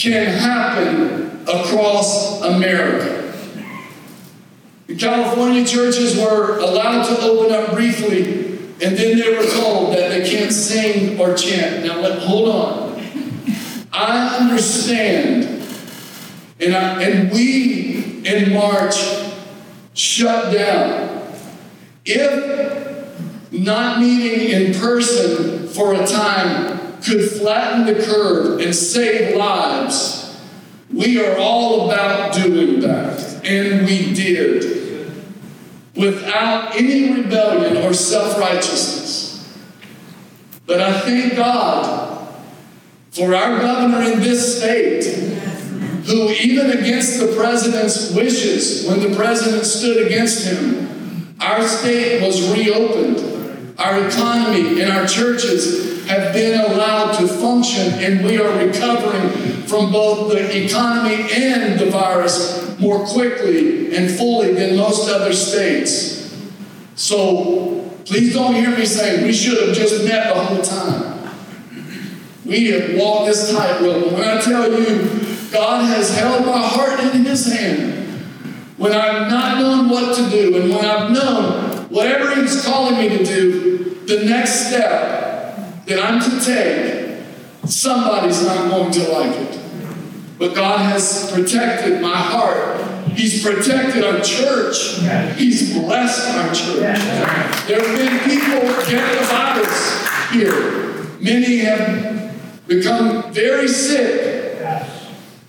can 0.01 0.27
happen 0.27 1.43
across 1.47 2.41
America. 2.41 3.35
The 4.87 4.97
California 4.97 5.65
churches 5.65 6.17
were 6.17 6.59
allowed 6.59 7.05
to 7.05 7.21
open 7.21 7.53
up 7.53 7.75
briefly, 7.75 8.57
and 8.83 8.97
then 8.97 9.19
they 9.19 9.37
were 9.37 9.45
told 9.45 9.95
that 9.95 10.09
they 10.09 10.29
can't 10.29 10.51
sing 10.51 11.21
or 11.21 11.35
chant. 11.35 11.85
Now, 11.85 12.01
let, 12.01 12.19
hold 12.21 12.49
on. 12.49 12.91
I 13.93 14.39
understand 14.39 15.67
and, 16.59 16.75
I, 16.75 17.03
and 17.03 17.31
we, 17.31 18.23
in 18.25 18.55
March, 18.55 18.97
shut 19.93 20.53
down. 20.53 21.31
If 22.07 23.53
not 23.53 24.01
meeting 24.01 24.49
in 24.49 24.75
person 24.75 25.69
for 25.69 25.95
a 25.95 26.07
time 26.07 26.80
could 27.05 27.31
flatten 27.31 27.87
the 27.87 28.03
curve 28.03 28.61
and 28.61 28.75
save 28.75 29.37
lives, 29.37 30.21
we 30.93 31.25
are 31.25 31.39
all 31.39 31.91
about 31.91 32.35
doing 32.35 32.81
that. 32.81 33.45
And 33.45 33.87
we 33.87 34.13
did. 34.13 35.13
Without 35.97 36.77
any 36.77 37.13
rebellion 37.13 37.79
or 37.79 37.93
self 37.93 38.39
righteousness. 38.39 39.61
But 40.67 40.81
I 40.81 41.01
thank 41.01 41.37
God 41.37 42.33
for 43.11 43.35
our 43.35 43.61
governor 43.61 44.13
in 44.13 44.21
this 44.21 44.59
state 44.59 45.05
who, 46.07 46.31
even 46.31 46.71
against 46.71 47.21
the 47.21 47.35
president's 47.37 48.13
wishes, 48.15 48.87
when 48.87 49.01
the 49.01 49.15
president 49.17 49.65
stood 49.65 50.07
against 50.07 50.47
him, 50.47 51.37
our 51.41 51.63
state 51.63 52.23
was 52.23 52.53
reopened. 52.57 53.27
Our 53.79 54.07
economy 54.07 54.83
and 54.83 54.93
our 54.93 55.07
churches 55.07 55.90
have 56.07 56.33
been 56.33 56.61
allowed 56.61 57.13
to 57.19 57.29
function, 57.29 57.93
and 58.03 58.25
we 58.25 58.39
are 58.39 58.65
recovering 58.65 59.31
from 59.63 59.93
both 59.93 60.33
the 60.33 60.65
economy 60.65 61.31
and 61.33 61.79
the 61.79 61.91
virus 61.91 62.79
more 62.79 63.07
quickly 63.07 63.95
and 63.95 64.11
fully 64.11 64.53
than 64.55 64.77
most 64.77 65.09
other 65.09 65.33
states. 65.33 66.37
So 66.95 67.91
please 68.05 68.35
don't 68.35 68.55
hear 68.55 68.77
me 68.77 68.85
saying 68.85 69.25
we 69.25 69.33
should 69.33 69.69
have 69.69 69.77
just 69.77 70.05
met 70.05 70.35
the 70.35 70.41
whole 70.41 70.63
time. 70.63 71.31
We 72.45 72.71
have 72.71 72.99
walked 72.99 73.27
this 73.27 73.53
tightrope. 73.53 74.13
When 74.13 74.25
I 74.25 74.41
tell 74.41 74.73
you 74.73 75.21
God 75.53 75.85
has 75.85 76.17
held 76.17 76.47
my 76.47 76.59
heart 76.59 77.01
in 77.01 77.25
His 77.25 77.53
hand 77.53 78.01
when 78.77 78.93
I've 78.93 79.31
not 79.31 79.61
known 79.61 79.91
what 79.91 80.17
to 80.17 80.31
do, 80.31 80.57
and 80.57 80.71
when 80.71 80.85
I've 80.85 81.11
known 81.11 81.89
whatever 81.91 82.35
He's 82.35 82.65
calling 82.65 82.97
me 82.97 83.19
to 83.19 83.25
do, 83.25 83.95
the 84.07 84.25
next 84.25 84.69
step 84.69 85.30
that 85.91 86.03
I'm 86.03 86.21
to 86.23 86.45
take, 86.45 87.23
somebody's 87.67 88.43
not 88.45 88.71
going 88.71 88.91
to 88.93 89.09
like 89.13 89.37
it. 89.37 89.61
But 90.39 90.55
God 90.55 90.79
has 90.79 91.31
protected 91.33 92.01
my 92.01 92.17
heart. 92.17 92.81
He's 93.11 93.45
protected 93.45 94.05
our 94.05 94.21
church. 94.21 95.01
He's 95.37 95.75
blessed 95.75 96.31
our 96.31 96.55
church. 96.55 96.79
There 97.67 97.87
have 97.87 97.99
been 97.99 98.19
people 98.21 98.61
get 98.89 99.19
the 99.19 99.27
virus 99.27 100.31
here. 100.31 101.05
Many 101.21 101.59
have 101.59 102.67
become 102.67 103.33
very 103.33 103.69
sick 103.69 104.31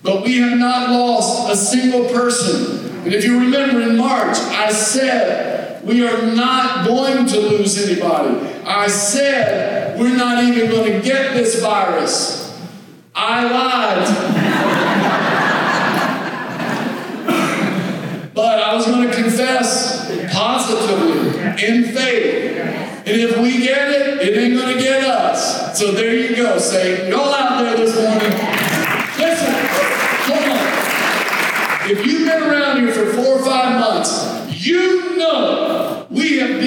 but 0.02 0.24
we 0.24 0.38
have 0.38 0.58
not 0.58 0.90
lost 0.90 1.50
a 1.50 1.56
single 1.56 2.08
person. 2.08 2.90
And 3.04 3.14
if 3.14 3.24
you 3.24 3.38
remember 3.38 3.80
in 3.82 3.96
March, 3.96 4.36
I 4.36 4.72
said 4.72 5.61
we 5.82 6.06
are 6.06 6.34
not 6.34 6.86
going 6.86 7.26
to 7.26 7.40
lose 7.40 7.88
anybody. 7.88 8.48
I 8.64 8.86
said 8.86 9.98
we're 9.98 10.16
not 10.16 10.42
even 10.44 10.70
going 10.70 10.92
to 10.92 11.00
get 11.00 11.34
this 11.34 11.60
virus. 11.60 12.42
I 13.14 13.44
lied. 13.44 14.08
but 18.34 18.58
I 18.58 18.74
was 18.74 18.86
going 18.86 19.08
to 19.08 19.14
confess 19.14 20.08
positively 20.32 21.40
in 21.64 21.84
faith. 21.84 22.58
And 23.04 23.20
if 23.20 23.36
we 23.38 23.58
get 23.58 23.90
it, 23.90 24.28
it 24.28 24.38
ain't 24.38 24.54
going 24.54 24.76
to 24.76 24.80
get 24.80 25.04
us. 25.04 25.78
So 25.78 25.90
there 25.92 26.14
you 26.14 26.36
go. 26.36 26.58
Say, 26.58 27.10
y'all 27.10 27.34
out 27.34 27.62
there 27.62 27.76
this 27.76 27.96
morning. 27.96 28.38
Yes 29.18 29.40
sir. 29.40 29.72
If 31.84 32.06
you've 32.06 32.26
been 32.28 32.42
around 32.44 32.80
here 32.80 32.92
for 32.92 33.12
four 33.12 33.40
or 33.40 33.44
five 33.44 33.78
months, 33.80 34.64
you 34.64 35.16
know 35.18 35.61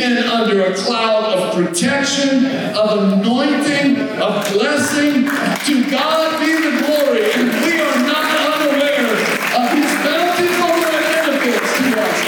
been 0.06 0.24
under 0.24 0.66
a 0.66 0.76
cloud 0.76 1.34
of 1.34 1.56
protection, 1.56 2.46
of 2.76 3.14
anointing, 3.14 3.98
of 4.22 4.52
blessing. 4.54 5.26
To 5.26 5.90
God 5.90 6.40
be 6.40 6.54
the 6.54 6.78
glory. 6.86 7.32
And 7.34 7.50
we 7.50 7.80
are 7.82 8.00
not 8.06 8.26
unaware 8.54 9.10
of 9.58 9.72
his 9.74 9.92
bountiful 10.06 10.74
benefits 10.92 11.70
to 11.78 11.86
us 12.00 12.24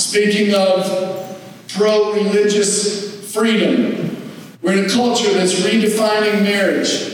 Speaking 0.00 0.54
of 0.54 0.72
pro 1.74 2.12
religious 2.12 3.32
freedom, 3.34 4.16
we're 4.62 4.74
in 4.74 4.84
a 4.84 4.88
culture 4.88 5.32
that's 5.32 5.54
redefining 5.54 6.42
marriage. 6.42 7.10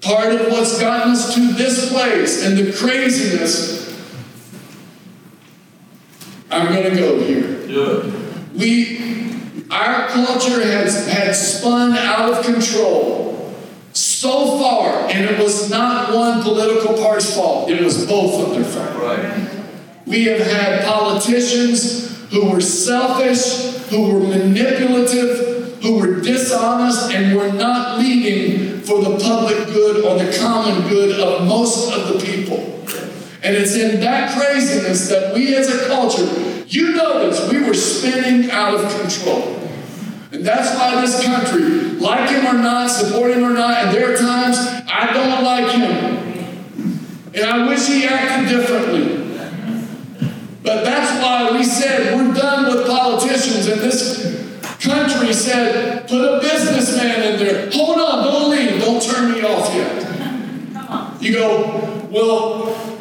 Part 0.00 0.32
of 0.32 0.48
what's 0.50 0.80
gotten 0.80 1.12
us 1.12 1.34
to 1.34 1.52
this 1.52 1.92
place 1.92 2.44
and 2.44 2.56
the 2.56 2.72
craziness. 2.72 3.77
I'm 6.58 6.72
going 6.72 6.90
to 6.90 7.00
go 7.00 7.20
here. 7.20 7.66
Do 7.66 8.12
We, 8.54 9.64
our 9.70 10.08
culture 10.08 10.60
has 10.60 11.06
had 11.06 11.32
spun 11.34 11.96
out 11.96 12.32
of 12.32 12.44
control 12.44 13.54
so 13.92 14.58
far, 14.58 15.08
and 15.08 15.24
it 15.24 15.38
was 15.38 15.70
not 15.70 16.12
one 16.12 16.42
political 16.42 16.96
party's 16.96 17.32
fault. 17.34 17.70
It 17.70 17.80
was 17.80 18.06
both 18.06 18.48
of 18.48 18.54
their 18.54 18.64
fault. 18.64 18.96
Right. 19.00 19.64
We 20.04 20.24
have 20.24 20.40
had 20.40 20.84
politicians 20.84 22.28
who 22.30 22.50
were 22.50 22.60
selfish, 22.60 23.86
who 23.88 24.12
were 24.12 24.20
manipulative, 24.20 25.80
who 25.82 25.98
were 25.98 26.20
dishonest, 26.20 27.12
and 27.12 27.36
were 27.36 27.52
not 27.52 27.98
leading 27.98 28.80
for 28.80 29.02
the 29.02 29.18
public 29.18 29.66
good 29.68 30.04
or 30.04 30.18
the 30.22 30.36
common 30.38 30.88
good 30.88 31.20
of 31.20 31.46
most 31.46 31.92
of 31.92 32.08
the 32.08 32.24
people. 32.24 32.58
And 33.42 33.56
it's 33.56 33.76
in 33.76 34.00
that 34.00 34.36
craziness 34.36 35.08
that 35.08 35.34
we 35.34 35.54
as 35.54 35.68
a 35.68 35.86
culture, 35.86 36.26
you 36.68 36.92
this, 36.92 37.50
we 37.50 37.62
were 37.66 37.74
spinning 37.74 38.50
out 38.50 38.74
of 38.74 39.00
control. 39.00 39.56
And 40.30 40.44
that's 40.44 40.76
why 40.76 41.00
this 41.00 41.24
country, 41.24 41.62
like 41.98 42.28
him 42.28 42.46
or 42.46 42.60
not, 42.60 42.88
support 42.88 43.30
him 43.30 43.44
or 43.44 43.54
not, 43.54 43.84
and 43.84 43.96
there 43.96 44.12
are 44.12 44.16
times 44.16 44.58
I 44.58 45.10
don't 45.12 45.42
like 45.42 45.72
him. 45.72 47.32
And 47.34 47.44
I 47.44 47.66
wish 47.66 47.86
he 47.86 48.06
acted 48.06 48.48
differently. 48.48 49.24
But 50.62 50.84
that's 50.84 51.22
why 51.22 51.56
we 51.56 51.64
said 51.64 52.14
we're 52.14 52.34
done 52.34 52.66
with 52.74 52.86
politicians, 52.86 53.66
and 53.68 53.80
this 53.80 54.60
country 54.80 55.32
said, 55.32 56.06
put 56.08 56.20
a 56.20 56.40
businessman 56.40 57.22
in 57.22 57.38
there. 57.38 57.70
Hold 57.72 57.98
on, 57.98 58.24
don't 58.24 58.50
leave, 58.50 58.80
don't 58.80 59.02
turn 59.02 59.32
me 59.32 59.42
off 59.42 59.74
yet. 59.74 61.22
You 61.22 61.32
go, 61.32 62.08
well, 62.10 62.97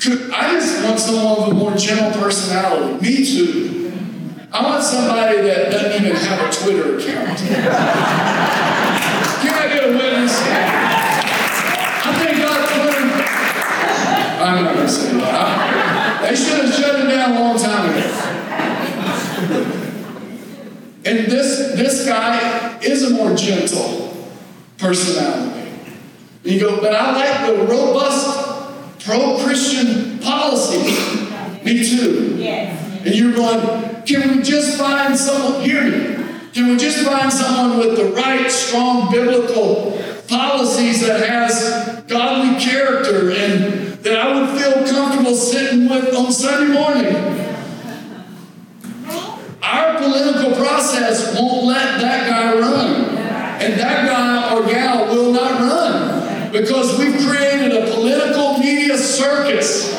could, 0.00 0.30
I 0.30 0.52
just 0.52 0.84
want 0.84 0.98
someone 1.00 1.40
with 1.40 1.48
a 1.50 1.54
more 1.54 1.74
gentle 1.76 2.12
personality. 2.20 3.00
Me 3.02 3.24
too. 3.24 3.92
I 4.52 4.62
want 4.62 4.82
somebody 4.82 5.40
that 5.42 5.70
doesn't 5.70 6.04
even 6.04 6.16
have 6.16 6.48
a 6.48 6.52
Twitter 6.52 6.96
account. 6.98 7.38
Can 7.38 7.62
I 9.52 9.68
get 9.68 9.84
a 9.84 9.86
witness? 9.92 10.34
I 10.40 10.42
think 12.18 12.38
God 12.38 12.68
Twitter. 12.68 13.04
I'm 14.42 14.54
not 14.64 14.74
gonna 14.74 14.88
say 14.88 15.12
that. 15.18 15.34
I- 15.34 16.26
they 16.28 16.34
should 16.36 16.60
have 16.64 16.74
shut 16.74 16.94
it 17.00 17.06
down 17.08 17.36
a 17.36 17.40
long 17.40 17.56
time 17.58 17.90
ago. 17.90 18.04
And 21.04 21.18
this 21.30 21.72
this 21.74 22.06
guy 22.06 22.78
is 22.82 23.02
a 23.04 23.10
more 23.14 23.34
gentle 23.34 24.14
personality. 24.78 25.68
You 26.44 26.60
go, 26.60 26.80
but 26.80 26.94
I 26.94 27.12
like 27.12 27.46
the 27.46 27.54
robust 27.66 28.47
pro-Christian 29.00 30.18
policy. 30.18 30.94
Me 31.64 31.84
too. 31.84 32.36
Yes. 32.36 33.06
And 33.06 33.14
you're 33.14 33.34
going, 33.34 34.02
can 34.04 34.36
we 34.36 34.42
just 34.42 34.78
find 34.78 35.16
someone, 35.16 35.62
hear 35.62 35.82
me, 35.82 36.24
can 36.52 36.68
we 36.68 36.76
just 36.76 37.04
find 37.04 37.32
someone 37.32 37.78
with 37.78 37.96
the 37.96 38.06
right, 38.12 38.50
strong 38.50 39.10
biblical 39.10 40.02
policies 40.28 41.06
that 41.06 41.28
has 41.28 42.04
godly 42.08 42.58
character 42.60 43.30
and 43.30 43.94
that 44.02 44.18
I 44.18 44.34
would 44.34 44.58
feel 44.60 44.72
comfortable 44.86 45.34
sitting 45.34 45.88
with 45.88 46.14
on 46.14 46.32
Sunday 46.32 46.72
morning? 46.72 47.14
Our 49.62 49.98
political 49.98 50.56
process 50.56 51.38
won't 51.38 51.66
let 51.66 52.00
that 52.00 52.28
guy 52.28 52.58
run. 52.58 53.18
And 53.60 53.74
that 53.80 54.06
guy 54.06 54.54
or 54.54 54.64
gal 54.66 55.14
will 55.14 55.32
not 55.32 55.60
run 55.60 56.52
because 56.52 56.96
we've 56.98 57.16
created 57.26 57.57
circus. 58.98 59.96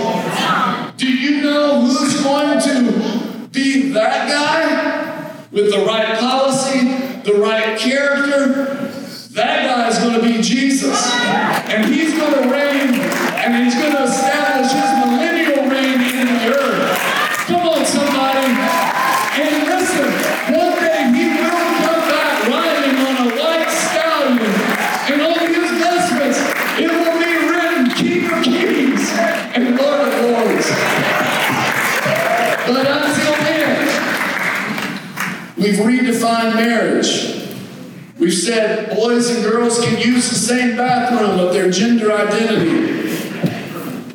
Do 0.97 1.07
you 1.07 1.41
know 1.41 1.81
who's 1.81 2.21
going 2.23 2.59
to 2.61 3.47
be 3.51 3.91
that 3.93 4.29
guy 4.29 5.47
with 5.51 5.71
the 5.71 5.85
right 5.85 6.19
policy, 6.19 6.87
the 7.23 7.39
right 7.39 7.77
character? 7.77 8.75
That 9.31 9.67
guy 9.67 9.87
is 9.87 9.97
going 9.99 10.15
to 10.15 10.21
be 10.21 10.41
Jesus. 10.41 11.13
And 11.15 11.85
he's 11.85 12.17
going 12.17 12.33
to 12.33 12.49
reign 12.49 12.93
and 13.39 13.63
he's 13.63 13.75
going 13.75 13.93
to 13.93 14.03
establish 14.03 14.71
his 14.71 15.05
millennial 15.05 15.28
we've 35.59 35.75
redefined 35.75 36.55
marriage. 36.55 37.35
We've 38.17 38.33
said 38.33 38.95
boys 38.95 39.29
and 39.29 39.43
girls 39.43 39.79
can 39.83 39.99
use 39.99 40.29
the 40.29 40.35
same 40.35 40.75
bathroom 40.77 41.39
of 41.39 41.53
their 41.53 41.69
gender 41.69 42.11
identity. 42.11 42.99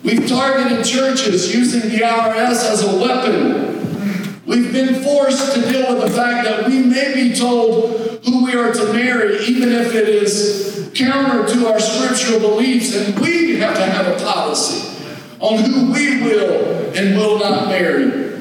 We've 0.03 0.29
targeted 0.29 0.85
churches 0.85 1.55
using 1.55 1.91
the 1.91 1.99
IRS 1.99 2.71
as 2.71 2.83
a 2.83 2.99
weapon. 2.99 4.43
We've 4.47 4.73
been 4.73 5.03
forced 5.03 5.55
to 5.55 5.61
deal 5.71 5.95
with 5.95 6.09
the 6.09 6.11
fact 6.11 6.47
that 6.47 6.67
we 6.67 6.83
may 6.83 7.15
be 7.15 7.35
told 7.35 8.21
who 8.25 8.45
we 8.45 8.55
are 8.55 8.73
to 8.73 8.93
marry, 8.93 9.39
even 9.45 9.73
if 9.73 9.95
it 9.95 10.09
is 10.09 10.91
counter 10.95 11.47
to 11.47 11.67
our 11.73 11.81
scriptural 11.81 12.41
beliefs, 12.41 12.95
and 12.95 13.19
we 13.19 13.57
have 13.57 13.75
to 13.75 13.85
have 13.85 14.07
a 14.07 14.23
policy 14.23 14.95
on 15.41 15.59
who 15.59 15.93
we 15.93 16.23
will 16.23 16.95
and 16.95 17.17
will 17.17 17.39
not 17.39 17.69
marry. 17.69 18.35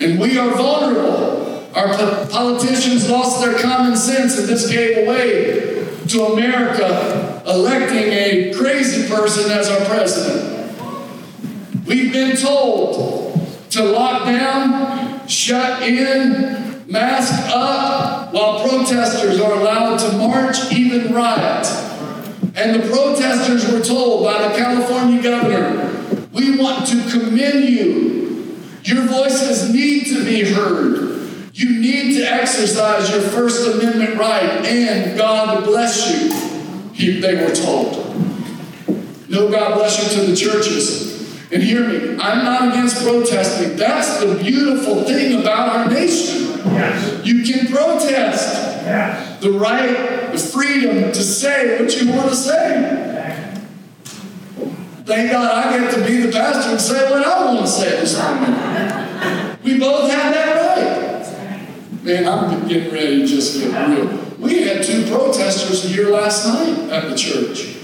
And 0.00 0.18
we 0.18 0.38
are 0.38 0.50
vulnerable. 0.50 1.47
Our 1.78 1.94
po- 1.96 2.26
politicians 2.28 3.08
lost 3.08 3.40
their 3.40 3.56
common 3.56 3.96
sense, 3.96 4.36
and 4.36 4.48
this 4.48 4.68
gave 4.68 5.06
way 5.06 5.86
to 6.08 6.24
America 6.24 7.40
electing 7.46 8.12
a 8.12 8.52
crazy 8.52 9.08
person 9.08 9.48
as 9.52 9.70
our 9.70 9.86
president. 9.86 10.74
We've 11.86 12.12
been 12.12 12.36
told 12.36 13.48
to 13.70 13.84
lock 13.84 14.24
down, 14.24 15.28
shut 15.28 15.84
in, 15.84 16.84
mask 16.90 17.32
up, 17.54 18.34
while 18.34 18.68
protesters 18.68 19.40
are 19.40 19.52
allowed 19.52 19.98
to 19.98 20.18
march, 20.18 20.72
even 20.72 21.14
riot. 21.14 21.64
And 22.56 22.82
the 22.82 22.88
protesters 22.88 23.70
were 23.70 23.84
told 23.84 24.24
by 24.24 24.48
the 24.48 24.58
California 24.58 25.22
governor, 25.22 26.26
we 26.32 26.58
want 26.58 26.88
to 26.88 27.08
commend 27.08 27.68
you. 27.68 28.58
Your 28.82 29.04
voices 29.04 29.72
need 29.72 30.06
to 30.06 30.24
be 30.24 30.42
heard. 30.42 30.97
You 31.58 31.80
need 31.80 32.14
to 32.18 32.22
exercise 32.22 33.10
your 33.10 33.20
First 33.20 33.66
Amendment 33.66 34.16
right, 34.16 34.64
and 34.64 35.18
God 35.18 35.64
bless 35.64 36.08
you, 36.08 36.30
he, 36.92 37.20
they 37.20 37.34
were 37.44 37.52
told. 37.52 37.96
No, 39.28 39.50
God 39.50 39.74
bless 39.74 39.98
you 40.14 40.20
to 40.20 40.30
the 40.30 40.36
churches. 40.36 41.18
And 41.50 41.60
hear 41.60 41.88
me, 41.88 42.16
I'm 42.20 42.44
not 42.44 42.68
against 42.68 43.02
protesting. 43.02 43.76
That's 43.76 44.20
the 44.20 44.36
beautiful 44.40 45.02
thing 45.02 45.40
about 45.40 45.68
our 45.70 45.90
nation. 45.90 46.60
Yes. 46.66 47.26
You 47.26 47.42
can 47.42 47.66
protest 47.66 48.54
Yes. 48.84 49.40
the 49.40 49.50
right, 49.50 50.30
the 50.30 50.38
freedom 50.38 51.10
to 51.10 51.22
say 51.22 51.82
what 51.82 52.00
you 52.00 52.12
want 52.12 52.28
to 52.30 52.36
say. 52.36 53.54
Thank 55.04 55.32
God 55.32 55.50
I 55.66 55.76
get 55.76 55.92
to 55.94 56.06
be 56.06 56.18
the 56.18 56.30
pastor 56.30 56.70
and 56.70 56.80
say 56.80 57.10
what 57.10 57.26
I 57.26 57.46
want 57.46 57.60
to 57.62 57.66
say 57.66 57.96
at 57.96 58.00
this 58.00 58.16
moment. 58.16 59.64
We 59.64 59.80
both 59.80 60.08
have 60.08 60.32
that 60.34 60.46
right. 60.54 60.57
Man, 62.08 62.26
I'm 62.26 62.66
getting 62.66 62.90
ready 62.90 63.20
to 63.20 63.26
just 63.26 63.60
get 63.60 63.86
real. 63.86 64.06
We 64.38 64.62
had 64.62 64.82
two 64.82 65.06
protesters 65.10 65.84
here 65.84 66.08
last 66.08 66.46
night 66.46 66.90
at 66.90 67.10
the 67.10 67.14
church 67.14 67.76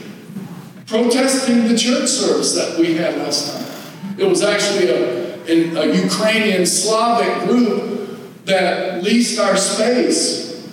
protesting 0.86 1.68
the 1.68 1.76
church 1.76 2.08
service 2.08 2.54
that 2.54 2.78
we 2.78 2.94
had 2.94 3.18
last 3.18 3.54
night. 3.54 4.18
It 4.18 4.24
was 4.24 4.42
actually 4.42 4.88
a, 4.88 5.78
a 5.78 6.04
Ukrainian 6.04 6.64
Slavic 6.64 7.46
group 7.46 8.46
that 8.46 9.02
leased 9.02 9.38
our 9.38 9.58
space. 9.58 10.70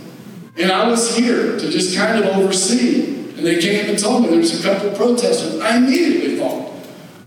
And 0.55 0.71
I 0.71 0.87
was 0.87 1.17
here 1.17 1.59
to 1.59 1.69
just 1.69 1.93
kind 1.97 2.23
of 2.23 2.37
oversee. 2.37 3.33
And 3.35 3.45
they 3.45 3.59
came 3.59 3.89
and 3.89 3.99
told 3.99 4.23
me 4.23 4.29
there's 4.29 4.63
a 4.63 4.63
couple 4.63 4.91
of 4.91 4.95
protesters. 4.95 5.59
I 5.59 5.75
immediately 5.75 6.37
thought, 6.37 6.71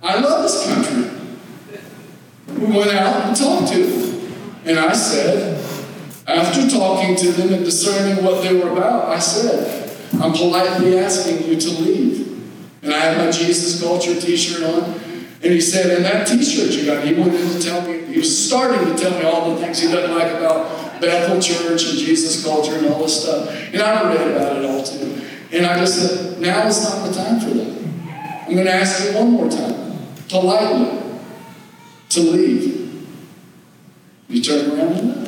I 0.02 0.20
love 0.20 0.42
this 0.44 0.66
country. 0.66 1.10
We 2.48 2.78
went 2.78 2.92
out 2.92 3.26
and 3.26 3.36
talked 3.36 3.70
to 3.74 3.78
them. 3.84 4.32
And 4.64 4.78
I 4.78 4.94
said, 4.94 5.53
after 6.26 6.68
talking 6.68 7.16
to 7.16 7.32
them 7.32 7.52
and 7.52 7.64
discerning 7.64 8.24
what 8.24 8.42
they 8.42 8.54
were 8.54 8.70
about, 8.70 9.08
I 9.08 9.18
said, 9.18 9.90
I'm 10.20 10.32
politely 10.32 10.98
asking 10.98 11.48
you 11.48 11.60
to 11.60 11.70
leave. 11.82 12.24
And 12.82 12.92
I 12.92 12.98
had 12.98 13.18
my 13.18 13.30
Jesus 13.30 13.82
culture 13.82 14.18
t 14.18 14.36
shirt 14.36 14.62
on. 14.62 15.00
And 15.42 15.52
he 15.52 15.60
said, 15.60 15.94
and 15.96 16.04
that 16.04 16.26
t 16.26 16.42
shirt 16.42 16.72
you 16.72 16.86
got, 16.86 17.04
he 17.04 17.14
wanted 17.14 17.52
to 17.52 17.60
tell 17.60 17.82
me, 17.82 18.04
he 18.06 18.18
was 18.18 18.46
starting 18.46 18.86
to 18.86 19.02
tell 19.02 19.18
me 19.18 19.24
all 19.24 19.54
the 19.54 19.60
things 19.60 19.80
he 19.80 19.90
doesn't 19.90 20.16
like 20.16 20.32
about 20.32 21.00
Bethel 21.00 21.40
Church 21.40 21.90
and 21.90 21.98
Jesus 21.98 22.44
culture 22.44 22.76
and 22.76 22.86
all 22.86 23.02
this 23.02 23.22
stuff. 23.22 23.50
And 23.72 23.82
I 23.82 24.14
read 24.14 24.30
about 24.30 24.56
it 24.56 24.64
all 24.64 24.82
too. 24.82 25.20
And 25.52 25.66
I 25.66 25.78
just 25.78 25.98
said, 25.98 26.40
now 26.40 26.66
is 26.66 26.82
not 26.82 27.06
the 27.06 27.14
time 27.14 27.40
for 27.40 27.50
that. 27.50 27.84
I'm 28.46 28.54
going 28.54 28.66
to 28.66 28.72
ask 28.72 29.04
you 29.04 29.14
one 29.16 29.30
more 29.30 29.48
time, 29.48 29.98
politely, 30.28 31.00
to 32.10 32.20
leave. 32.20 33.06
You 34.28 34.42
turn 34.42 34.70
around 34.70 34.92
and 34.98 35.16
left. 35.16 35.23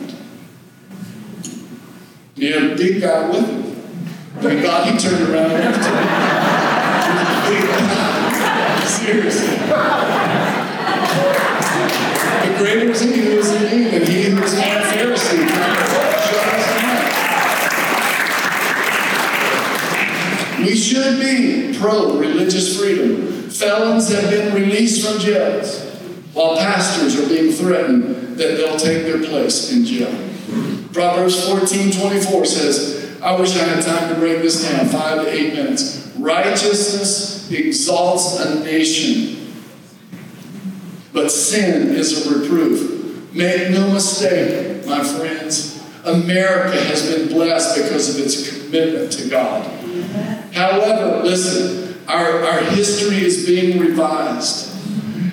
You 2.36 2.72
a 2.72 2.76
big 2.76 3.00
guy 3.00 3.30
with 3.30 3.48
him. 3.48 3.62
Thank 4.42 4.62
God 4.62 4.92
he 4.92 4.98
turned 4.98 5.32
around 5.32 5.52
and. 5.52 5.74
Seriously. 8.86 9.56
The 12.44 12.58
greater 12.58 12.90
is 12.90 13.00
he 13.00 13.20
who 13.22 13.38
is 13.38 13.50
in 13.52 13.62
me 13.62 13.90
than 13.90 14.06
he 14.06 14.24
who 14.24 14.42
is 14.42 14.52
a 14.52 14.60
Pharisee. 14.60 15.46
We 20.58 20.76
should 20.76 21.18
be 21.18 21.78
pro 21.78 22.18
religious 22.18 22.78
freedom. 22.78 23.48
Felons 23.48 24.12
have 24.12 24.28
been 24.28 24.52
released 24.54 25.06
from 25.06 25.18
jails, 25.20 25.80
while 26.34 26.58
pastors 26.58 27.18
are 27.18 27.28
being 27.30 27.50
threatened 27.50 28.36
that 28.36 28.58
they'll 28.58 28.76
take 28.76 29.04
their 29.04 29.24
place 29.24 29.72
in 29.72 29.86
jail. 29.86 30.25
Proverbs 30.96 31.46
14 31.46 31.92
24 31.92 32.44
says, 32.46 33.20
I 33.20 33.38
wish 33.38 33.54
I 33.54 33.64
had 33.64 33.84
time 33.84 34.08
to 34.08 34.14
break 34.18 34.40
this 34.40 34.66
down, 34.66 34.86
five 34.86 35.20
to 35.20 35.30
eight 35.30 35.52
minutes. 35.52 36.10
Righteousness 36.16 37.52
exalts 37.52 38.40
a 38.40 38.64
nation, 38.64 39.52
but 41.12 41.30
sin 41.30 41.94
is 41.94 42.26
a 42.26 42.38
reproof. 42.38 43.30
Make 43.34 43.72
no 43.72 43.92
mistake, 43.92 44.86
my 44.86 45.04
friends, 45.04 45.86
America 46.04 46.82
has 46.84 47.14
been 47.14 47.28
blessed 47.28 47.76
because 47.76 48.18
of 48.18 48.24
its 48.24 48.58
commitment 48.58 49.12
to 49.12 49.28
God. 49.28 49.66
However, 50.54 51.22
listen, 51.22 52.00
our, 52.08 52.42
our 52.42 52.60
history 52.70 53.22
is 53.22 53.44
being 53.44 53.78
revised. 53.78 54.74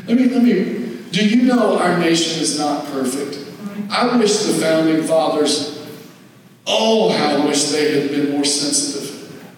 Let 0.10 0.18
me, 0.18 0.26
let 0.26 0.44
me, 0.44 1.04
do 1.12 1.26
you 1.26 1.44
know 1.44 1.80
our 1.80 1.98
nation 2.00 2.42
is 2.42 2.60
not 2.60 2.84
perfect? 2.88 3.53
I 3.90 4.18
wish 4.18 4.38
the 4.44 4.54
founding 4.54 5.04
fathers, 5.04 5.88
oh, 6.68 7.10
how 7.10 7.42
I 7.42 7.46
wish 7.46 7.66
they 7.66 8.02
had 8.02 8.12
been 8.12 8.32
more 8.32 8.44
sensitive 8.44 9.04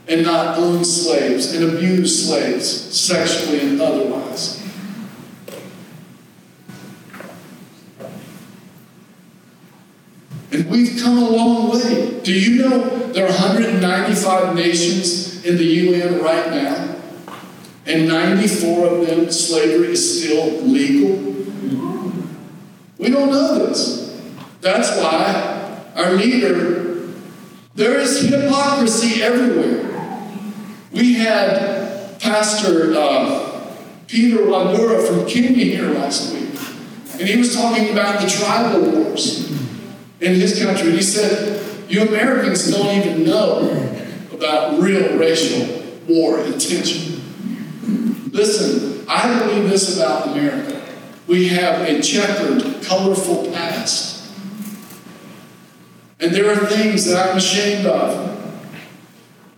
and 0.07 0.23
not 0.23 0.57
owned 0.57 0.85
slaves 0.85 1.53
and 1.53 1.75
abused 1.75 2.27
slaves 2.27 2.67
sexually 2.95 3.61
and 3.61 3.81
otherwise. 3.81 4.61
And 10.51 10.69
we've 10.69 11.01
come 11.01 11.17
a 11.17 11.29
long 11.29 11.71
way. 11.71 12.21
Do 12.21 12.31
you 12.31 12.61
know 12.61 12.87
there 13.11 13.25
are 13.25 13.29
195 13.29 14.55
nations 14.55 15.43
in 15.43 15.57
the 15.57 15.65
UN 15.65 16.21
right 16.23 16.49
now? 16.49 16.95
And 17.85 18.07
94 18.07 18.87
of 18.87 19.07
them, 19.07 19.31
slavery 19.31 19.89
is 19.89 20.23
still 20.23 20.61
legal? 20.61 21.35
We 22.97 23.09
don't 23.09 23.29
know 23.29 23.67
this. 23.67 24.04
That's 24.65 24.97
why 24.97 25.93
our 25.95 26.13
leader, 26.13 27.11
there 27.75 27.99
is 27.99 28.27
hypocrisy 28.27 29.21
everywhere. 29.21 29.83
We 30.91 31.13
had 31.13 32.19
Pastor 32.19 32.91
uh, 32.97 33.75
Peter 34.07 34.37
Wadura 34.37 35.07
from 35.07 35.27
Kenya 35.27 35.65
here 35.65 35.91
last 35.91 36.33
week, 36.33 36.59
and 37.19 37.29
he 37.29 37.37
was 37.37 37.53
talking 37.53 37.91
about 37.91 38.19
the 38.21 38.27
tribal 38.27 38.89
wars 38.89 39.51
in 40.19 40.33
his 40.33 40.59
country. 40.59 40.93
He 40.93 41.03
said, 41.03 41.87
You 41.87 42.07
Americans 42.07 42.67
don't 42.71 42.97
even 42.97 43.23
know 43.23 43.69
about 44.33 44.81
real 44.81 45.15
racial 45.19 45.83
war 46.07 46.39
and 46.39 46.59
tension. 46.59 47.21
Listen, 48.31 49.05
I 49.07 49.37
believe 49.37 49.69
this 49.69 49.95
about 49.95 50.29
America. 50.29 50.81
We 51.27 51.49
have 51.49 51.87
a 51.87 52.01
checkered, 52.01 52.83
colorful 52.83 53.51
past. 53.51 54.14
And 56.19 56.33
there 56.33 56.49
are 56.49 56.65
things 56.65 57.05
that 57.05 57.29
I'm 57.29 57.37
ashamed 57.37 57.85
of. 57.85 58.31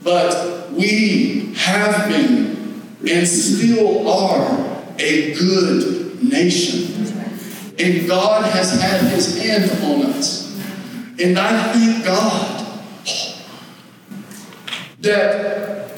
But 0.04 0.72
we 0.72 1.54
have 1.56 2.10
been 2.10 2.82
and 3.08 3.28
still 3.28 4.08
are 4.08 4.84
a 4.98 5.34
good 5.34 6.24
nation. 6.24 7.06
And 7.80 8.08
God 8.08 8.46
has 8.52 8.82
had 8.82 9.02
his 9.12 9.42
hand 9.42 9.70
on 9.84 10.12
us. 10.12 10.48
And 11.20 11.38
I 11.38 11.74
thank 11.74 12.06
God 12.06 12.58
that 15.02 15.92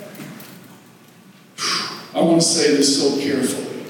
I 2.14 2.22
want 2.22 2.42
to 2.42 2.48
say 2.48 2.76
this 2.76 3.02
so 3.02 3.20
carefully 3.22 3.86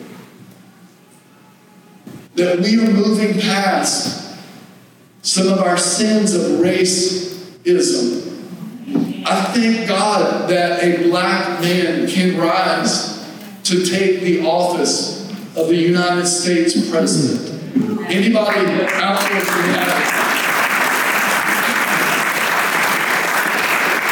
that 2.36 2.60
we 2.60 2.80
are 2.80 2.92
moving 2.92 3.40
past 3.40 4.29
some 5.30 5.48
of 5.48 5.60
our 5.60 5.78
sins 5.78 6.34
of 6.34 6.42
racism. 6.54 8.26
I 9.28 9.44
thank 9.54 9.88
God 9.88 10.50
that 10.50 10.84
a 10.84 11.08
black 11.08 11.62
man 11.62 12.08
can 12.08 12.36
rise 12.36 13.24
to 13.66 13.86
take 13.86 14.22
the 14.22 14.44
office 14.44 15.30
of 15.56 15.68
the 15.68 15.76
United 15.76 16.26
States 16.26 16.90
president. 16.90 17.62
Anybody 18.10 18.60
out 18.60 19.22
there 19.22 19.42
can 19.42 19.70
have 19.76 20.10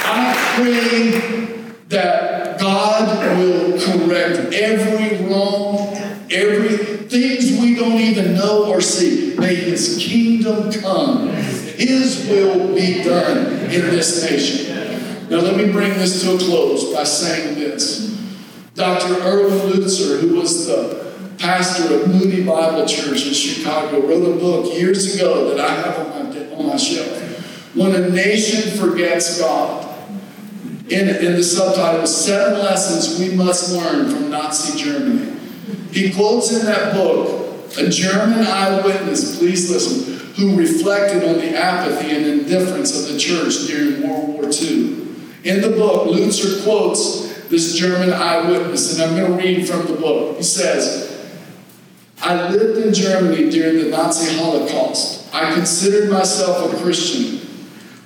I 0.05 0.35
pray 0.55 1.73
that 1.87 2.59
God 2.59 3.37
will 3.39 3.71
correct 3.79 4.53
every 4.53 5.25
wrong, 5.25 5.97
every 6.29 6.77
things 7.07 7.56
don't 7.77 7.99
even 7.99 8.33
know 8.33 8.65
or 8.65 8.81
see. 8.81 9.35
May 9.37 9.55
His 9.55 9.97
kingdom 9.97 10.71
come. 10.71 11.29
His 11.29 12.27
will 12.27 12.75
be 12.75 13.03
done 13.03 13.47
in 13.71 13.81
this 13.91 14.29
nation. 14.29 14.75
Now, 15.29 15.39
let 15.39 15.55
me 15.57 15.71
bring 15.71 15.93
this 15.93 16.23
to 16.23 16.35
a 16.35 16.37
close 16.37 16.93
by 16.93 17.03
saying 17.03 17.55
this. 17.55 18.17
Dr. 18.75 19.21
Erwin 19.21 19.71
Lutzer, 19.71 20.19
who 20.19 20.35
was 20.35 20.67
the 20.67 21.13
pastor 21.37 21.95
of 21.95 22.07
Moody 22.07 22.43
Bible 22.43 22.85
Church 22.85 23.27
in 23.27 23.33
Chicago, 23.33 24.07
wrote 24.07 24.37
a 24.37 24.39
book 24.39 24.73
years 24.73 25.15
ago 25.15 25.49
that 25.49 25.59
I 25.59 25.73
have 25.73 25.99
on 25.99 26.33
my, 26.33 26.55
on 26.55 26.67
my 26.67 26.77
shelf. 26.77 27.75
When 27.75 27.93
a 27.95 28.09
nation 28.09 28.77
forgets 28.79 29.39
God. 29.39 29.85
In, 30.89 31.09
in 31.09 31.33
the 31.33 31.43
subtitle, 31.43 32.07
Seven 32.07 32.59
Lessons 32.59 33.19
We 33.19 33.35
Must 33.35 33.73
Learn 33.73 34.09
from 34.09 34.29
Nazi 34.29 34.81
Germany. 34.81 35.37
He 35.91 36.13
quotes 36.13 36.57
in 36.57 36.65
that 36.65 36.93
book 36.93 37.46
a 37.77 37.89
German 37.89 38.45
eyewitness, 38.45 39.37
please 39.37 39.69
listen, 39.71 40.15
who 40.35 40.57
reflected 40.57 41.23
on 41.23 41.35
the 41.35 41.57
apathy 41.57 42.15
and 42.15 42.25
indifference 42.25 42.97
of 42.99 43.13
the 43.13 43.19
church 43.19 43.67
during 43.67 44.07
World 44.07 44.29
War 44.29 44.43
II. 44.45 45.07
In 45.43 45.61
the 45.61 45.69
book, 45.69 46.07
Lutzer 46.07 46.63
quotes 46.63 47.27
this 47.49 47.75
German 47.75 48.11
eyewitness, 48.11 48.93
and 48.93 49.03
I'm 49.03 49.17
going 49.17 49.37
to 49.37 49.43
read 49.43 49.67
from 49.67 49.85
the 49.87 49.93
book. 49.99 50.37
He 50.37 50.43
says, 50.43 51.07
I 52.21 52.49
lived 52.49 52.85
in 52.85 52.93
Germany 52.93 53.49
during 53.49 53.77
the 53.77 53.89
Nazi 53.89 54.37
Holocaust. 54.37 55.33
I 55.33 55.53
considered 55.53 56.09
myself 56.09 56.73
a 56.73 56.77
Christian. 56.77 57.47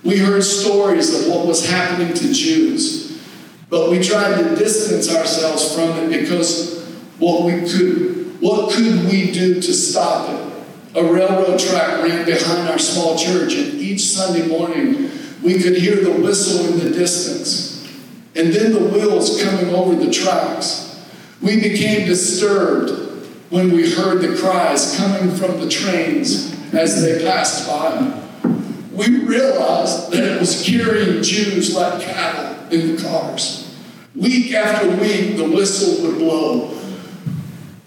We 0.03 0.17
heard 0.17 0.43
stories 0.43 1.13
of 1.13 1.33
what 1.33 1.47
was 1.47 1.67
happening 1.67 2.13
to 2.13 2.33
Jews, 2.33 3.21
but 3.69 3.89
we 3.89 4.01
tried 4.01 4.41
to 4.41 4.55
distance 4.55 5.13
ourselves 5.15 5.73
from 5.73 5.91
it 5.99 6.19
because 6.19 6.85
what 7.19 7.43
we 7.45 7.61
could, 7.61 8.20
what 8.41 8.73
could 8.73 9.05
we 9.05 9.31
do 9.31 9.61
to 9.61 9.73
stop 9.73 10.29
it? 10.29 10.97
A 10.99 11.03
railroad 11.03 11.57
track 11.57 12.03
ran 12.03 12.25
behind 12.25 12.67
our 12.67 12.79
small 12.79 13.17
church, 13.17 13.53
and 13.55 13.75
each 13.75 14.01
Sunday 14.01 14.47
morning 14.47 15.09
we 15.41 15.61
could 15.61 15.77
hear 15.77 15.95
the 15.95 16.11
whistle 16.11 16.73
in 16.73 16.79
the 16.79 16.89
distance, 16.89 17.87
and 18.35 18.51
then 18.51 18.73
the 18.73 18.89
wheels 18.89 19.41
coming 19.41 19.73
over 19.73 19.95
the 19.95 20.11
tracks. 20.11 21.05
We 21.41 21.61
became 21.61 22.05
disturbed 22.07 23.27
when 23.49 23.71
we 23.71 23.91
heard 23.91 24.21
the 24.21 24.35
cries 24.37 24.97
coming 24.97 25.35
from 25.35 25.59
the 25.59 25.69
trains 25.69 26.53
as 26.73 27.01
they 27.01 27.23
passed 27.23 27.67
by. 27.67 28.21
We 28.91 29.25
realized 29.25 30.11
that 30.11 30.23
it 30.23 30.39
was 30.39 30.63
carrying 30.65 31.23
Jews 31.23 31.75
like 31.75 32.01
cattle 32.01 32.69
in 32.71 32.95
the 32.95 33.01
cars. 33.01 33.75
Week 34.15 34.53
after 34.53 34.89
week, 34.97 35.37
the 35.37 35.49
whistle 35.49 36.05
would 36.05 36.17
blow. 36.17 36.80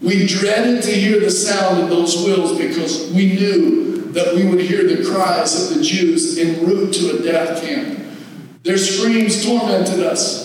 We 0.05 0.26
dreaded 0.26 0.82
to 0.82 0.90
hear 0.90 1.18
the 1.18 1.30
sound 1.30 1.82
of 1.82 1.88
those 1.88 2.14
wheels 2.22 2.59
because 2.59 3.11
we 3.12 3.34
knew 3.34 4.12
that 4.12 4.34
we 4.34 4.46
would 4.46 4.61
hear 4.61 4.86
the 4.86 5.02
cries 5.11 5.70
of 5.70 5.78
the 5.78 5.82
Jews 5.82 6.38
en 6.38 6.64
route 6.66 6.92
to 6.94 7.18
a 7.18 7.22
death 7.22 7.62
camp. 7.62 8.00
Their 8.64 8.76
screams 8.76 9.44
tormented 9.44 10.00
us. 10.00 10.44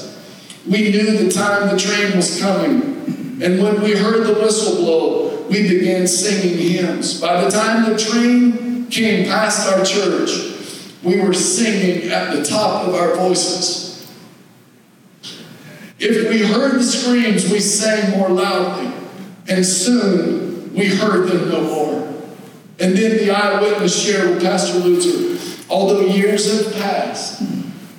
We 0.66 0.92
knew 0.92 1.26
the 1.26 1.32
time 1.32 1.70
the 1.70 1.78
train 1.78 2.16
was 2.16 2.40
coming. 2.40 3.42
And 3.42 3.62
when 3.62 3.82
we 3.82 3.98
heard 3.98 4.28
the 4.28 4.34
whistle 4.42 4.78
blow, 4.78 5.42
we 5.50 5.68
began 5.68 6.08
singing 6.08 6.58
hymns. 6.58 7.20
By 7.20 7.44
the 7.44 7.50
time 7.50 7.92
the 7.92 7.98
train 7.98 8.88
came 8.90 9.26
past 9.26 9.68
our 9.68 9.84
church, 9.84 10.30
we 11.04 11.20
were 11.20 11.34
singing 11.34 12.12
at 12.12 12.34
the 12.34 12.44
top 12.44 12.88
of 12.88 12.96
our 12.96 13.16
voices. 13.16 14.10
If 16.00 16.30
we 16.30 16.44
heard 16.44 16.76
the 16.76 16.84
screams, 16.84 17.52
we 17.52 17.60
sang 17.60 18.18
more 18.18 18.30
loudly, 18.30 18.88
and 19.50 19.66
soon 19.66 20.74
we 20.74 20.88
heard 20.88 21.28
them 21.28 21.50
no 21.50 21.62
more. 21.64 22.08
And 22.80 22.96
then 22.96 23.18
the 23.18 23.32
eyewitness 23.32 24.02
shared 24.02 24.30
with 24.30 24.44
Pastor 24.44 24.80
Lutzer, 24.80 25.70
although 25.70 26.02
years 26.02 26.66
have 26.66 26.74
passed, 26.76 27.44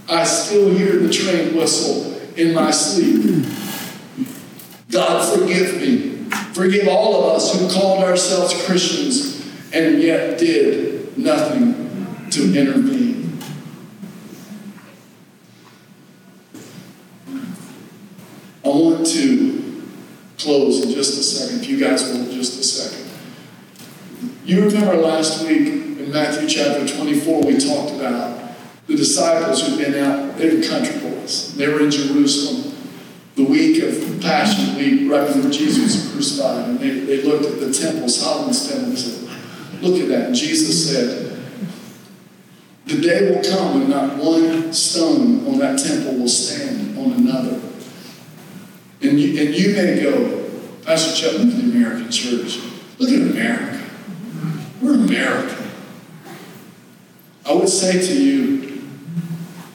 I 0.09 0.25
still 0.25 0.71
hear 0.71 0.99
the 0.99 1.13
train 1.13 1.55
whistle 1.55 2.19
in 2.37 2.55
my 2.55 2.71
sleep. 2.71 3.47
God 4.91 5.39
forgive 5.39 5.77
me. 5.77 6.25
Forgive 6.55 6.89
all 6.89 7.25
of 7.25 7.37
us 7.37 7.59
who 7.59 7.69
called 7.73 8.05
ourselves 8.05 8.65
Christians 8.65 9.47
and 9.73 10.01
yet 10.01 10.39
did 10.39 11.17
nothing 11.19 12.29
to 12.31 12.59
intervene. 12.59 13.39
I 18.65 18.69
want 18.69 19.07
to 19.07 19.60
close 20.43 20.85
in 20.85 20.93
just 20.93 21.19
a 21.19 21.23
second, 21.23 21.61
if 21.63 21.69
you 21.69 21.79
guys 21.79 22.03
will, 22.05 22.33
just 22.33 22.59
a 22.59 22.65
second. 22.65 23.11
You 24.45 24.65
remember 24.65 24.97
last 24.97 25.47
week 25.47 25.69
in 25.69 26.11
Matthew 26.11 26.49
chapter 26.49 26.87
24, 26.87 27.43
we 27.43 27.59
talked 27.59 27.95
about 27.95 28.53
the 28.87 28.97
disciples 28.97 29.67
who'd 29.67 29.79
been 29.79 29.95
out, 30.03 30.37
they 30.37 30.57
were 30.57 30.63
country 30.63 30.99
boys. 30.99 31.55
They 31.57 31.69
were 31.69 31.81
in 31.81 31.91
Jerusalem 31.91 32.71
the 33.37 33.45
week 33.45 33.83
of 33.83 34.21
Passion 34.21 34.77
Week, 34.77 35.11
right 35.11 35.27
before 35.27 35.51
Jesus 35.51 35.95
was 35.95 36.13
crucified, 36.13 36.69
and 36.69 36.79
they, 36.79 36.91
they 36.91 37.23
looked 37.23 37.47
at 37.47 37.61
the 37.61 37.73
temple, 37.73 38.09
Solomon's 38.09 38.69
temple, 38.69 38.91
and 38.91 38.99
said, 38.99 39.31
Look 39.81 40.01
at 40.01 40.09
that. 40.09 40.27
And 40.27 40.35
Jesus 40.35 40.91
said, 40.91 41.41
The 42.87 43.01
day 43.01 43.31
will 43.31 43.43
come 43.43 43.81
when 43.81 43.91
not 43.91 44.17
one 44.17 44.73
stone 44.73 45.47
on 45.47 45.59
that 45.59 45.79
temple 45.79 46.19
will 46.19 46.29
stand 46.29 46.99
on 46.99 47.13
another. 47.13 47.70
And 49.03 49.19
you, 49.19 49.41
and 49.43 49.55
you 49.55 49.75
may 49.75 50.03
go, 50.03 50.51
Pastor 50.85 51.17
Chuck, 51.17 51.39
look 51.39 51.49
at 51.49 51.57
the 51.57 51.71
American 51.71 52.11
church. 52.11 52.59
Look 52.99 53.11
at 53.11 53.21
America. 53.21 53.83
We're 54.83 54.95
America. 54.95 55.57
I 57.47 57.55
would 57.55 57.69
say 57.69 57.99
to 58.01 58.23
you, 58.23 58.83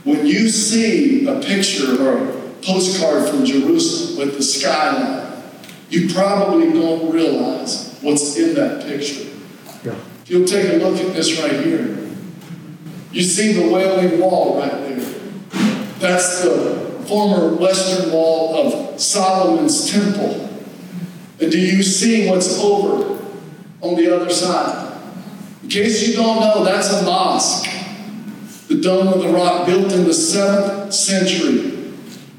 when 0.04 0.26
you 0.26 0.50
see 0.50 1.28
a 1.28 1.40
picture 1.40 2.02
or 2.02 2.30
a 2.30 2.42
postcard 2.62 3.28
from 3.30 3.46
Jerusalem 3.46 4.20
with 4.20 4.38
the 4.38 4.44
skyline, 4.44 5.44
you 5.90 6.14
probably 6.14 6.72
don't 6.72 7.12
realize 7.12 7.98
what's 8.02 8.38
in 8.38 8.54
that 8.56 8.84
picture. 8.84 9.30
Yeah. 9.84 9.96
If 10.24 10.30
you'll 10.30 10.48
take 10.48 10.74
a 10.74 10.78
look 10.78 11.00
at 11.00 11.14
this 11.14 11.40
right 11.42 11.66
here, 11.66 12.10
you 13.12 13.22
see 13.22 13.54
the 13.54 13.72
Wailing 13.72 14.20
Wall 14.20 14.60
right 14.60 14.72
there. 14.72 15.00
That's 16.00 16.44
the 16.44 16.85
former 17.08 17.56
western 17.56 18.12
wall 18.12 18.56
of 18.56 19.00
Solomon's 19.00 19.92
temple. 19.92 20.50
And 21.40 21.52
do 21.52 21.60
you 21.60 21.84
see 21.84 22.30
what's 22.30 22.60
over 22.60 23.22
on 23.82 23.96
the 23.96 24.16
other 24.16 24.30
side? 24.30 24.94
In 25.64 25.70
case 25.70 26.08
you 26.08 26.16
don't 26.16 26.40
know, 26.40 26.64
that's 26.64 26.92
a 26.92 27.04
mosque. 27.04 27.70
The 28.68 28.82
Dome 28.82 29.08
of 29.08 29.22
the 29.22 29.30
Rock 29.30 29.66
built 29.66 29.92
in 29.92 30.04
the 30.04 30.12
7th 30.12 30.94
century 30.94 31.72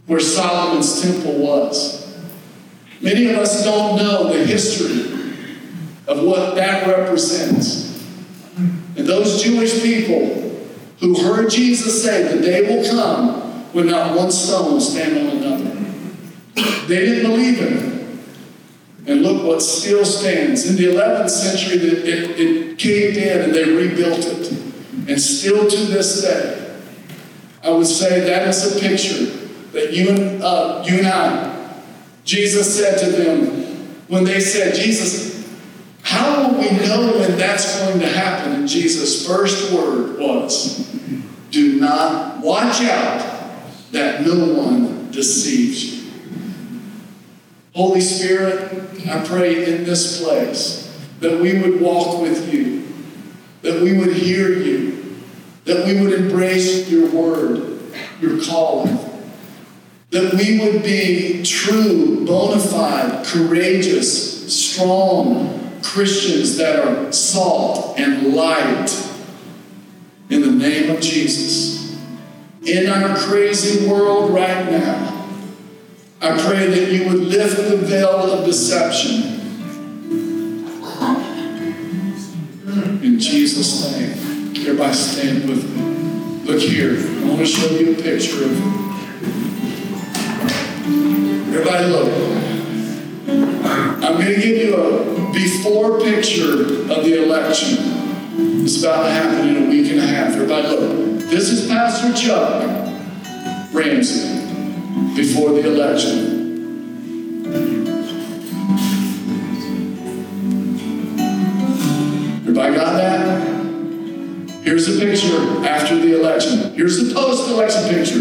where 0.06 0.20
Solomon's 0.20 1.02
temple 1.02 1.38
was. 1.38 2.18
Many 3.00 3.26
of 3.30 3.36
us 3.36 3.64
don't 3.64 3.96
know 3.96 4.32
the 4.32 4.44
history 4.44 5.12
of 6.06 6.24
what 6.24 6.54
that 6.54 6.86
represents. 6.86 7.86
And 8.56 9.06
those 9.06 9.42
Jewish 9.42 9.82
people 9.82 10.66
who 11.00 11.20
heard 11.20 11.50
Jesus 11.50 12.02
say, 12.02 12.34
The 12.34 12.42
day 12.42 12.62
will 12.62 12.88
come 12.88 13.45
when 13.76 13.88
not 13.88 14.16
one 14.16 14.30
stone 14.30 14.80
stand 14.80 15.18
on 15.18 15.36
another. 15.36 15.70
They 16.86 17.04
didn't 17.04 17.30
believe 17.30 17.58
him. 17.58 18.22
And 19.06 19.20
look 19.20 19.46
what 19.46 19.60
still 19.60 20.02
stands. 20.02 20.70
In 20.70 20.76
the 20.76 20.84
11th 20.84 21.28
century, 21.28 21.76
it, 21.76 22.08
it, 22.08 22.40
it 22.40 22.78
caved 22.78 23.18
in 23.18 23.42
and 23.42 23.54
they 23.54 23.64
rebuilt 23.64 24.20
it. 24.20 24.50
And 25.08 25.20
still 25.20 25.68
to 25.68 25.76
this 25.76 26.22
day, 26.22 26.74
I 27.62 27.68
would 27.68 27.86
say 27.86 28.20
that 28.20 28.48
is 28.48 28.76
a 28.76 28.80
picture 28.80 29.26
that 29.72 29.92
you 29.92 30.08
and, 30.08 30.42
uh, 30.42 30.82
you 30.86 30.96
and 31.00 31.06
I, 31.08 31.82
Jesus 32.24 32.78
said 32.78 32.98
to 33.00 33.10
them 33.10 33.46
when 34.08 34.24
they 34.24 34.40
said, 34.40 34.74
Jesus, 34.74 35.54
how 36.00 36.48
will 36.48 36.60
we 36.60 36.70
know 36.78 37.18
when 37.18 37.36
that's 37.36 37.78
going 37.80 38.00
to 38.00 38.08
happen? 38.08 38.54
And 38.54 38.66
Jesus' 38.66 39.28
first 39.28 39.70
word 39.70 40.18
was, 40.18 40.78
Do 41.50 41.78
not 41.78 42.40
watch 42.40 42.80
out 42.80 43.35
that 43.96 44.26
no 44.26 44.52
one 44.54 45.10
deceives 45.10 45.84
you. 45.84 46.12
Holy 47.74 48.00
Spirit, 48.00 49.06
I 49.08 49.24
pray 49.24 49.74
in 49.74 49.84
this 49.84 50.22
place 50.22 50.84
that 51.20 51.40
we 51.40 51.58
would 51.60 51.80
walk 51.80 52.20
with 52.20 52.52
you, 52.52 52.86
that 53.62 53.82
we 53.82 53.96
would 53.98 54.14
hear 54.14 54.52
you, 54.52 55.16
that 55.64 55.84
we 55.84 56.00
would 56.00 56.12
embrace 56.12 56.88
your 56.88 57.10
word, 57.10 57.80
your 58.20 58.42
calling 58.44 58.98
that 60.10 60.34
we 60.34 60.58
would 60.60 60.82
be 60.82 61.42
true, 61.42 62.24
bona 62.24 62.60
fide, 62.60 63.26
courageous, 63.26 64.54
strong 64.54 65.80
Christians 65.82 66.56
that 66.56 66.78
are 66.78 67.12
salt 67.12 67.98
and 67.98 68.34
light 68.34 68.88
in 70.30 70.40
the 70.40 70.50
name 70.50 70.90
of 70.90 71.00
Jesus. 71.00 71.75
In 72.66 72.88
our 72.88 73.16
crazy 73.16 73.88
world 73.88 74.32
right 74.34 74.68
now, 74.68 75.28
I 76.20 76.36
pray 76.36 76.66
that 76.66 76.90
you 76.90 77.08
would 77.08 77.20
lift 77.20 77.56
the 77.58 77.76
veil 77.76 78.08
of 78.08 78.44
deception. 78.44 79.22
In 83.04 83.20
Jesus' 83.20 83.92
name. 83.92 84.50
Everybody 84.56 84.94
stand 84.94 85.48
with 85.48 85.64
me. 85.76 86.42
Look 86.44 86.60
here. 86.60 86.96
I 86.96 87.28
want 87.28 87.38
to 87.38 87.46
show 87.46 87.70
you 87.70 87.92
a 87.92 88.02
picture 88.02 88.44
of 88.44 88.86
Everybody 91.54 91.86
look. 91.86 92.12
I'm 94.02 94.14
going 94.14 94.26
to 94.26 94.40
give 94.40 94.56
you 94.56 94.74
a 94.74 95.32
before 95.32 96.00
picture 96.00 96.62
of 96.90 97.04
the 97.04 97.22
election. 97.24 97.78
It's 98.64 98.82
about 98.82 99.04
to 99.04 99.10
happen 99.10 99.48
in 99.50 99.66
a 99.66 99.70
week 99.70 99.88
and 99.92 100.00
a 100.00 100.06
half. 100.06 100.34
Everybody 100.34 100.66
look. 100.66 101.05
This 101.28 101.50
is 101.50 101.68
Pastor 101.68 102.14
Chuck 102.14 102.62
Ramsey 103.72 104.46
before 105.16 105.50
the 105.54 105.66
election. 105.66 106.36
Everybody 112.42 112.74
got 112.76 112.92
that? 112.92 114.62
Here's 114.62 114.86
a 114.88 115.00
picture 115.04 115.66
after 115.66 115.96
the 115.96 116.16
election. 116.16 116.72
Here's 116.74 117.04
the 117.04 117.12
post-election 117.12 117.88
picture. 117.88 118.20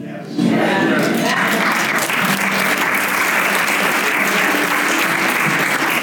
Yes. 0.00 0.26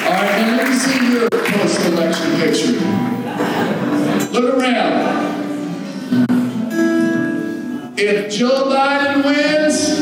All 0.06 0.14
right, 0.14 0.38
now 0.39 0.56
let 0.58 0.70
me 0.70 0.76
see 0.76 0.99
your 1.12 1.30
post-election 1.32 2.30
picture. 2.39 2.74
Look 4.32 4.53
around. 4.53 5.34
If 7.97 8.29
Joe 8.29 8.65
Biden 8.65 9.23
wins, 9.23 9.99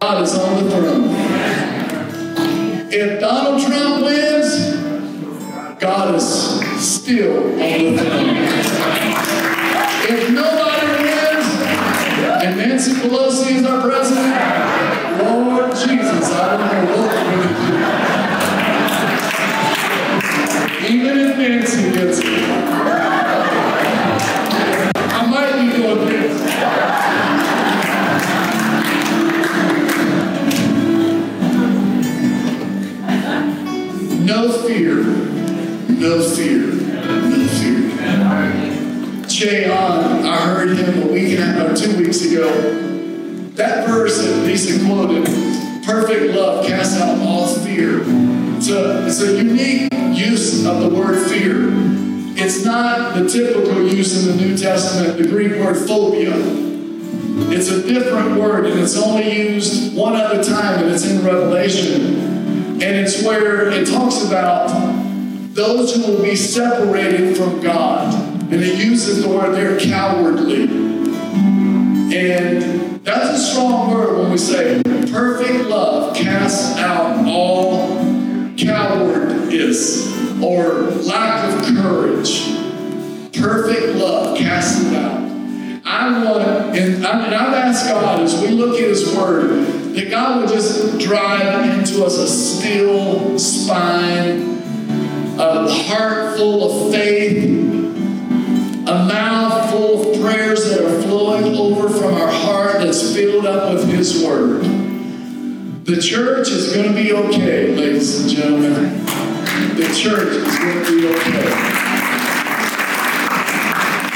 God 0.00 0.22
is 0.24 0.34
on 0.34 0.64
the 0.64 0.70
throne. 0.70 1.14
If 2.90 3.20
Donald 3.20 3.62
Trump 3.62 4.04
wins, 4.04 4.74
God 5.78 6.16
is 6.16 6.26
still 6.84 7.52
on 7.52 7.94
the 7.94 8.02
throne. 8.02 8.36
If 10.08 10.30
nobody 10.32 10.86
wins, 11.04 11.46
and 12.42 12.56
Nancy 12.58 12.94
Pelosi 12.94 13.50
is 13.58 13.64
our 13.64 13.80
president, 13.82 14.34
Lord 15.22 15.70
Jesus, 15.70 16.32
I 16.32 16.56
don't 16.56 16.66
know 16.66 16.96
what 16.96 17.10
to 17.14 17.20
do. 20.82 20.94
Even 20.96 21.14
if 21.18 21.36
Nancy 21.38 21.85
No 34.46 34.52
fear. 34.52 35.02
No 35.88 36.22
fear. 36.22 36.66
No 36.68 37.48
fear. 37.48 39.26
Jay 39.26 39.68
on, 39.68 40.24
I 40.24 40.36
heard 40.42 40.78
him 40.78 41.02
a 41.02 41.12
week 41.12 41.36
and 41.36 41.40
a 41.40 41.46
half, 41.46 41.76
two 41.76 41.98
weeks 41.98 42.24
ago. 42.24 42.48
That 43.54 43.88
verse 43.88 44.22
that 44.22 44.46
Lisa 44.46 44.86
quoted, 44.86 45.24
perfect 45.84 46.32
love 46.32 46.64
casts 46.64 46.96
out 47.00 47.18
all 47.26 47.48
fear. 47.56 48.02
It's 48.56 48.68
a, 48.68 49.04
it's 49.08 49.20
a 49.20 49.36
unique 49.36 49.92
use 50.16 50.64
of 50.64 50.80
the 50.80 50.90
word 50.90 51.28
fear. 51.28 51.64
It's 52.38 52.64
not 52.64 53.16
the 53.16 53.28
typical 53.28 53.82
use 53.82 54.28
in 54.28 54.36
the 54.36 54.44
New 54.44 54.56
Testament, 54.56 55.18
the 55.18 55.26
Greek 55.28 55.60
word 55.60 55.76
phobia. 55.88 56.34
It's 57.50 57.68
a 57.68 57.82
different 57.82 58.40
word, 58.40 58.66
and 58.66 58.78
it's 58.78 58.96
only 58.96 59.54
used 59.54 59.96
one 59.96 60.14
other 60.14 60.40
time, 60.40 60.84
and 60.84 60.94
it's 60.94 61.04
in 61.04 61.24
Revelation. 61.24 62.35
And 62.76 62.94
it's 62.96 63.22
where 63.22 63.70
it 63.70 63.88
talks 63.88 64.22
about 64.22 64.68
those 65.54 65.94
who 65.94 66.12
will 66.12 66.22
be 66.22 66.36
separated 66.36 67.36
from 67.36 67.60
God. 67.60 68.14
And 68.52 68.62
it 68.62 68.78
uses 68.78 69.22
the 69.22 69.28
word 69.30 69.54
they're 69.54 69.80
cowardly. 69.80 70.64
And 72.14 73.02
that's 73.02 73.30
a 73.30 73.38
strong 73.38 73.90
word 73.90 74.18
when 74.18 74.30
we 74.30 74.36
say 74.36 74.82
perfect 75.10 75.68
love 75.68 76.14
casts 76.14 76.76
out 76.78 77.26
all 77.26 77.96
cowardice 78.56 80.14
or 80.42 80.82
lack 81.02 81.52
of 81.52 81.76
courage. 81.76 82.44
Perfect 83.32 83.96
love 83.96 84.36
casts 84.36 84.84
it 84.84 84.94
out. 84.94 85.26
I 85.86 86.24
want, 86.24 86.76
and, 86.76 87.06
I, 87.06 87.24
and 87.26 87.34
I've 87.34 87.54
asked 87.54 87.86
God 87.86 88.20
as 88.20 88.40
we 88.42 88.48
look 88.48 88.74
at 88.80 88.88
His 88.88 89.14
Word, 89.14 89.75
that 89.96 90.10
God 90.10 90.42
would 90.42 90.50
just 90.50 90.98
drive 90.98 91.70
into 91.70 92.04
us 92.04 92.18
a 92.18 92.28
still 92.28 93.38
spine, 93.38 94.58
a 95.38 95.66
heart 95.70 96.36
full 96.36 96.86
of 96.86 96.92
faith, 96.92 97.42
a 98.88 99.06
mouth 99.08 99.70
full 99.70 100.12
of 100.12 100.20
prayers 100.20 100.68
that 100.68 100.84
are 100.84 101.02
flowing 101.02 101.56
over 101.56 101.88
from 101.88 102.12
our 102.12 102.30
heart 102.30 102.74
that's 102.74 103.14
filled 103.14 103.46
up 103.46 103.72
with 103.72 103.88
His 103.88 104.22
Word. 104.22 104.64
The 105.86 106.02
church 106.02 106.48
is 106.48 106.74
going 106.74 106.88
to 106.88 106.94
be 106.94 107.14
okay, 107.14 107.74
ladies 107.74 108.20
and 108.20 108.30
gentlemen. 108.30 109.06
The 109.76 109.98
church 109.98 110.28
is 110.28 110.58
going 110.58 110.84
to 110.84 111.00
be 111.00 111.08
okay. 111.08 111.48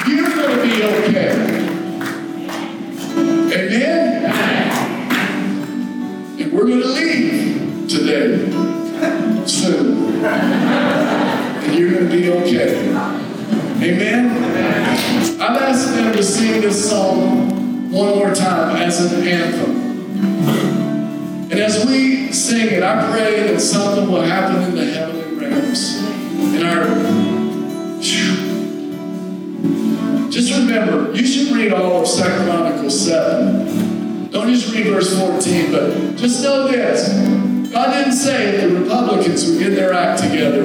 You're 0.07 0.29
going 0.29 0.57
to 0.59 0.63
be 0.63 0.83
okay. 0.83 1.71
Amen? 3.55 4.00
Okay. 12.33 12.89
Amen? 13.83 14.31
I've 15.41 15.63
asked 15.63 15.95
them 15.95 16.13
to 16.13 16.23
sing 16.23 16.61
this 16.61 16.91
song 16.91 17.91
one 17.91 18.11
more 18.17 18.35
time 18.35 18.77
as 18.77 19.13
an 19.13 19.27
anthem. 19.27 19.91
And 21.51 21.59
as 21.59 21.85
we 21.87 22.33
sing 22.33 22.69
it, 22.69 22.83
I 22.83 23.11
pray 23.11 23.41
that 23.49 23.61
something 23.61 24.11
will 24.11 24.23
happen 24.23 24.63
in 24.63 24.77
the 24.77 24.85
heavenly 24.85 25.47
realms. 25.47 25.99
In 26.55 26.65
our. 26.65 27.11
Just 30.31 30.53
remember, 30.53 31.13
you 31.13 31.27
should 31.27 31.55
read 31.57 31.73
all 31.73 32.03
of 32.03 32.09
2 32.09 32.23
Chronicles 32.23 33.07
7. 33.07 34.31
Don't 34.31 34.49
just 34.49 34.73
read 34.73 34.87
verse 34.87 35.19
14, 35.19 35.73
but 35.73 36.17
just 36.17 36.43
know 36.43 36.69
this. 36.69 37.09
God 37.73 37.93
didn't 37.93 38.13
say 38.13 38.57
the 38.57 38.81
Republicans 38.81 39.45
would 39.47 39.59
get 39.59 39.71
their 39.71 39.93
act 39.93 40.23
together, 40.23 40.63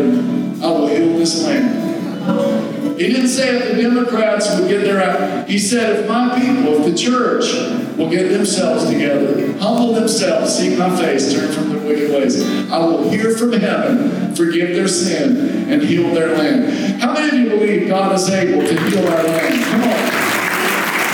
I 0.66 0.72
will 0.72 0.88
heal 0.88 1.16
this 1.20 1.44
land. 1.44 2.98
He 3.00 3.08
didn't 3.08 3.28
say 3.28 3.56
if 3.56 3.76
the 3.76 3.82
Democrats 3.84 4.58
would 4.58 4.68
get 4.68 4.82
their 4.82 5.00
act. 5.00 5.48
He 5.48 5.60
said 5.60 6.00
if 6.00 6.08
my 6.10 6.40
people, 6.40 6.78
if 6.78 6.86
the 6.92 6.98
church 6.98 7.54
will 7.96 8.10
get 8.10 8.30
themselves 8.30 8.90
together, 8.90 9.54
humble 9.60 9.94
themselves, 9.94 10.58
seek 10.58 10.76
my 10.80 10.90
face, 10.96 11.32
turn 11.34 11.52
from 11.52 11.70
their 11.70 11.86
wicked 11.86 12.10
ways, 12.10 12.44
I 12.72 12.80
will 12.80 13.08
hear 13.12 13.38
from 13.38 13.52
heaven, 13.52 14.34
forgive 14.34 14.76
their 14.76 14.88
sin, 14.88 15.70
and 15.70 15.84
heal 15.84 16.12
their 16.16 16.36
land. 16.36 17.00
How 17.00 17.14
many 17.14 17.28
of 17.28 17.44
you 17.44 17.50
believe 17.50 17.88
God 17.88 18.16
is 18.16 18.28
able 18.28 18.66
to 18.66 18.90
heal 18.90 19.08
our 19.08 19.24
land? 19.24 19.64
Come 19.66 19.84
on. 19.84 20.00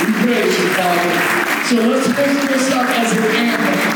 We 0.05 0.13
praise 0.23 0.59
you, 0.59 0.69
Father. 0.75 1.65
So 1.67 1.75
let's 1.75 2.07
lift 2.07 2.49
this 2.49 2.71
up 2.71 2.87
as 2.87 3.17
an 3.17 3.23
anthem. 3.35 3.91